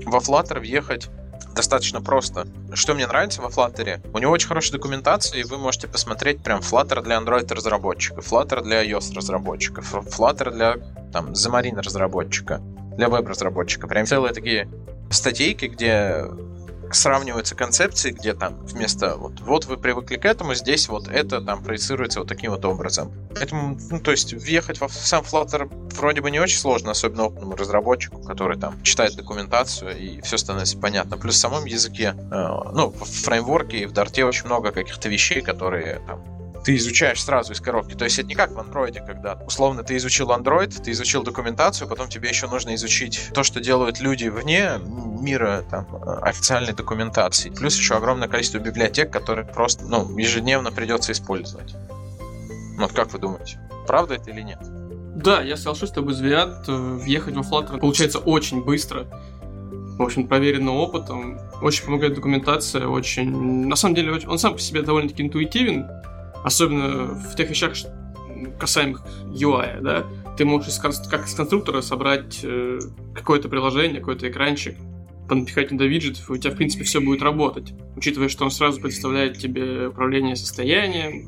во 0.06 0.20
Flutter 0.20 0.60
въехать 0.60 1.10
достаточно 1.56 2.02
просто. 2.02 2.48
Что 2.74 2.94
мне 2.94 3.08
нравится 3.08 3.42
во 3.42 3.50
Flutter? 3.50 4.00
У 4.14 4.18
него 4.20 4.32
очень 4.32 4.48
хорошая 4.48 4.74
документация, 4.74 5.42
и 5.42 5.44
вы 5.44 5.58
можете 5.58 5.88
посмотреть 5.88 6.44
прям 6.44 6.60
Flutter 6.60 7.02
для 7.02 7.18
Android 7.18 7.52
разработчиков, 7.54 8.32
Flutter 8.32 8.62
для 8.62 8.86
iOS 8.86 9.14
разработчиков, 9.14 9.94
Flutter 9.94 10.52
для 10.52 10.76
там 11.12 11.32
Xamarin 11.32 11.80
разработчика, 11.82 12.62
для 12.96 13.10
веб-разработчика. 13.10 13.88
Прям 13.88 14.06
целые 14.06 14.34
такие 14.34 14.70
статейки, 15.10 15.66
где 15.66 16.26
сравниваются 16.96 17.56
концепции, 17.56 18.12
где 18.12 18.34
там 18.34 18.60
вместо 18.66 19.16
вот, 19.16 19.40
вот 19.42 19.66
вы 19.66 19.78
привыкли 19.78 20.18
к 20.18 20.26
этому, 20.26 20.54
здесь 20.54 20.90
вот 20.90 21.08
это 21.08 21.42
там 21.42 21.64
проецируется 21.64 22.20
вот 22.20 22.28
таким 22.28 22.52
вот 22.52 22.66
образом. 22.66 23.12
Поэтому, 23.36 23.78
ну, 23.90 24.00
то 24.00 24.12
есть 24.12 24.34
въехать 24.34 24.80
в 24.82 24.90
сам 24.90 25.24
Flutter 25.24 25.70
вроде 25.96 26.22
бы 26.22 26.32
не 26.32 26.40
очень 26.40 26.60
сложно, 26.60 26.92
особенно 26.92 27.26
опытному 27.26 27.56
разработчику, 27.56 28.22
который 28.22 28.58
там 28.58 28.82
читает 28.84 29.16
документацию 29.16 29.98
и 29.98 30.22
все 30.22 30.38
становится 30.38 30.78
понятно. 30.78 31.18
Плюс 31.18 31.36
в 31.36 31.40
самом 31.40 31.66
языке, 31.66 32.16
э, 32.16 32.48
ну, 32.74 32.90
в 32.90 33.06
фреймворке 33.06 33.80
и 33.80 33.86
в 33.86 33.94
Дарте 33.94 34.26
очень 34.26 34.46
много 34.46 34.72
каких-то 34.72 35.10
вещей, 35.10 35.42
которые 35.42 36.02
там 36.08 36.37
ты 36.64 36.76
изучаешь 36.76 37.24
сразу 37.24 37.54
из 37.54 37.62
коробки. 37.62 37.94
То 37.94 38.06
есть 38.06 38.20
это 38.20 38.28
не 38.28 38.36
как 38.36 38.52
в 38.52 38.60
андроиде, 38.60 39.02
когда 39.02 39.36
условно 39.46 39.84
ты 39.84 39.98
изучил 39.98 40.30
Android, 40.32 40.82
ты 40.82 40.92
изучил 40.92 41.24
документацию, 41.24 41.88
потом 41.88 42.10
тебе 42.10 42.30
еще 42.30 42.48
нужно 42.48 42.76
изучить 42.76 43.30
то, 43.34 43.44
что 43.44 43.60
делают 43.60 44.00
люди 44.00 44.28
вне 44.28 44.74
мира 45.20 45.64
там, 45.70 45.88
официальной 46.22 46.74
документации. 46.74 47.50
Плюс 47.50 47.78
еще 47.78 47.96
огромное 47.96 48.28
количество 48.28 48.60
библиотек, 48.60 49.12
которые 49.12 49.46
просто 49.46 49.86
ну, 49.86 50.18
ежедневно 50.18 50.72
придется 50.72 51.12
использовать. 51.12 51.74
Ну, 52.50 52.84
вот 52.84 52.94
как 52.94 53.12
вы 53.14 53.20
думаете, 53.20 53.60
правда 53.88 54.16
это 54.16 54.30
или 54.30 54.42
нет? 54.42 54.60
Да, 55.16 55.42
я 55.42 55.58
соглашусь 55.58 55.90
с 55.90 55.94
тобой, 55.94 56.14
Звят. 56.14 56.68
Въехать 56.68 57.36
во 57.36 57.42
Flutter 57.42 57.80
получается 57.80 58.20
очень 58.20 58.64
быстро. 58.64 59.08
В 59.98 60.04
общем, 60.04 60.28
проверенным 60.28 60.76
опытом. 60.76 61.40
Очень 61.60 61.86
помогает 61.86 62.14
документация, 62.14 62.88
очень... 62.88 63.66
На 63.66 63.76
самом 63.76 63.96
деле, 63.96 64.22
он 64.28 64.38
сам 64.38 64.54
по 64.54 64.60
себе 64.60 64.84
довольно-таки 64.84 65.24
интуитивен. 65.24 65.88
Особенно 66.44 67.16
в 67.16 67.36
тех 67.36 67.50
вещах, 67.50 67.74
касаемых 68.60 69.04
UI, 69.26 69.82
да, 69.82 70.06
ты 70.38 70.46
можешь 70.46 70.76
как 70.78 71.26
из 71.26 71.34
конструктора 71.34 71.82
собрать 71.82 72.40
э, 72.44 72.80
какое-то 73.14 73.50
приложение, 73.50 74.00
какой-то 74.00 74.30
экранчик, 74.30 74.76
понапихать 75.28 75.70
туда 75.70 75.86
виджетов, 75.86 76.30
и 76.30 76.34
у 76.34 76.38
тебя, 76.38 76.54
в 76.54 76.58
принципе, 76.58 76.84
все 76.84 77.02
будет 77.02 77.22
работать. 77.22 77.74
Учитывая, 77.96 78.30
что 78.30 78.46
он 78.46 78.52
сразу 78.52 78.80
представляет 78.80 79.38
тебе 79.38 79.88
управление 79.88 80.36
состоянием 80.36 81.28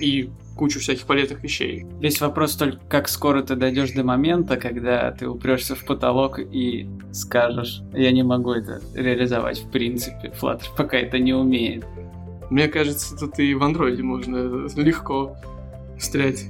и 0.00 0.30
кучу 0.56 0.80
всяких 0.80 1.04
полезных 1.06 1.42
вещей. 1.42 1.84
Весь 2.00 2.20
вопрос 2.20 2.56
только, 2.56 2.78
как 2.88 3.08
скоро 3.08 3.42
ты 3.42 3.56
дойдешь 3.56 3.92
до 3.92 4.04
момента, 4.04 4.56
когда 4.56 5.10
ты 5.12 5.28
упрешься 5.28 5.74
в 5.74 5.84
потолок 5.84 6.38
и 6.38 6.88
скажешь, 7.12 7.82
я 7.92 8.10
не 8.10 8.22
могу 8.22 8.52
это 8.52 8.80
реализовать 8.94 9.58
в 9.58 9.70
принципе, 9.70 10.32
Flutter 10.40 10.64
пока 10.76 10.96
это 10.96 11.18
не 11.18 11.34
умеет. 11.34 11.84
Мне 12.50 12.68
кажется, 12.68 13.16
тут 13.16 13.38
и 13.38 13.54
в 13.54 13.62
андроиде 13.62 14.02
можно 14.02 14.68
легко 14.76 15.36
стрять. 15.98 16.44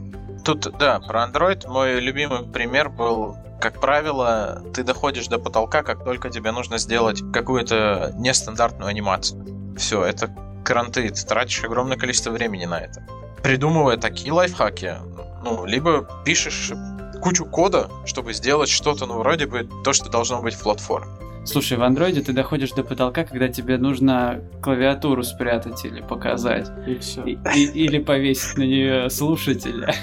Тут, 0.44 0.76
да, 0.78 1.01
про 1.01 1.26
Android 1.26 1.68
мой 1.68 2.01
любимый 2.01 2.42
пример 2.44 2.88
был 2.90 3.36
как 3.61 3.80
правило, 3.80 4.62
ты 4.74 4.82
доходишь 4.82 5.28
до 5.28 5.38
потолка, 5.38 5.82
как 5.82 6.05
только 6.05 6.30
тебе 6.30 6.53
нужно 6.53 6.78
сделать 6.78 7.22
какую-то 7.32 8.12
нестандартную 8.16 8.88
анимацию. 8.88 9.74
Все, 9.76 10.05
это 10.05 10.30
кранты, 10.64 11.09
ты 11.09 11.26
тратишь 11.26 11.64
огромное 11.64 11.97
количество 11.97 12.30
времени 12.30 12.66
на 12.66 12.80
это. 12.80 13.07
Придумывая 13.42 13.97
такие 13.97 14.32
лайфхаки, 14.32 14.97
ну, 15.42 15.64
либо 15.64 16.09
пишешь 16.24 16.72
кучу 17.22 17.47
кода, 17.47 17.88
чтобы 18.05 18.34
сделать 18.34 18.68
что-то, 18.68 19.07
ну, 19.07 19.18
вроде 19.18 19.47
бы 19.47 19.68
то, 19.84 19.92
что 19.92 20.11
должно 20.11 20.42
быть 20.42 20.55
в 20.55 20.62
платформе. 20.62 21.12
Слушай, 21.47 21.78
в 21.78 21.82
андроиде 21.84 22.22
ты 22.22 22.32
доходишь 22.32 22.72
до 22.72 22.82
потолка, 22.82 23.24
когда 23.24 23.49
тебе 23.49 23.78
нужно 23.78 24.42
клавиатуру 24.62 25.22
спрятать 25.22 25.84
или 25.84 26.01
показать. 26.01 26.68
И 26.86 26.99
все. 26.99 27.22
И, 27.22 27.38
и, 27.55 27.84
или 27.84 27.99
повесить 27.99 28.59
на 28.59 28.64
нее 28.64 29.09
слушателя. 29.11 29.94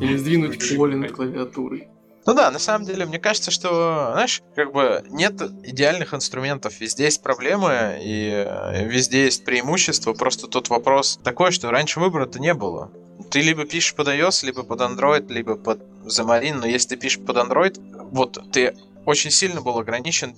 Или 0.00 0.16
сдвинуть 0.16 0.76
поле 0.76 0.96
над 0.96 1.10
клавиатурой. 1.10 1.88
Ну 2.24 2.34
да, 2.34 2.50
на 2.50 2.58
самом 2.58 2.86
деле, 2.86 3.06
мне 3.06 3.18
кажется, 3.18 3.50
что, 3.50 4.10
знаешь, 4.12 4.42
как 4.54 4.72
бы 4.72 5.02
нет 5.10 5.40
идеальных 5.64 6.14
инструментов. 6.14 6.78
Везде 6.80 7.04
есть 7.04 7.22
проблемы, 7.22 7.98
и 8.00 8.46
везде 8.84 9.24
есть 9.24 9.44
преимущества. 9.44 10.12
Просто 10.12 10.46
тот 10.46 10.68
вопрос 10.68 11.18
такой, 11.24 11.50
что 11.50 11.70
раньше 11.70 11.98
выбора-то 11.98 12.38
не 12.38 12.54
было. 12.54 12.92
Ты 13.30 13.40
либо 13.40 13.64
пишешь 13.64 13.94
под 13.94 14.08
iOS, 14.08 14.46
либо 14.46 14.62
под 14.62 14.80
Android, 14.80 15.32
либо 15.32 15.56
под 15.56 15.80
Xamarin, 16.06 16.60
но 16.60 16.66
если 16.66 16.90
ты 16.90 16.96
пишешь 16.96 17.24
под 17.24 17.36
Android, 17.36 17.80
вот 18.12 18.38
ты 18.52 18.76
очень 19.04 19.30
сильно 19.30 19.60
был 19.60 19.78
ограничен 19.78 20.36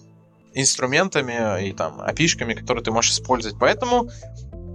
инструментами 0.55 1.69
и 1.69 1.73
там 1.73 2.01
опишками, 2.01 2.55
которые 2.55 2.85
ты 2.85 2.91
можешь 2.91 3.13
использовать. 3.13 3.59
Поэтому, 3.59 4.11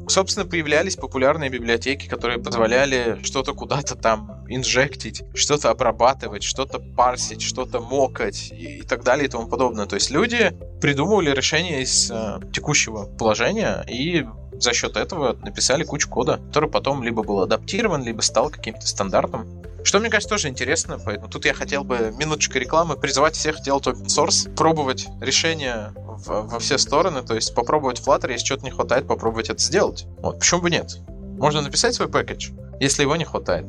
собственно, 0.07 0.45
появлялись 0.45 0.95
популярные 0.95 1.49
библиотеки, 1.49 2.07
которые 2.07 2.39
позволяли 2.39 3.19
что-то 3.23 3.53
куда-то 3.53 3.95
там 3.95 4.45
инжектить, 4.47 5.23
что-то 5.33 5.69
обрабатывать, 5.69 6.43
что-то 6.43 6.79
парсить, 6.79 7.41
что-то 7.41 7.81
мокать 7.81 8.51
и, 8.51 8.79
и 8.79 8.81
так 8.83 9.03
далее 9.03 9.25
и 9.25 9.29
тому 9.29 9.47
подобное. 9.47 9.85
То 9.85 9.95
есть 9.95 10.11
люди 10.11 10.55
придумывали 10.81 11.31
решение 11.31 11.81
из 11.81 12.11
э, 12.11 12.39
текущего 12.53 13.05
положения 13.05 13.83
и 13.89 14.25
за 14.59 14.73
счет 14.73 14.97
этого 14.97 15.37
написали 15.43 15.83
кучу 15.83 16.09
кода, 16.09 16.39
который 16.47 16.69
потом 16.69 17.03
либо 17.03 17.23
был 17.23 17.41
адаптирован, 17.41 18.03
либо 18.03 18.21
стал 18.21 18.49
каким-то 18.49 18.85
стандартом. 18.87 19.63
Что, 19.83 19.99
мне 19.99 20.09
кажется, 20.09 20.29
тоже 20.29 20.47
интересно, 20.47 20.99
поэтому 21.03 21.29
тут 21.29 21.45
я 21.45 21.53
хотел 21.53 21.83
бы 21.83 22.11
минуточка 22.17 22.57
рекламы 22.57 22.97
призывать 22.97 23.35
всех 23.35 23.61
делать 23.61 23.85
open 23.85 24.05
source, 24.05 24.53
пробовать 24.55 25.07
решения 25.21 25.93
в, 25.95 26.27
во 26.27 26.59
все 26.59 26.79
стороны, 26.79 27.21
то 27.21 27.35
есть 27.35 27.53
попробовать 27.53 28.01
Flutter, 28.01 28.31
если 28.31 28.45
что-то 28.45 28.65
не 28.65 28.71
хватает, 28.71 29.07
попробовать 29.07 29.49
это 29.49 29.61
сделать. 29.61 30.07
Вот, 30.17 30.39
почему 30.39 30.61
бы 30.61 30.71
нет? 30.71 30.97
Можно 31.37 31.61
написать 31.61 31.93
свой 31.93 32.07
пакетч, 32.07 32.49
если 32.79 33.03
его 33.03 33.15
не 33.15 33.25
хватает. 33.25 33.67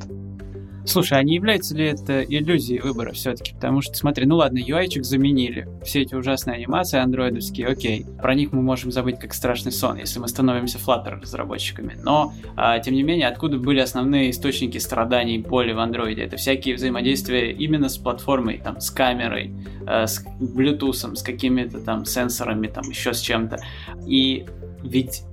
Слушай, 0.87 1.19
а 1.19 1.23
не 1.25 1.35
является 1.35 1.75
ли 1.75 1.87
это 1.87 2.23
иллюзией 2.23 2.81
выбора 2.81 3.13
все-таки? 3.13 3.55
Потому 3.55 3.83
что, 3.83 3.95
смотри, 3.95 4.25
ну 4.25 4.37
ладно, 4.37 4.59
UI-чик 4.59 5.03
заменили. 5.03 5.69
Все 5.85 6.03
эти 6.03 6.15
ужасные 6.15 6.55
анимации 6.57 7.01
андроидовские, 7.01 7.67
окей. 7.67 8.07
Про 8.23 8.37
них 8.37 8.53
мы 8.53 8.63
можем 8.63 8.93
забыть 8.93 9.19
как 9.19 9.35
страшный 9.35 9.73
сон, 9.73 9.97
если 9.97 10.21
мы 10.21 10.29
становимся 10.29 10.79
Flutter 10.79 11.21
разработчиками. 11.21 11.99
Но, 12.03 12.33
а, 12.57 12.79
тем 12.79 12.95
не 12.95 13.03
менее, 13.03 13.27
откуда 13.27 13.59
были 13.59 13.81
основные 13.81 14.31
источники 14.31 14.79
страданий 14.79 15.39
боли 15.39 15.73
в 15.73 15.81
андроиде? 15.81 16.23
Это 16.23 16.37
всякие 16.37 16.77
взаимодействия 16.77 17.51
именно 17.51 17.89
с 17.89 17.99
платформой, 17.99 18.59
там, 18.59 18.81
с 18.81 18.91
камерой, 18.91 19.53
э, 19.89 20.07
с 20.07 20.25
Bluetooth, 20.41 21.17
с 21.17 21.23
какими-то 21.23 21.81
там 21.81 22.05
сенсорами, 22.05 22.69
там, 22.69 22.89
еще 22.89 23.13
с 23.13 23.21
чем-то. 23.21 23.59
И 24.07 24.47
ведь 24.85 25.25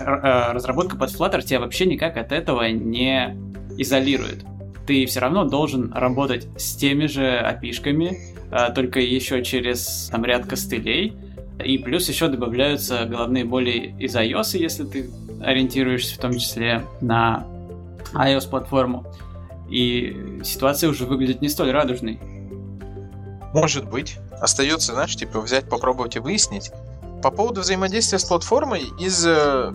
э, 0.00 0.52
разработка 0.52 0.96
под 0.96 1.10
Flutter 1.10 1.42
тебя 1.42 1.60
вообще 1.60 1.84
никак 1.84 2.16
от 2.16 2.32
этого 2.32 2.66
не 2.70 3.36
изолирует 3.76 4.44
ты 4.86 5.06
все 5.06 5.20
равно 5.20 5.44
должен 5.44 5.92
работать 5.92 6.46
с 6.56 6.74
теми 6.74 7.06
же 7.06 7.38
опишками, 7.38 8.18
а, 8.50 8.70
только 8.70 9.00
еще 9.00 9.42
через 9.42 10.08
там, 10.10 10.24
ряд 10.24 10.46
костылей. 10.46 11.16
И 11.64 11.78
плюс 11.78 12.08
еще 12.08 12.28
добавляются 12.28 13.04
головные 13.04 13.44
боли 13.44 13.94
из 13.98 14.16
iOS, 14.16 14.58
если 14.58 14.84
ты 14.84 15.10
ориентируешься 15.40 16.14
в 16.16 16.18
том 16.18 16.32
числе 16.32 16.84
на 17.00 17.46
iOS-платформу. 18.14 19.04
И 19.70 20.40
ситуация 20.44 20.90
уже 20.90 21.06
выглядит 21.06 21.40
не 21.40 21.48
столь 21.48 21.70
радужной. 21.70 22.18
Может 23.54 23.88
быть. 23.88 24.18
Остается, 24.40 24.92
знаешь, 24.94 25.14
типа 25.14 25.40
взять, 25.40 25.68
попробовать 25.68 26.16
и 26.16 26.18
выяснить. 26.18 26.70
По 27.22 27.30
поводу 27.30 27.60
взаимодействия 27.60 28.18
с 28.18 28.24
платформой, 28.24 28.82
из 28.98 29.24
э, 29.24 29.72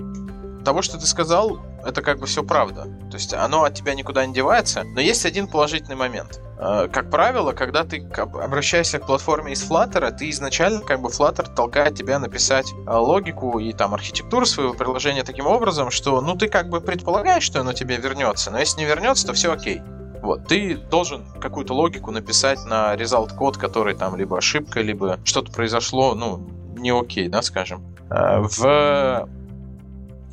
того, 0.66 0.82
что 0.82 1.00
ты 1.00 1.06
сказал, 1.06 1.62
это 1.88 2.02
как 2.02 2.20
бы 2.20 2.28
все 2.28 2.44
правда. 2.44 2.84
То 3.10 3.16
есть 3.16 3.34
оно 3.34 3.64
от 3.64 3.74
тебя 3.74 3.96
никуда 3.96 4.26
не 4.26 4.34
девается, 4.34 4.84
но 4.84 5.00
есть 5.00 5.26
один 5.26 5.48
положительный 5.48 5.96
момент. 5.96 6.42
Э, 6.60 6.90
как 6.92 7.10
правило, 7.10 7.54
когда 7.54 7.84
ты 7.86 8.06
обращаешься 8.16 9.00
к 9.00 9.06
платформе 9.06 9.54
из 9.54 9.70
Flutter, 9.70 10.12
ты 10.12 10.30
изначально 10.30 10.82
как 10.82 11.02
бы 11.02 11.10
Flutter 11.10 11.54
толкает 11.54 11.96
тебя 11.96 12.20
написать 12.20 12.72
э, 12.72 12.92
логику 12.92 13.60
и 13.60 13.72
там 13.72 13.94
архитектуру 13.94 14.46
своего 14.46 14.74
приложения 14.74 15.24
таким 15.24 15.48
образом, 15.48 15.90
что 15.90 16.20
ну 16.20 16.36
ты 16.36 16.50
как 16.50 16.70
бы 16.70 16.82
предполагаешь, 16.82 17.44
что 17.44 17.62
оно 17.62 17.72
тебе 17.72 17.96
вернется, 17.96 18.52
но 18.52 18.60
если 18.60 18.82
не 18.82 18.86
вернется, 18.86 19.26
то 19.26 19.34
все 19.34 19.54
окей. 19.54 19.82
Вот, 20.22 20.48
ты 20.48 20.76
должен 20.76 21.26
какую-то 21.40 21.74
логику 21.74 22.12
написать 22.12 22.66
на 22.66 22.96
result 22.96 23.36
код, 23.36 23.58
который 23.58 23.96
там 23.96 24.18
либо 24.18 24.38
ошибка, 24.38 24.82
либо 24.82 25.20
что-то 25.24 25.52
произошло, 25.54 26.16
ну, 26.16 26.50
не 26.76 26.90
окей, 26.90 27.30
да, 27.30 27.42
скажем. 27.42 27.96
Э, 28.10 28.40
в 28.42 29.30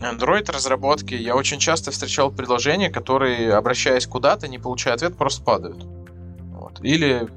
Android 0.04 0.50
разработки 0.50 1.14
я 1.14 1.34
очень 1.34 1.58
часто 1.58 1.90
встречал 1.90 2.30
предложения, 2.30 2.90
которые, 2.90 3.54
обращаясь 3.54 4.06
куда-то, 4.06 4.48
не 4.48 4.58
получая 4.58 4.94
ответ, 4.94 5.16
просто 5.16 5.42
падают. 5.42 5.84
Вот. 6.52 6.80
Или 6.82 7.28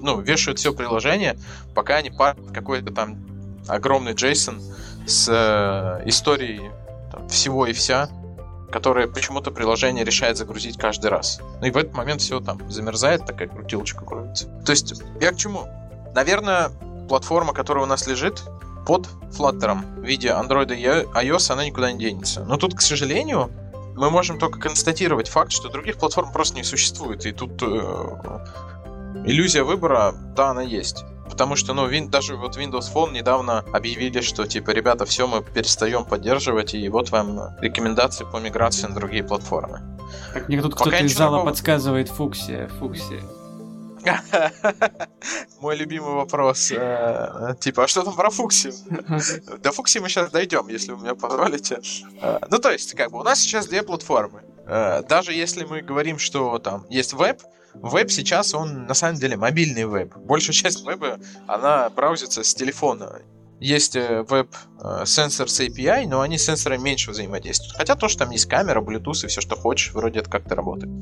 ну, 0.00 0.20
вешают 0.20 0.58
все 0.58 0.72
приложение, 0.72 1.38
пока 1.74 2.00
не 2.02 2.10
парят 2.10 2.38
какой-то 2.52 2.92
там 2.92 3.24
огромный 3.68 4.12
JSON 4.12 4.60
с 5.06 5.28
э, 5.28 6.08
историей 6.08 6.70
там, 7.10 7.28
всего 7.28 7.66
и 7.66 7.72
вся, 7.72 8.08
которое 8.70 9.06
почему-то 9.06 9.50
приложение 9.50 10.04
решает 10.04 10.36
загрузить 10.36 10.78
каждый 10.78 11.10
раз. 11.10 11.40
Ну 11.60 11.66
и 11.66 11.70
в 11.70 11.76
этот 11.76 11.94
момент 11.94 12.20
все 12.20 12.40
там 12.40 12.70
замерзает, 12.70 13.26
такая 13.26 13.48
крутилочка 13.48 14.04
крутится. 14.04 14.46
То 14.64 14.72
есть 14.72 15.02
я 15.20 15.32
к 15.32 15.36
чему? 15.36 15.68
Наверное, 16.14 16.70
платформа, 17.08 17.52
которая 17.52 17.84
у 17.84 17.86
нас 17.86 18.06
лежит 18.06 18.42
под 18.86 19.08
Flutter 19.30 20.00
в 20.00 20.04
виде 20.04 20.28
Android 20.28 20.74
и 20.74 20.84
iOS, 20.84 21.52
она 21.52 21.64
никуда 21.64 21.92
не 21.92 21.98
денется. 21.98 22.44
Но 22.44 22.56
тут, 22.56 22.74
к 22.74 22.80
сожалению, 22.80 23.50
мы 23.94 24.10
можем 24.10 24.38
только 24.38 24.58
констатировать 24.58 25.28
факт, 25.28 25.52
что 25.52 25.68
других 25.68 25.96
платформ 25.96 26.32
просто 26.32 26.56
не 26.56 26.64
существует. 26.64 27.26
И 27.26 27.32
тут 27.32 27.62
э, 27.62 27.66
иллюзия 29.24 29.62
выбора, 29.62 30.14
да, 30.34 30.50
она 30.50 30.62
есть. 30.62 31.04
Потому 31.28 31.56
что, 31.56 31.72
ну, 31.72 31.86
вин, 31.86 32.10
даже 32.10 32.36
вот 32.36 32.58
Windows 32.58 32.92
Phone 32.92 33.12
недавно 33.12 33.60
объявили, 33.72 34.20
что, 34.20 34.46
типа, 34.46 34.70
ребята, 34.70 35.06
все, 35.06 35.26
мы 35.26 35.42
перестаем 35.42 36.04
поддерживать, 36.04 36.74
и 36.74 36.88
вот 36.88 37.10
вам 37.10 37.56
рекомендации 37.60 38.26
по 38.30 38.36
миграции 38.36 38.86
на 38.86 38.94
другие 38.94 39.24
платформы. 39.24 39.80
Так 40.34 40.48
мне 40.48 40.60
тут 40.60 40.74
кто-то 40.74 40.96
из 40.96 41.16
зала 41.16 41.36
нового... 41.36 41.46
подсказывает 41.46 42.08
Фуксия, 42.08 42.68
Фуксия. 42.78 43.22
Мой 45.60 45.76
любимый 45.76 46.14
вопрос. 46.14 46.72
Э, 46.72 47.54
типа, 47.60 47.84
а 47.84 47.88
что 47.88 48.02
там 48.02 48.14
про 48.14 48.30
Фукси? 48.30 48.72
До 49.62 49.72
Фукси 49.72 49.98
мы 49.98 50.08
сейчас 50.08 50.30
дойдем, 50.30 50.68
если 50.68 50.92
вы 50.92 51.02
меня 51.02 51.14
позволите. 51.14 51.80
Э, 52.20 52.38
ну, 52.50 52.58
то 52.58 52.70
есть, 52.70 52.94
как 52.94 53.10
бы, 53.10 53.20
у 53.20 53.22
нас 53.22 53.40
сейчас 53.40 53.66
две 53.66 53.82
платформы. 53.82 54.42
Э, 54.66 55.02
даже 55.08 55.32
если 55.32 55.64
мы 55.64 55.82
говорим, 55.82 56.18
что 56.18 56.58
там 56.58 56.86
есть 56.88 57.12
веб, 57.12 57.40
Веб 57.74 58.10
сейчас, 58.10 58.52
он 58.52 58.84
на 58.84 58.92
самом 58.92 59.18
деле 59.18 59.34
мобильный 59.38 59.86
веб. 59.86 60.14
Большая 60.14 60.52
часть 60.52 60.86
веба, 60.86 61.18
она 61.46 61.88
браузится 61.88 62.44
с 62.44 62.54
телефона. 62.54 63.22
Есть 63.60 63.94
веб 63.94 64.54
сенсор 65.06 65.48
с 65.48 65.58
API, 65.58 66.06
но 66.06 66.20
они 66.20 66.36
с 66.36 66.44
сенсорами 66.44 66.82
меньше 66.82 67.12
взаимодействуют. 67.12 67.74
Хотя 67.74 67.94
то, 67.94 68.08
что 68.08 68.24
там 68.24 68.30
есть 68.30 68.44
камера, 68.44 68.82
Bluetooth 68.82 69.24
и 69.24 69.28
все, 69.28 69.40
что 69.40 69.56
хочешь, 69.56 69.94
вроде 69.94 70.20
это 70.20 70.28
как-то 70.28 70.54
работает. 70.54 70.92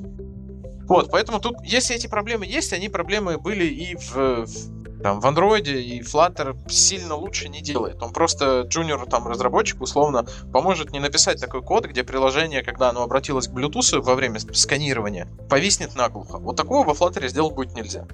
Вот, 0.90 1.08
поэтому 1.12 1.38
тут, 1.38 1.54
если 1.62 1.94
эти 1.94 2.08
проблемы 2.08 2.46
есть, 2.46 2.72
они 2.72 2.88
проблемы 2.88 3.38
были 3.38 3.64
и 3.64 3.94
в, 3.94 4.44
в 4.44 5.00
там, 5.04 5.20
в 5.20 5.24
Android, 5.24 5.62
и 5.62 6.00
Flutter 6.00 6.68
сильно 6.68 7.14
лучше 7.14 7.48
не 7.48 7.60
делает. 7.60 8.02
Он 8.02 8.12
просто 8.12 8.62
джуниору 8.62 9.06
там 9.06 9.28
разработчику 9.28 9.84
условно 9.84 10.26
поможет 10.52 10.90
не 10.90 10.98
написать 10.98 11.40
такой 11.40 11.62
код, 11.62 11.86
где 11.86 12.02
приложение, 12.02 12.64
когда 12.64 12.90
оно 12.90 13.04
обратилось 13.04 13.46
к 13.46 13.52
Bluetooth 13.52 14.00
во 14.00 14.16
время 14.16 14.40
сканирования, 14.40 15.28
повиснет 15.48 15.94
наглухо. 15.94 16.38
Вот 16.38 16.56
такого 16.56 16.84
во 16.84 16.92
Flutter 16.92 17.28
сделать 17.28 17.54
будет 17.54 17.72
нельзя. 17.76 18.08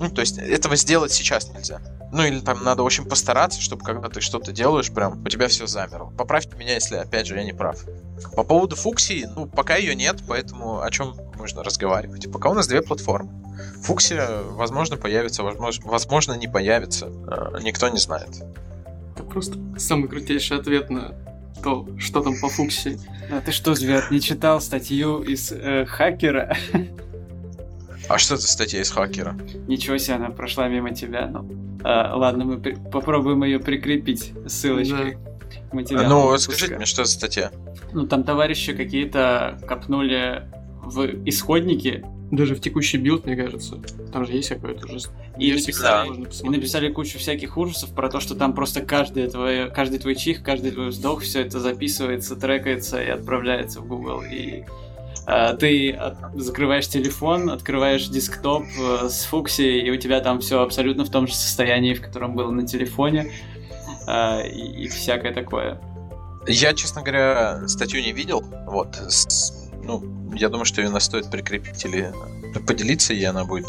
Ну, 0.00 0.08
то 0.08 0.22
есть 0.22 0.38
этого 0.38 0.76
сделать 0.76 1.12
сейчас 1.12 1.52
нельзя. 1.52 1.82
Ну 2.10 2.24
или 2.24 2.40
там 2.40 2.64
надо 2.64 2.82
очень 2.82 3.04
постараться, 3.04 3.60
чтобы 3.60 3.84
когда 3.84 4.08
ты 4.08 4.22
что-то 4.22 4.50
делаешь, 4.50 4.90
прям 4.90 5.22
у 5.22 5.28
тебя 5.28 5.46
все 5.46 5.66
замерло. 5.66 6.10
Поправьте 6.16 6.56
меня, 6.56 6.72
если 6.72 6.96
опять 6.96 7.26
же 7.26 7.36
я 7.36 7.44
не 7.44 7.52
прав. 7.52 7.84
По 8.34 8.42
поводу 8.42 8.76
Фуксии, 8.76 9.28
ну 9.36 9.46
пока 9.46 9.76
ее 9.76 9.94
нет, 9.94 10.22
поэтому 10.26 10.80
о 10.80 10.90
чем 10.90 11.14
можно 11.36 11.62
разговаривать. 11.62 12.32
Пока 12.32 12.48
у 12.48 12.54
нас 12.54 12.66
две 12.66 12.80
платформы. 12.80 13.30
Фуксия, 13.82 14.26
возможно, 14.42 14.96
появится, 14.96 15.42
возможно, 15.42 15.90
возможно 15.90 16.32
не 16.32 16.48
появится. 16.48 17.06
Э, 17.06 17.60
никто 17.62 17.86
не 17.90 17.98
знает. 17.98 18.42
Это 19.14 19.22
просто 19.22 19.58
самый 19.76 20.08
крутейший 20.08 20.58
ответ 20.58 20.88
на 20.88 21.14
то, 21.62 21.86
что 21.98 22.22
там 22.22 22.40
по 22.40 22.48
Фуксии. 22.48 22.98
А 23.30 23.42
ты 23.42 23.52
что, 23.52 23.74
Звят, 23.74 24.10
не 24.10 24.22
читал 24.22 24.62
статью 24.62 25.22
из 25.22 25.52
э, 25.52 25.84
хакера? 25.84 26.56
А 28.10 28.18
что 28.18 28.36
за 28.36 28.48
статья 28.48 28.80
из 28.80 28.90
хакера? 28.90 29.36
Ничего 29.68 29.96
себе, 29.96 30.16
она 30.16 30.30
прошла 30.30 30.66
мимо 30.66 30.92
тебя. 30.92 31.28
Ну, 31.28 31.48
а, 31.84 32.16
ладно, 32.16 32.44
мы 32.44 32.58
при- 32.58 32.74
попробуем 32.74 33.44
ее 33.44 33.60
прикрепить 33.60 34.32
ссылочкой. 34.48 35.16
Да. 35.72 36.08
Ну, 36.08 36.36
скажите 36.38 36.74
мне, 36.74 36.86
что 36.86 37.04
за 37.04 37.12
статья? 37.12 37.52
Ну, 37.92 38.08
там 38.08 38.24
товарищи 38.24 38.72
какие-то 38.72 39.60
копнули 39.68 40.42
в 40.82 41.06
исходнике. 41.24 42.04
Даже 42.32 42.56
в 42.56 42.60
текущий 42.60 42.96
build, 42.98 43.26
мне 43.26 43.36
кажется. 43.36 43.76
Там 44.12 44.26
же 44.26 44.32
есть 44.32 44.48
какой-то 44.48 44.86
уже 44.86 45.06
и 45.38 45.52
написали, 45.52 46.08
и 46.42 46.48
написали 46.48 46.92
кучу 46.92 47.16
всяких 47.18 47.56
ужасов 47.56 47.90
про 47.94 48.08
то, 48.08 48.18
что 48.18 48.34
там 48.34 48.54
просто 48.54 48.80
каждый 48.82 49.28
твой, 49.28 49.70
каждый 49.70 50.00
твой 50.00 50.16
чих, 50.16 50.42
каждый 50.42 50.72
твой 50.72 50.88
вздох, 50.88 51.22
все 51.22 51.42
это 51.42 51.60
записывается, 51.60 52.34
трекается 52.34 53.00
и 53.00 53.08
отправляется 53.08 53.80
в 53.80 53.86
Google. 53.86 54.22
И 54.22 54.64
ты 55.58 55.92
от, 55.92 56.16
закрываешь 56.34 56.88
телефон, 56.88 57.50
открываешь 57.50 58.08
десктоп 58.08 58.64
э, 58.64 59.08
с 59.08 59.24
Фукси, 59.24 59.80
и 59.80 59.90
у 59.90 59.96
тебя 59.96 60.20
там 60.20 60.40
все 60.40 60.60
абсолютно 60.60 61.04
в 61.04 61.10
том 61.10 61.26
же 61.26 61.34
состоянии, 61.34 61.94
в 61.94 62.00
котором 62.00 62.34
было 62.34 62.50
на 62.50 62.66
телефоне. 62.66 63.30
Э, 64.06 64.46
и, 64.48 64.84
и 64.84 64.88
всякое 64.88 65.32
такое. 65.32 65.80
Я, 66.46 66.74
честно 66.74 67.02
говоря, 67.02 67.68
статью 67.68 68.02
не 68.02 68.12
видел. 68.12 68.42
Вот. 68.66 68.96
С, 69.08 69.70
ну, 69.82 70.02
я 70.34 70.48
думаю, 70.48 70.64
что 70.64 70.80
ее 70.80 71.00
стоит 71.00 71.30
прикрепить 71.30 71.84
или 71.84 72.12
поделиться, 72.66 73.12
и 73.12 73.22
она 73.24 73.44
будет 73.44 73.68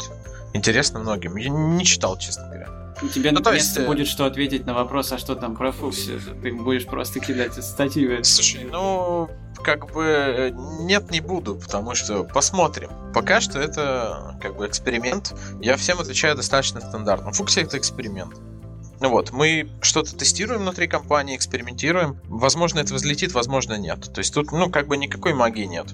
интересна 0.54 0.98
многим. 0.98 1.36
Я 1.36 1.50
не 1.50 1.84
читал, 1.84 2.18
честно 2.18 2.44
говоря. 2.46 2.68
У 3.02 3.08
тебя 3.08 3.32
ну, 3.32 3.38
наконец-то 3.38 3.80
есть... 3.80 3.84
Э, 3.84 3.86
будет 3.86 4.06
что 4.06 4.24
ответить 4.26 4.64
на 4.66 4.74
вопрос, 4.74 5.12
а 5.12 5.18
что 5.18 5.34
там 5.34 5.56
про 5.56 5.72
Фукси? 5.72 6.18
Ты 6.42 6.52
будешь 6.52 6.86
просто 6.86 7.20
кидать 7.20 7.54
статьи. 7.62 8.22
Слушай, 8.22 8.68
ну, 8.70 9.28
как 9.62 9.92
бы 9.92 10.04
э, 10.04 10.50
нет, 10.80 11.10
не 11.10 11.20
буду, 11.20 11.56
потому 11.56 11.94
что 11.94 12.24
посмотрим. 12.24 12.90
Пока 13.14 13.40
что 13.40 13.58
это 13.58 14.36
как 14.40 14.56
бы 14.56 14.66
эксперимент. 14.66 15.34
Я 15.60 15.76
всем 15.76 16.00
отвечаю 16.00 16.36
достаточно 16.36 16.80
стандартно. 16.80 17.32
Фукси 17.32 17.60
это 17.60 17.78
эксперимент. 17.78 18.34
Ну 19.00 19.08
вот, 19.08 19.32
мы 19.32 19.68
что-то 19.80 20.16
тестируем 20.16 20.62
внутри 20.62 20.86
компании, 20.86 21.36
экспериментируем. 21.36 22.20
Возможно, 22.24 22.78
это 22.78 22.94
взлетит, 22.94 23.32
возможно, 23.32 23.76
нет. 23.76 24.12
То 24.12 24.20
есть 24.20 24.32
тут, 24.32 24.52
ну, 24.52 24.70
как 24.70 24.86
бы 24.86 24.96
никакой 24.96 25.34
магии 25.34 25.64
нет. 25.64 25.88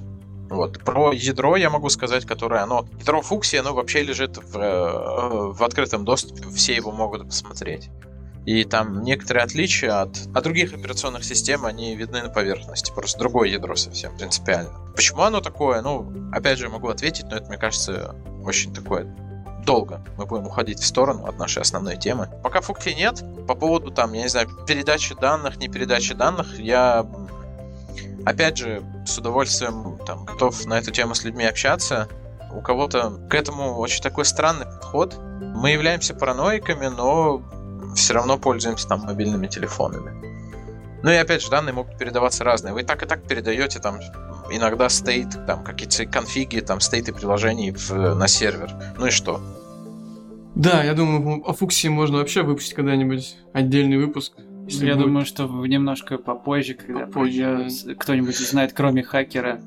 Вот. 0.51 0.83
Про 0.85 1.12
ядро 1.12 1.57
я 1.57 1.71
могу 1.71 1.89
сказать, 1.89 2.25
которое 2.25 2.62
оно... 2.62 2.87
Ядро 3.01 3.23
Фукси, 3.23 3.57
оно 3.57 3.75
вообще 3.75 4.03
лежит 4.03 4.37
в, 4.37 4.59
э, 4.59 5.53
в 5.53 5.62
открытом 5.62 6.05
доступе, 6.05 6.49
все 6.55 6.75
его 6.75 6.91
могут 6.93 7.27
посмотреть. 7.27 7.91
И 8.49 8.65
там 8.65 9.03
некоторые 9.03 9.45
отличия 9.45 10.01
от, 10.01 10.17
от 10.35 10.43
других 10.43 10.73
операционных 10.73 11.23
систем, 11.23 11.67
они 11.67 11.95
видны 11.95 12.23
на 12.23 12.31
поверхности. 12.31 12.91
Просто 12.91 13.19
другое 13.19 13.51
ядро 13.51 13.77
совсем 13.77 14.17
принципиально. 14.17 14.73
Почему 14.97 15.21
оно 15.21 15.43
такое? 15.43 15.83
Ну, 15.83 16.31
опять 16.33 16.59
же, 16.59 16.71
могу 16.71 16.89
ответить, 16.89 17.27
но 17.29 17.37
это, 17.37 17.47
мне 17.49 17.59
кажется, 17.59 18.17
очень 18.43 18.73
такое 18.73 19.05
долго 19.67 20.03
мы 20.17 20.25
будем 20.25 20.47
уходить 20.47 20.79
в 20.79 20.87
сторону 20.87 21.27
от 21.27 21.39
нашей 21.39 21.61
основной 21.61 21.99
темы. 21.99 22.31
Пока 22.43 22.63
фукси 22.63 22.95
нет, 22.97 23.23
по 23.47 23.55
поводу 23.55 23.91
там, 23.91 24.15
я 24.15 24.23
не 24.23 24.29
знаю, 24.29 24.49
передачи 24.67 25.15
данных, 25.15 25.59
не 25.59 25.69
передачи 25.69 26.15
данных, 26.15 26.59
я 26.59 27.07
опять 28.25 28.57
же 28.57 28.83
с 29.05 29.19
удовольствием 29.19 29.99
там, 30.07 30.25
готов 30.25 30.65
на 30.65 30.79
эту 30.79 30.91
тему 30.91 31.15
с 31.15 31.23
людьми 31.23 31.45
общаться. 31.45 32.09
У 32.51 32.63
кого-то 32.63 33.11
к 33.29 33.35
этому 33.35 33.77
очень 33.77 34.03
такой 34.03 34.25
странный 34.25 34.65
подход. 34.65 35.19
Мы 35.19 35.73
являемся 35.73 36.15
параноиками, 36.15 36.87
но 36.87 37.43
все 37.95 38.14
равно 38.14 38.39
пользуемся 38.39 38.89
там 38.89 39.01
мобильными 39.01 39.47
телефонами. 39.47 40.12
Ну 41.03 41.11
и 41.11 41.14
опять 41.14 41.43
же, 41.43 41.51
данные 41.51 41.72
могут 41.72 41.97
передаваться 41.97 42.45
разные. 42.45 42.74
Вы 42.74 42.82
так 42.82 43.03
и 43.03 43.07
так 43.07 43.22
передаете 43.22 43.78
там 43.78 44.01
иногда 44.51 44.89
стейт, 44.89 45.28
там 45.47 45.62
какие-то 45.62 46.07
конфиги, 46.07 46.61
там 46.61 46.80
стейты 46.80 47.12
приложений 47.12 47.72
в, 47.72 48.14
на 48.14 48.26
сервер. 48.26 48.70
Ну 48.99 49.07
и 49.07 49.11
что? 49.11 49.41
Да, 50.55 50.82
я 50.82 50.95
думаю, 50.95 51.49
о 51.49 51.53
Фуксе 51.53 51.89
можно 51.89 52.18
вообще 52.18 52.43
выпустить 52.43 52.74
когда-нибудь 52.74 53.36
отдельный 53.53 53.97
выпуск. 53.97 54.32
Если 54.66 54.86
я 54.86 54.95
будет. 54.95 55.07
думаю, 55.07 55.24
что 55.24 55.47
немножко 55.66 56.18
попозже, 56.18 56.74
когда 56.74 57.07
попозже, 57.07 57.68
да. 57.86 57.95
кто-нибудь 57.95 58.36
знает, 58.36 58.72
кроме 58.72 59.03
хакера. 59.03 59.61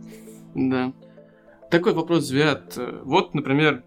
Да. 0.54 0.92
Такой 1.72 1.94
вопрос, 1.94 2.26
Звят. 2.26 2.78
Вот, 3.04 3.34
например, 3.34 3.84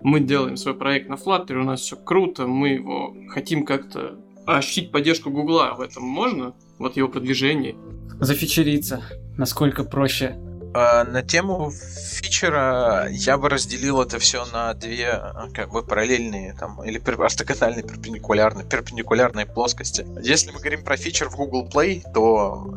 мы 0.00 0.20
делаем 0.20 0.56
свой 0.56 0.74
проект 0.74 1.08
на 1.08 1.14
Flutter, 1.14 1.54
у 1.54 1.64
нас 1.64 1.80
все 1.80 1.96
круто, 1.96 2.46
мы 2.46 2.70
его 2.70 3.14
хотим 3.28 3.64
как-то 3.64 4.18
ощутить 4.46 4.90
поддержку 4.92 5.30
Гугла 5.30 5.74
в 5.76 5.80
этом 5.80 6.04
можно? 6.04 6.54
Вот 6.78 6.96
его 6.96 7.08
продвижение. 7.08 7.76
Зафичериться. 8.20 9.02
Насколько 9.36 9.84
проще 9.84 10.38
а, 10.74 11.04
на 11.04 11.22
тему 11.22 11.72
фичера 11.72 13.08
я 13.10 13.38
бы 13.38 13.48
разделил 13.48 14.02
это 14.02 14.18
все 14.18 14.44
на 14.46 14.74
две 14.74 15.08
а, 15.10 15.48
как 15.52 15.70
бы 15.70 15.82
параллельные 15.82 16.54
там 16.54 16.82
или 16.84 16.98
ортогональные 16.98 17.82
перпендикулярные 17.82 18.66
перпендикулярные 18.66 19.46
плоскости. 19.46 20.06
Если 20.22 20.50
мы 20.52 20.58
говорим 20.58 20.84
про 20.84 20.96
фичер 20.96 21.30
в 21.30 21.36
Google 21.36 21.68
Play, 21.68 22.02
то 22.12 22.70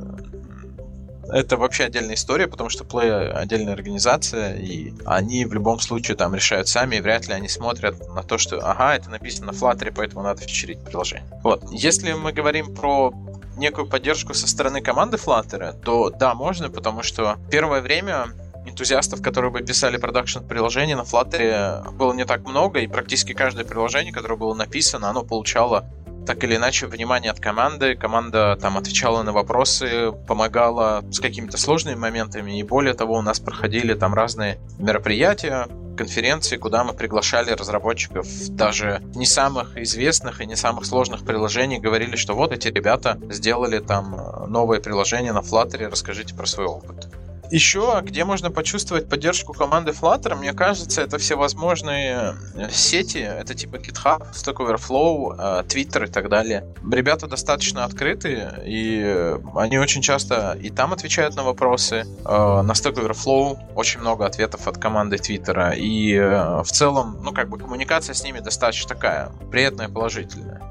это 1.31 1.57
вообще 1.57 1.85
отдельная 1.85 2.15
история, 2.15 2.47
потому 2.47 2.69
что 2.69 2.83
Play 2.83 3.31
отдельная 3.31 3.73
организация, 3.73 4.55
и 4.55 4.93
они 5.05 5.45
в 5.45 5.53
любом 5.53 5.79
случае 5.79 6.17
там 6.17 6.35
решают 6.35 6.67
сами, 6.67 6.97
и 6.97 7.01
вряд 7.01 7.27
ли 7.27 7.33
они 7.33 7.47
смотрят 7.47 8.07
на 8.13 8.23
то, 8.23 8.37
что 8.37 8.57
ага, 8.57 8.95
это 8.95 9.09
написано 9.09 9.51
на 9.51 9.55
Flutter, 9.55 9.93
поэтому 9.95 10.23
надо 10.23 10.41
фичерить 10.41 10.83
приложение. 10.83 11.25
Вот. 11.43 11.63
Если 11.71 12.13
мы 12.13 12.33
говорим 12.33 12.73
про 12.75 13.13
некую 13.57 13.87
поддержку 13.87 14.33
со 14.33 14.47
стороны 14.47 14.81
команды 14.81 15.17
Flutter, 15.17 15.73
то 15.81 16.09
да, 16.09 16.33
можно, 16.33 16.69
потому 16.69 17.03
что 17.03 17.37
первое 17.49 17.81
время 17.81 18.27
энтузиастов, 18.65 19.21
которые 19.21 19.51
бы 19.51 19.61
писали 19.61 19.97
продакшн-приложения 19.97 20.95
на 20.95 21.01
Flutter 21.01 21.91
было 21.91 22.13
не 22.13 22.25
так 22.25 22.45
много, 22.47 22.79
и 22.79 22.87
практически 22.87 23.33
каждое 23.33 23.65
приложение, 23.65 24.13
которое 24.13 24.35
было 24.35 24.53
написано, 24.53 25.09
оно 25.09 25.23
получало 25.23 25.85
так 26.25 26.43
или 26.43 26.55
иначе 26.55 26.87
внимание 26.87 27.31
от 27.31 27.39
команды. 27.39 27.95
Команда 27.95 28.57
там 28.61 28.77
отвечала 28.77 29.23
на 29.23 29.31
вопросы, 29.31 30.11
помогала 30.27 31.03
с 31.11 31.19
какими-то 31.19 31.57
сложными 31.57 31.95
моментами. 31.95 32.59
И 32.59 32.63
более 32.63 32.93
того, 32.93 33.15
у 33.15 33.21
нас 33.21 33.39
проходили 33.39 33.93
там 33.93 34.13
разные 34.13 34.59
мероприятия, 34.77 35.67
конференции, 35.97 36.57
куда 36.57 36.83
мы 36.83 36.93
приглашали 36.93 37.51
разработчиков 37.51 38.25
даже 38.49 39.01
не 39.13 39.25
самых 39.25 39.77
известных 39.77 40.41
и 40.41 40.45
не 40.45 40.55
самых 40.55 40.85
сложных 40.85 41.25
приложений, 41.25 41.79
говорили, 41.79 42.15
что 42.15 42.33
вот 42.33 42.51
эти 42.51 42.69
ребята 42.69 43.19
сделали 43.29 43.79
там 43.79 44.47
новое 44.47 44.79
приложение 44.79 45.33
на 45.33 45.39
Flutter, 45.39 45.89
расскажите 45.89 46.33
про 46.33 46.45
свой 46.45 46.65
опыт. 46.65 47.07
Еще, 47.51 47.99
где 48.01 48.23
можно 48.23 48.49
почувствовать 48.49 49.09
поддержку 49.09 49.51
команды 49.51 49.91
Flutter, 49.91 50.35
мне 50.35 50.53
кажется, 50.53 51.01
это 51.01 51.17
всевозможные 51.17 52.35
э, 52.55 52.69
сети, 52.71 53.17
это 53.17 53.53
типа 53.53 53.75
GitHub, 53.75 54.31
Stack 54.31 54.55
Overflow, 54.55 55.35
э, 55.37 55.63
Twitter 55.67 56.05
и 56.05 56.07
так 56.09 56.29
далее. 56.29 56.65
Ребята 56.89 57.27
достаточно 57.27 57.83
открытые, 57.83 58.53
и 58.65 59.35
они 59.53 59.77
очень 59.79 60.01
часто 60.01 60.57
и 60.61 60.69
там 60.69 60.93
отвечают 60.93 61.35
на 61.35 61.43
вопросы. 61.43 62.05
Э, 62.23 62.61
на 62.61 62.71
Stack 62.71 62.93
Overflow 62.93 63.59
очень 63.75 63.99
много 63.99 64.25
ответов 64.25 64.65
от 64.69 64.77
команды 64.77 65.17
Twitter, 65.17 65.75
и 65.75 66.17
в 66.63 66.71
целом, 66.71 67.19
ну, 67.21 67.33
как 67.33 67.49
бы 67.49 67.57
коммуникация 67.57 68.13
с 68.13 68.23
ними 68.23 68.39
достаточно 68.39 68.87
такая, 68.87 69.29
приятная, 69.51 69.89
положительная. 69.89 70.70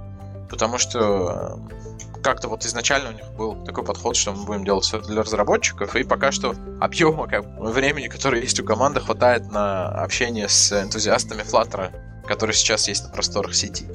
Потому 0.51 0.79
что 0.79 1.59
как-то 2.23 2.49
вот 2.49 2.67
изначально 2.67 3.11
у 3.11 3.13
них 3.13 3.25
был 3.37 3.65
такой 3.65 3.85
подход, 3.85 4.17
что 4.17 4.33
мы 4.33 4.45
будем 4.45 4.65
делать 4.65 4.85
все 4.85 5.01
для 5.01 5.23
разработчиков, 5.23 5.97
и 5.97 6.03
пока 6.03 6.33
что 6.33 6.55
объема 6.81 7.27
как, 7.27 7.45
времени, 7.59 8.09
которое 8.09 8.43
есть 8.43 8.61
у 8.61 8.65
команды, 8.65 9.01
хватает 9.01 9.51
на 9.51 9.89
общение 9.89 10.49
с 10.49 10.73
энтузиастами 10.73 11.43
Flutter, 11.43 11.91
которые 12.27 12.55
сейчас 12.55 12.89
есть 12.89 13.05
на 13.05 13.11
просторах 13.11 13.55
сети. 13.55 13.87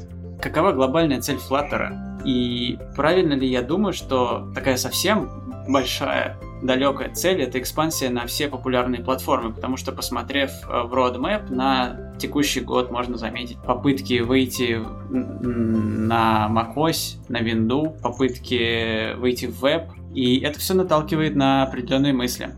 Какова 0.41 0.71
глобальная 0.71 1.21
цель 1.21 1.37
Flutter? 1.37 2.23
И 2.25 2.79
правильно 2.95 3.33
ли 3.33 3.47
я 3.47 3.61
думаю, 3.61 3.93
что 3.93 4.51
такая 4.55 4.77
совсем 4.77 5.65
большая 5.67 6.37
далекая 6.61 7.13
цель 7.13 7.41
это 7.41 7.59
экспансия 7.59 8.09
на 8.09 8.25
все 8.25 8.47
популярные 8.47 9.03
платформы, 9.03 9.53
потому 9.53 9.77
что 9.77 9.91
посмотрев 9.91 10.51
э, 10.63 10.83
в 10.83 10.93
roadmap 10.93 11.51
на 11.51 12.04
текущий 12.17 12.61
год 12.61 12.91
можно 12.91 13.17
заметить 13.17 13.57
попытки 13.59 14.19
выйти 14.19 14.79
на 15.09 16.47
macOS, 16.49 17.17
на 17.29 17.41
Windows, 17.41 17.99
попытки 18.01 19.15
выйти 19.15 19.45
в 19.45 19.59
веб, 19.59 19.89
и 20.13 20.39
это 20.39 20.59
все 20.59 20.73
наталкивает 20.73 21.35
на 21.35 21.63
определенные 21.63 22.13
мысли. 22.13 22.49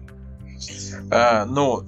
А, 1.12 1.46
ну, 1.46 1.84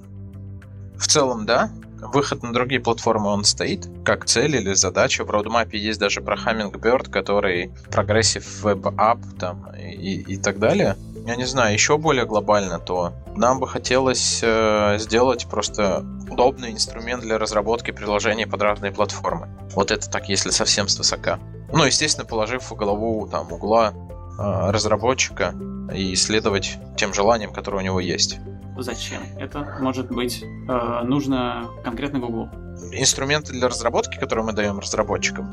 в 0.96 1.06
целом, 1.06 1.46
да. 1.46 1.70
Выход 2.14 2.42
на 2.42 2.52
другие 2.52 2.80
платформы 2.80 3.28
он 3.28 3.44
стоит, 3.44 3.86
как 4.04 4.24
цель 4.24 4.56
или 4.56 4.72
задача. 4.72 5.22
В 5.24 5.30
roadmap 5.30 5.72
е 5.72 5.78
есть 5.78 6.00
даже 6.00 6.22
про 6.22 6.34
Hummingbird, 6.34 7.10
который 7.10 7.72
progressive 7.90 8.64
app 8.64 9.20
там, 9.38 9.70
и, 9.76 10.14
и 10.16 10.36
так 10.38 10.58
далее 10.58 10.96
я 11.26 11.36
не 11.36 11.44
знаю, 11.44 11.72
еще 11.72 11.98
более 11.98 12.26
глобально, 12.26 12.78
то 12.78 13.12
нам 13.36 13.60
бы 13.60 13.68
хотелось 13.68 14.40
э, 14.42 14.96
сделать 14.98 15.46
просто 15.46 16.04
удобный 16.30 16.72
инструмент 16.72 17.22
для 17.22 17.38
разработки 17.38 17.90
приложений 17.90 18.46
под 18.46 18.62
разные 18.62 18.92
платформы. 18.92 19.48
Вот 19.74 19.90
это 19.90 20.08
так, 20.10 20.28
если 20.28 20.50
совсем 20.50 20.88
с 20.88 20.98
высока. 20.98 21.38
Ну, 21.72 21.84
естественно, 21.84 22.26
положив 22.26 22.70
в 22.70 22.74
голову 22.74 23.28
там 23.28 23.52
угла 23.52 23.92
э, 23.92 24.70
разработчика 24.70 25.54
и 25.94 26.14
исследовать 26.14 26.78
тем 26.96 27.14
желанием, 27.14 27.52
которое 27.52 27.78
у 27.78 27.84
него 27.84 28.00
есть. 28.00 28.38
Зачем? 28.78 29.20
Это 29.38 29.76
может 29.80 30.10
быть 30.10 30.42
э, 30.42 31.00
нужно 31.04 31.68
конкретно 31.84 32.18
Google. 32.18 32.48
Инструменты 32.92 33.52
для 33.52 33.68
разработки, 33.68 34.18
которые 34.18 34.44
мы 34.44 34.52
даем 34.52 34.78
разработчикам. 34.78 35.52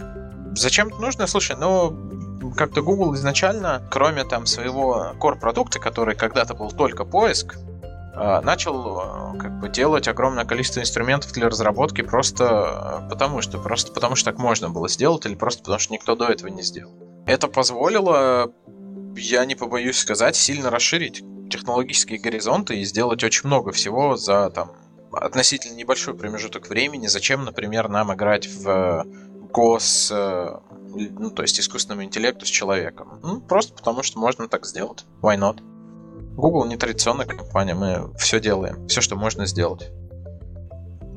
Зачем 0.55 0.87
это 0.87 0.97
нужно? 0.99 1.27
Слушай, 1.27 1.57
ну, 1.59 1.91
как-то 2.55 2.81
Google 2.81 3.15
изначально, 3.15 3.81
кроме 3.89 4.23
там 4.23 4.45
своего 4.45 5.13
core-продукта, 5.19 5.79
который 5.79 6.15
когда-то 6.15 6.53
был 6.53 6.71
только 6.71 7.05
поиск, 7.05 7.57
а, 8.19 8.41
начал 8.41 8.99
а, 8.99 9.35
как 9.39 9.59
бы 9.59 9.69
делать 9.69 10.07
огромное 10.07 10.43
количество 10.43 10.79
инструментов 10.79 11.31
для 11.33 11.49
разработки 11.49 12.01
просто 12.01 12.45
а, 12.47 13.07
потому 13.09 13.41
что 13.41 13.59
просто 13.59 13.91
потому 13.93 14.15
что 14.15 14.31
так 14.31 14.39
можно 14.39 14.71
было 14.71 14.89
сделать 14.89 15.25
или 15.27 15.35
просто 15.35 15.61
потому 15.61 15.77
что 15.79 15.93
никто 15.93 16.15
до 16.15 16.25
этого 16.25 16.47
не 16.49 16.63
сделал. 16.63 16.93
Это 17.27 17.47
позволило, 17.47 18.51
я 19.15 19.45
не 19.45 19.53
побоюсь 19.53 19.99
сказать, 19.99 20.35
сильно 20.35 20.71
расширить 20.71 21.23
технологические 21.51 22.19
горизонты 22.19 22.79
и 22.79 22.85
сделать 22.85 23.23
очень 23.23 23.47
много 23.47 23.71
всего 23.71 24.15
за 24.15 24.49
там 24.49 24.71
относительно 25.11 25.75
небольшой 25.75 26.15
промежуток 26.15 26.69
времени. 26.69 27.05
Зачем, 27.07 27.45
например, 27.45 27.87
нам 27.87 28.13
играть 28.13 28.47
в 28.47 29.05
гос 29.51 30.11
ну, 30.97 31.29
то 31.29 31.43
есть 31.43 31.59
искусственному 31.59 32.03
интеллекту 32.03 32.45
с 32.45 32.49
человеком. 32.49 33.19
Ну, 33.21 33.39
просто 33.41 33.73
потому, 33.73 34.03
что 34.03 34.19
можно 34.19 34.47
так 34.47 34.65
сделать. 34.65 35.05
Why 35.21 35.37
not? 35.37 35.61
Google 36.35 36.65
не 36.65 36.77
традиционная 36.77 37.25
компания, 37.25 37.73
мы 37.73 38.13
все 38.17 38.39
делаем, 38.39 38.87
все, 38.87 39.01
что 39.01 39.15
можно 39.15 39.45
сделать. 39.45 39.89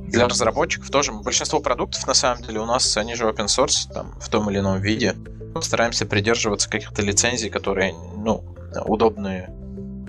Для 0.08 0.26
разработчиков 0.26 0.90
тоже 0.90 1.12
большинство 1.12 1.60
продуктов, 1.60 2.06
на 2.06 2.14
самом 2.14 2.42
деле, 2.42 2.60
у 2.60 2.66
нас 2.66 2.96
они 2.96 3.14
же 3.14 3.28
open 3.28 3.46
source, 3.46 3.92
там, 3.92 4.18
в 4.18 4.28
том 4.28 4.50
или 4.50 4.58
ином 4.58 4.80
виде. 4.80 5.14
Мы 5.54 5.62
стараемся 5.62 6.06
придерживаться 6.06 6.68
каких-то 6.68 7.02
лицензий, 7.02 7.50
которые, 7.50 7.94
ну, 8.16 8.42
удобны 8.86 9.50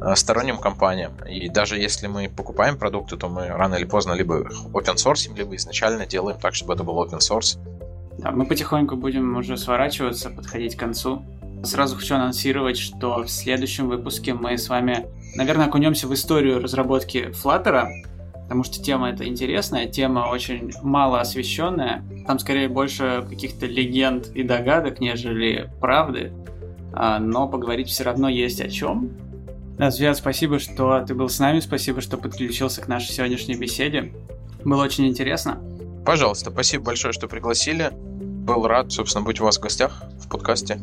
э, 0.01 0.15
сторонним 0.15 0.57
компаниям. 0.57 1.17
И 1.25 1.49
даже 1.49 1.77
если 1.77 2.07
мы 2.07 2.29
покупаем 2.29 2.77
продукты, 2.77 3.17
то 3.17 3.27
мы 3.27 3.47
рано 3.47 3.75
или 3.75 3.85
поздно 3.85 4.13
либо 4.13 4.39
их 4.39 4.51
open 4.73 4.95
source, 4.95 5.31
либо 5.35 5.55
изначально 5.55 6.05
делаем 6.05 6.39
так, 6.39 6.55
чтобы 6.55 6.73
это 6.73 6.83
был 6.83 7.03
open 7.03 7.19
source. 7.19 7.59
Да, 8.21 8.29
мы 8.29 8.45
потихоньку 8.45 8.95
будем 8.97 9.35
уже 9.35 9.57
сворачиваться, 9.57 10.29
подходить 10.29 10.75
к 10.75 10.79
концу. 10.79 11.25
Сразу 11.63 11.95
хочу 11.95 12.15
анонсировать, 12.15 12.77
что 12.77 13.23
в 13.23 13.29
следующем 13.29 13.87
выпуске 13.87 14.35
мы 14.35 14.57
с 14.59 14.69
вами, 14.69 15.07
наверное, 15.35 15.65
окунемся 15.65 16.07
в 16.07 16.13
историю 16.13 16.61
разработки 16.61 17.31
Flutter, 17.31 17.87
потому 18.43 18.63
что 18.63 18.81
тема 18.83 19.09
эта 19.09 19.27
интересная, 19.27 19.87
тема 19.87 20.27
очень 20.31 20.71
мало 20.83 21.19
освещенная. 21.19 22.03
Там 22.27 22.37
скорее 22.37 22.69
больше 22.69 23.25
каких-то 23.27 23.65
легенд 23.65 24.27
и 24.35 24.43
догадок, 24.43 24.99
нежели 24.99 25.71
правды. 25.79 26.31
А, 26.93 27.17
но 27.17 27.47
поговорить 27.47 27.87
все 27.87 28.03
равно 28.03 28.29
есть 28.29 28.61
о 28.61 28.69
чем. 28.69 29.09
Да, 29.79 29.89
Звят, 29.89 30.17
спасибо, 30.17 30.59
что 30.59 31.03
ты 31.07 31.15
был 31.15 31.27
с 31.27 31.39
нами, 31.39 31.59
спасибо, 31.59 32.01
что 32.01 32.17
подключился 32.17 32.81
к 32.81 32.87
нашей 32.87 33.13
сегодняшней 33.13 33.55
беседе. 33.55 34.13
Было 34.63 34.83
очень 34.83 35.07
интересно. 35.07 35.57
Пожалуйста, 36.05 36.51
спасибо 36.51 36.85
большое, 36.85 37.13
что 37.13 37.27
пригласили. 37.27 37.91
Был 38.41 38.65
рад, 38.65 38.91
собственно, 38.91 39.23
быть 39.23 39.39
у 39.39 39.43
вас 39.43 39.57
в 39.57 39.61
гостях 39.61 40.03
в 40.19 40.27
подкасте. 40.27 40.79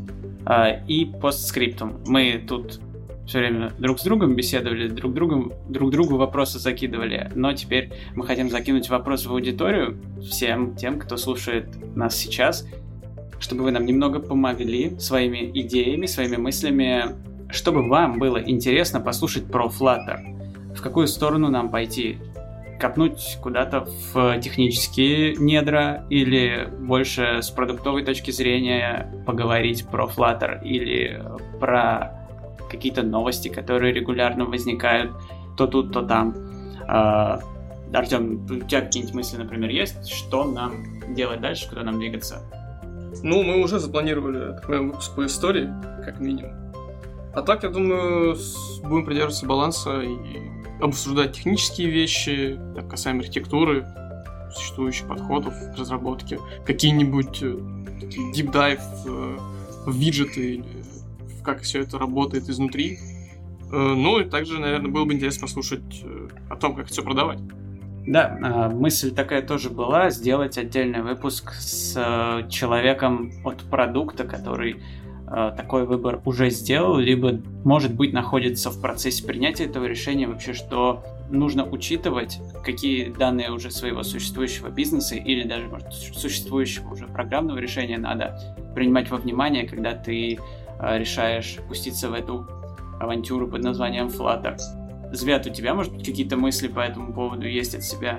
А, 0.47 0.71
и 0.87 1.05
постскриптум. 1.05 2.01
Мы 2.07 2.43
тут 2.47 2.81
все 3.27 3.41
время 3.41 3.73
друг 3.79 3.99
с 3.99 4.05
другом 4.05 4.37
беседовали, 4.37 4.89
друг 4.89 5.13
другом, 5.13 5.53
друг 5.69 5.91
другу 5.91 6.17
вопросы 6.17 6.61
закидывали, 6.61 7.31
но 7.35 7.53
теперь 7.53 7.93
мы 8.15 8.25
хотим 8.25 8.49
закинуть 8.49 8.89
вопрос 8.89 9.27
в 9.27 9.33
аудиторию 9.33 10.01
всем 10.23 10.77
тем, 10.77 11.01
кто 11.01 11.17
слушает 11.17 11.69
нас 11.97 12.17
сейчас, 12.17 12.65
чтобы 13.41 13.65
вы 13.65 13.73
нам 13.73 13.85
немного 13.85 14.21
помогли 14.21 14.99
своими 15.01 15.51
идеями, 15.53 16.07
своими 16.07 16.37
мыслями, 16.37 17.17
чтобы 17.51 17.87
вам 17.87 18.21
было 18.21 18.39
интересно 18.39 19.01
послушать 19.01 19.47
про 19.51 19.67
Flutter. 19.67 20.75
В 20.75 20.81
какую 20.81 21.09
сторону 21.09 21.49
нам 21.49 21.71
пойти? 21.71 22.19
Копнуть 22.79 23.39
куда-то 23.43 23.87
в 24.12 24.39
технические 24.41 25.35
недра 25.37 26.07
или 26.11 26.68
больше 26.81 27.43
с 27.43 27.51
продуктовой 27.51 28.05
точки 28.05 28.31
зрения 28.31 29.12
поговорить 29.26 29.87
про 29.89 30.07
Flutter 30.07 30.62
или 30.62 31.22
про 31.59 32.26
какие-то 32.70 33.03
новости, 33.03 33.49
которые 33.49 33.93
регулярно 33.93 34.45
возникают 34.45 35.12
то 35.59 35.66
тут, 35.66 35.93
то 35.93 36.03
там. 36.03 36.35
А, 36.87 37.41
Артем, 37.93 38.45
у 38.45 38.64
тебя 38.64 38.81
какие-нибудь 38.83 39.14
мысли, 39.14 39.37
например, 39.39 39.70
есть? 39.70 40.09
Что 40.09 40.45
нам 40.45 41.14
делать 41.14 41.41
дальше, 41.41 41.68
куда 41.68 41.83
нам 41.83 41.99
двигаться? 41.99 42.43
Ну, 43.22 43.43
мы 43.43 43.62
уже 43.62 43.81
запланировали 43.81 44.55
такой 44.55 44.81
выпуск 44.81 45.16
по 45.16 45.26
истории, 45.26 45.68
как 46.05 46.20
минимум. 46.20 46.53
А 47.35 47.43
так, 47.43 47.64
я 47.64 47.70
думаю, 47.70 48.37
будем 48.85 49.05
придерживаться 49.05 49.47
баланса 49.47 50.01
и 50.01 50.16
обсуждать 50.81 51.33
технические 51.33 51.91
вещи, 51.91 52.59
так, 52.74 52.89
касаемо 52.89 53.20
архитектуры, 53.20 53.87
существующих 54.53 55.07
подходов 55.07 55.55
к 55.74 55.79
разработке, 55.79 56.39
какие-нибудь 56.64 57.43
э, 57.43 57.57
dive 58.35 58.81
э, 59.07 59.39
в 59.87 59.97
виджеты 59.97 60.55
или 60.55 60.83
в 61.39 61.43
как 61.43 61.62
все 61.62 61.83
это 61.83 61.99
работает 61.99 62.49
изнутри. 62.49 62.99
Э, 63.70 63.76
ну 63.76 64.20
и 64.20 64.24
также, 64.24 64.59
наверное, 64.59 64.91
было 64.91 65.05
бы 65.05 65.14
интересно 65.14 65.43
послушать 65.43 66.05
о 66.49 66.57
том, 66.57 66.74
как 66.74 66.87
все 66.87 67.03
продавать. 67.03 67.39
Да, 68.07 68.39
а, 68.43 68.68
мысль 68.70 69.11
такая 69.11 69.43
тоже 69.43 69.68
была, 69.68 70.09
сделать 70.09 70.57
отдельный 70.57 71.03
выпуск 71.03 71.53
с 71.53 71.93
человеком 72.49 73.33
от 73.45 73.64
продукта, 73.64 74.24
который 74.24 74.83
такой 75.31 75.85
выбор 75.85 76.20
уже 76.24 76.51
сделал, 76.51 76.97
либо, 76.97 77.41
может 77.64 77.95
быть, 77.95 78.12
находится 78.12 78.70
в 78.70 78.81
процессе 78.81 79.24
принятия 79.24 79.64
этого 79.64 79.85
решения 79.85 80.26
вообще, 80.26 80.55
что 80.55 81.05
нужно 81.31 81.64
учитывать, 81.64 82.41
какие 82.64 83.11
данные 83.11 83.51
уже 83.51 83.70
своего 83.70 84.03
существующего 84.03 84.68
бизнеса 84.68 85.16
или 85.16 85.47
даже, 85.47 85.66
может, 85.68 85.93
существующего 85.93 86.93
уже 86.93 87.07
программного 87.07 87.59
решения 87.59 87.99
надо 87.99 88.39
принимать 88.74 89.11
во 89.11 89.18
внимание, 89.18 89.66
когда 89.68 89.95
ты 89.95 90.39
э, 90.81 90.99
решаешь 90.99 91.59
пуститься 91.68 92.09
в 92.09 92.14
эту 92.14 92.47
авантюру 93.01 93.49
под 93.49 93.62
названием 93.62 94.09
Flutter. 94.09 94.57
Звят, 95.12 95.47
у 95.47 95.51
тебя, 95.51 95.74
может 95.74 95.95
быть, 95.95 96.07
какие-то 96.07 96.37
мысли 96.37 96.68
по 96.68 96.81
этому 96.81 97.12
поводу 97.12 97.47
есть 97.47 97.74
от 97.74 97.83
себя? 97.83 98.18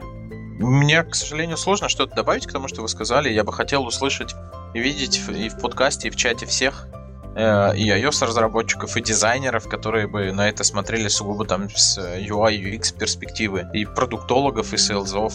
Мне, 0.60 1.04
к 1.04 1.16
сожалению, 1.16 1.58
сложно 1.58 1.88
что-то 1.88 2.16
добавить 2.16 2.46
к 2.46 2.52
тому, 2.52 2.68
что 2.68 2.82
вы 2.82 2.90
сказали. 2.90 3.32
Я 3.32 3.44
бы 3.44 3.54
хотел 3.54 3.86
услышать 3.86 4.36
и 4.74 4.80
видеть 4.80 5.22
и 5.30 5.50
в 5.50 5.60
подкасте, 5.60 6.10
и 6.10 6.12
в 6.12 6.16
чате 6.16 6.46
всех 6.46 6.88
э, 7.36 7.76
и 7.78 7.90
iOS-разработчиков, 7.90 8.96
и 8.98 9.02
дизайнеров, 9.02 9.68
которые 9.68 10.08
бы 10.08 10.32
на 10.32 10.50
это 10.50 10.64
смотрели 10.64 11.08
сугубо 11.08 11.46
там 11.46 11.70
с 11.70 11.98
UI, 11.98 12.60
UX 12.62 12.98
перспективы, 12.98 13.68
и 13.74 13.86
продуктологов, 13.86 14.74
и 14.74 14.78
сейлзов. 14.78 15.34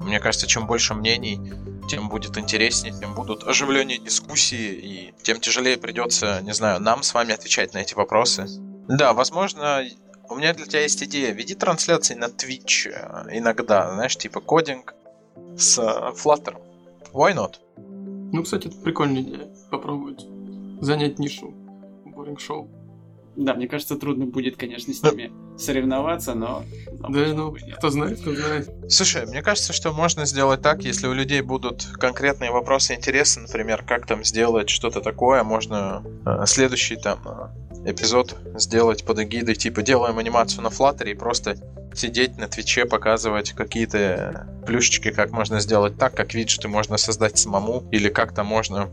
Мне 0.00 0.20
кажется, 0.20 0.46
чем 0.46 0.66
больше 0.66 0.94
мнений, 0.94 1.40
тем 1.88 2.08
будет 2.08 2.36
интереснее, 2.38 2.94
тем 2.98 3.14
будут 3.14 3.44
оживленнее 3.44 3.98
дискуссии, 3.98 4.72
и 4.72 5.14
тем 5.22 5.40
тяжелее 5.40 5.76
придется, 5.76 6.40
не 6.42 6.52
знаю, 6.52 6.80
нам 6.80 7.02
с 7.02 7.14
вами 7.14 7.32
отвечать 7.32 7.74
на 7.74 7.78
эти 7.78 7.94
вопросы. 7.94 8.46
Да, 8.88 9.12
возможно, 9.12 9.82
у 10.28 10.36
меня 10.36 10.54
для 10.54 10.66
тебя 10.66 10.82
есть 10.82 11.02
идея. 11.02 11.32
Веди 11.32 11.54
трансляции 11.54 12.14
на 12.14 12.26
Twitch 12.26 12.88
э, 12.88 13.36
иногда, 13.36 13.92
знаешь, 13.94 14.16
типа 14.16 14.40
кодинг 14.40 14.94
с 15.56 15.78
э, 15.78 16.12
Flutter. 16.22 16.56
Why 17.12 17.34
not? 17.34 17.54
Ну, 18.32 18.42
кстати, 18.42 18.68
это 18.68 18.76
прикольная 18.78 19.22
идея. 19.22 19.48
Попробовать 19.70 20.26
занять 20.80 21.18
нишу 21.18 21.54
Boring 22.04 22.36
Show. 22.36 22.68
Да, 23.36 23.54
мне 23.54 23.66
кажется, 23.66 23.96
трудно 23.96 24.26
будет, 24.26 24.56
конечно, 24.56 24.94
с 24.94 25.02
ними 25.02 25.32
соревноваться, 25.58 26.34
но... 26.34 26.64
но 27.00 27.08
да, 27.08 27.32
ну, 27.32 27.56
кто 27.76 27.90
знает, 27.90 28.20
кто 28.20 28.34
знает. 28.34 28.70
Слушай, 28.88 29.26
мне 29.26 29.42
кажется, 29.42 29.72
что 29.72 29.92
можно 29.92 30.24
сделать 30.24 30.62
так, 30.62 30.82
если 30.84 31.08
у 31.08 31.12
людей 31.12 31.40
будут 31.40 31.84
конкретные 31.98 32.52
вопросы, 32.52 32.94
интересы, 32.94 33.40
например, 33.40 33.84
как 33.84 34.06
там 34.06 34.24
сделать 34.24 34.68
что-то 34.68 35.00
такое, 35.00 35.42
можно 35.42 36.04
э, 36.24 36.44
следующий 36.46 36.96
там 36.96 37.18
э, 37.24 37.90
эпизод 37.90 38.36
сделать 38.56 39.04
под 39.04 39.20
эгидой, 39.20 39.56
типа 39.56 39.82
делаем 39.82 40.18
анимацию 40.18 40.62
на 40.62 40.68
Flutter 40.68 41.10
и 41.10 41.14
просто 41.14 41.56
сидеть 41.92 42.36
на 42.36 42.48
Твиче, 42.48 42.84
показывать 42.84 43.52
какие-то 43.52 44.48
плюшечки, 44.66 45.10
как 45.10 45.30
можно 45.30 45.60
сделать 45.60 45.96
так, 45.98 46.14
как 46.14 46.34
виджеты 46.34 46.68
можно 46.68 46.96
создать 46.96 47.38
самому, 47.38 47.84
или 47.92 48.08
как-то 48.08 48.42
можно 48.42 48.90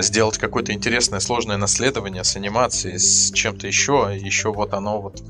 сделать 0.00 0.38
какое-то 0.38 0.72
интересное 0.72 1.20
сложное 1.20 1.56
наследование 1.56 2.24
с 2.24 2.36
анимацией, 2.36 2.98
с 2.98 3.32
чем-то 3.32 3.66
еще, 3.66 4.16
еще 4.18 4.52
вот 4.52 4.74
оно 4.74 5.00
вот 5.00 5.22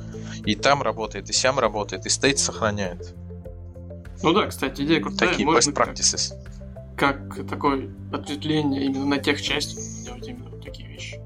и 0.45 0.55
там 0.55 0.83
работает, 0.83 1.31
и 1.31 1.33
сям 1.33 1.59
работает, 1.59 2.07
и 2.07 2.09
стейт 2.09 2.39
сохраняет. 2.39 3.15
Ну 4.23 4.33
да, 4.33 4.47
кстати, 4.47 4.83
идея 4.83 5.01
крутая. 5.01 5.31
Такие 5.31 5.47
Можно 5.47 5.71
best 5.71 5.75
practices. 5.75 6.35
Как, 6.97 7.29
как 7.29 7.49
такое 7.49 7.91
ответвление 8.13 8.85
именно 8.85 9.07
на 9.07 9.19
тех 9.19 9.41
части 9.41 9.77
делать 10.05 10.27
именно 10.29 10.51
вот 10.51 10.63
такие 10.63 10.89
вещи. 10.89 11.21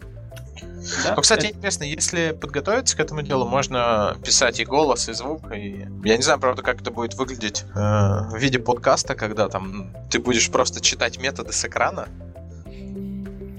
Да? 1.05 1.15
Ну, 1.17 1.23
кстати, 1.23 1.47
это... 1.47 1.57
интересно, 1.57 1.85
если 1.85 2.37
подготовиться 2.41 2.97
к 2.97 3.01
этому 3.01 3.23
делу, 3.23 3.47
можно 3.47 4.17
писать 4.25 4.61
и 4.61 4.65
голос, 4.65 5.09
и 5.09 5.13
звук, 5.13 5.53
и... 5.53 5.87
Я 6.05 6.17
не 6.17 6.23
знаю, 6.23 6.39
правда, 6.39 6.63
как 6.63 6.81
это 6.81 6.91
будет 6.91 7.15
выглядеть 7.15 7.65
э, 7.75 7.79
в 7.79 8.37
виде 8.37 8.59
подкаста, 8.59 9.15
когда 9.15 9.49
там 9.49 9.93
ты 10.11 10.19
будешь 10.19 10.51
просто 10.51 10.81
читать 10.81 11.19
методы 11.19 11.53
с 11.53 11.65
экрана, 11.65 12.09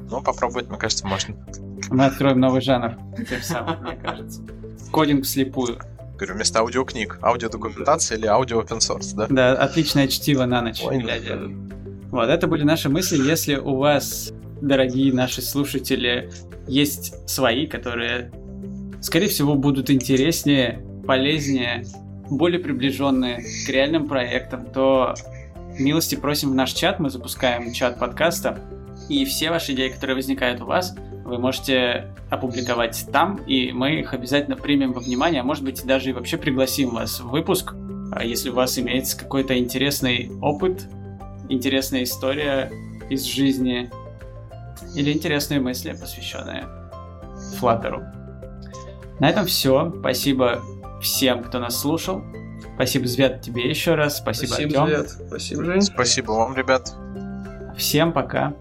но 0.10 0.22
попробовать, 0.22 0.70
мне 0.70 0.78
кажется, 0.78 1.05
можно. 1.08 1.36
Мы 1.89 2.05
откроем 2.05 2.39
новый 2.39 2.62
жанр, 2.62 2.95
тем 3.30 3.41
самым, 3.41 3.82
мне 3.84 3.95
кажется. 3.95 4.41
Кодинг 4.91 5.26
вслепую. 5.26 5.80
Говорю, 6.16 6.36
вместо 6.36 6.60
аудиокниг, 6.60 7.20
аудиодокументация 7.22 8.18
или 8.18 8.26
аудио 8.26 8.62
open 8.62 8.80
source, 8.80 9.16
да? 9.16 9.28
Да, 9.30 9.53
отличное 9.53 10.08
чтиво 10.08 10.45
на 10.45 10.62
ночь, 10.62 10.82
Ой, 10.84 10.97
глядя. 10.97 11.39
Вот, 12.10 12.30
это 12.30 12.47
были 12.47 12.64
наши 12.64 12.89
мысли. 12.89 13.18
Если 13.18 13.55
у 13.55 13.76
вас, 13.76 14.34
дорогие 14.62 15.14
наши 15.14 15.41
слушатели, 15.41 16.32
есть 16.68 17.14
свои, 17.30 17.68
которые, 17.68 18.32
скорее 19.01 19.28
всего, 19.28 19.55
будут 19.55 19.91
интереснее, 19.91 20.84
полезнее, 21.05 21.86
более 22.30 22.60
приближенные 22.60 23.43
к 23.66 23.70
реальным 23.70 24.08
проектам, 24.08 24.66
то 24.66 25.14
милости 25.78 26.16
просим 26.16 26.51
в 26.51 26.55
наш 26.55 26.72
чат. 26.74 26.99
Мы 26.99 27.10
запускаем 27.10 27.72
чат 27.74 27.99
подкаста. 27.99 28.60
И 29.10 29.26
все 29.26 29.49
ваши 29.49 29.74
идеи, 29.74 29.89
которые 29.89 30.16
возникают 30.16 30.62
у 30.62 30.66
вас, 30.66 30.95
вы 31.24 31.38
можете 31.38 32.14
опубликовать 32.30 33.05
там, 33.12 33.38
и 33.47 33.72
мы 33.72 33.99
их 33.99 34.14
обязательно 34.14 34.55
примем 34.55 34.93
во 34.93 34.99
внимание, 34.99 35.41
а 35.41 35.43
может 35.43 35.64
быть 35.64 35.86
даже 35.86 36.10
и 36.10 36.14
вообще 36.14 36.38
пригласим 36.38 36.89
вас 36.89 37.20
в 37.20 37.30
выпуск, 37.30 37.74
а 38.12 38.24
если 38.24 38.49
у 38.49 38.53
вас 38.53 38.78
имеется 38.80 39.18
какой-то 39.18 39.58
интересный 39.58 40.32
опыт, 40.41 40.88
интересная 41.49 42.03
история 42.03 42.72
из 43.10 43.24
жизни 43.24 43.89
или 44.95 45.12
интересные 45.12 45.60
мысли, 45.60 45.91
посвященные 45.91 46.66
Флаттеру. 47.58 48.03
На 49.20 49.30
этом 49.30 49.45
все. 49.45 49.93
Спасибо 49.99 50.62
всем, 51.01 51.43
кто 51.43 51.60
нас 51.60 51.80
слушал. 51.80 52.24
Спасибо, 52.76 53.08
Звет, 53.08 53.41
тебе 53.41 53.68
еще 53.70 53.95
раз. 53.95 54.18
Спасибо, 54.18 54.53
Спасибо, 54.53 54.84
Артем. 54.84 54.95
Звет. 54.95 55.10
Спасибо, 55.28 55.64
Жень. 55.66 55.82
Спасибо 55.82 56.32
вам, 56.32 56.55
ребят. 56.55 56.93
Всем 57.78 58.14
пока. 58.14 58.53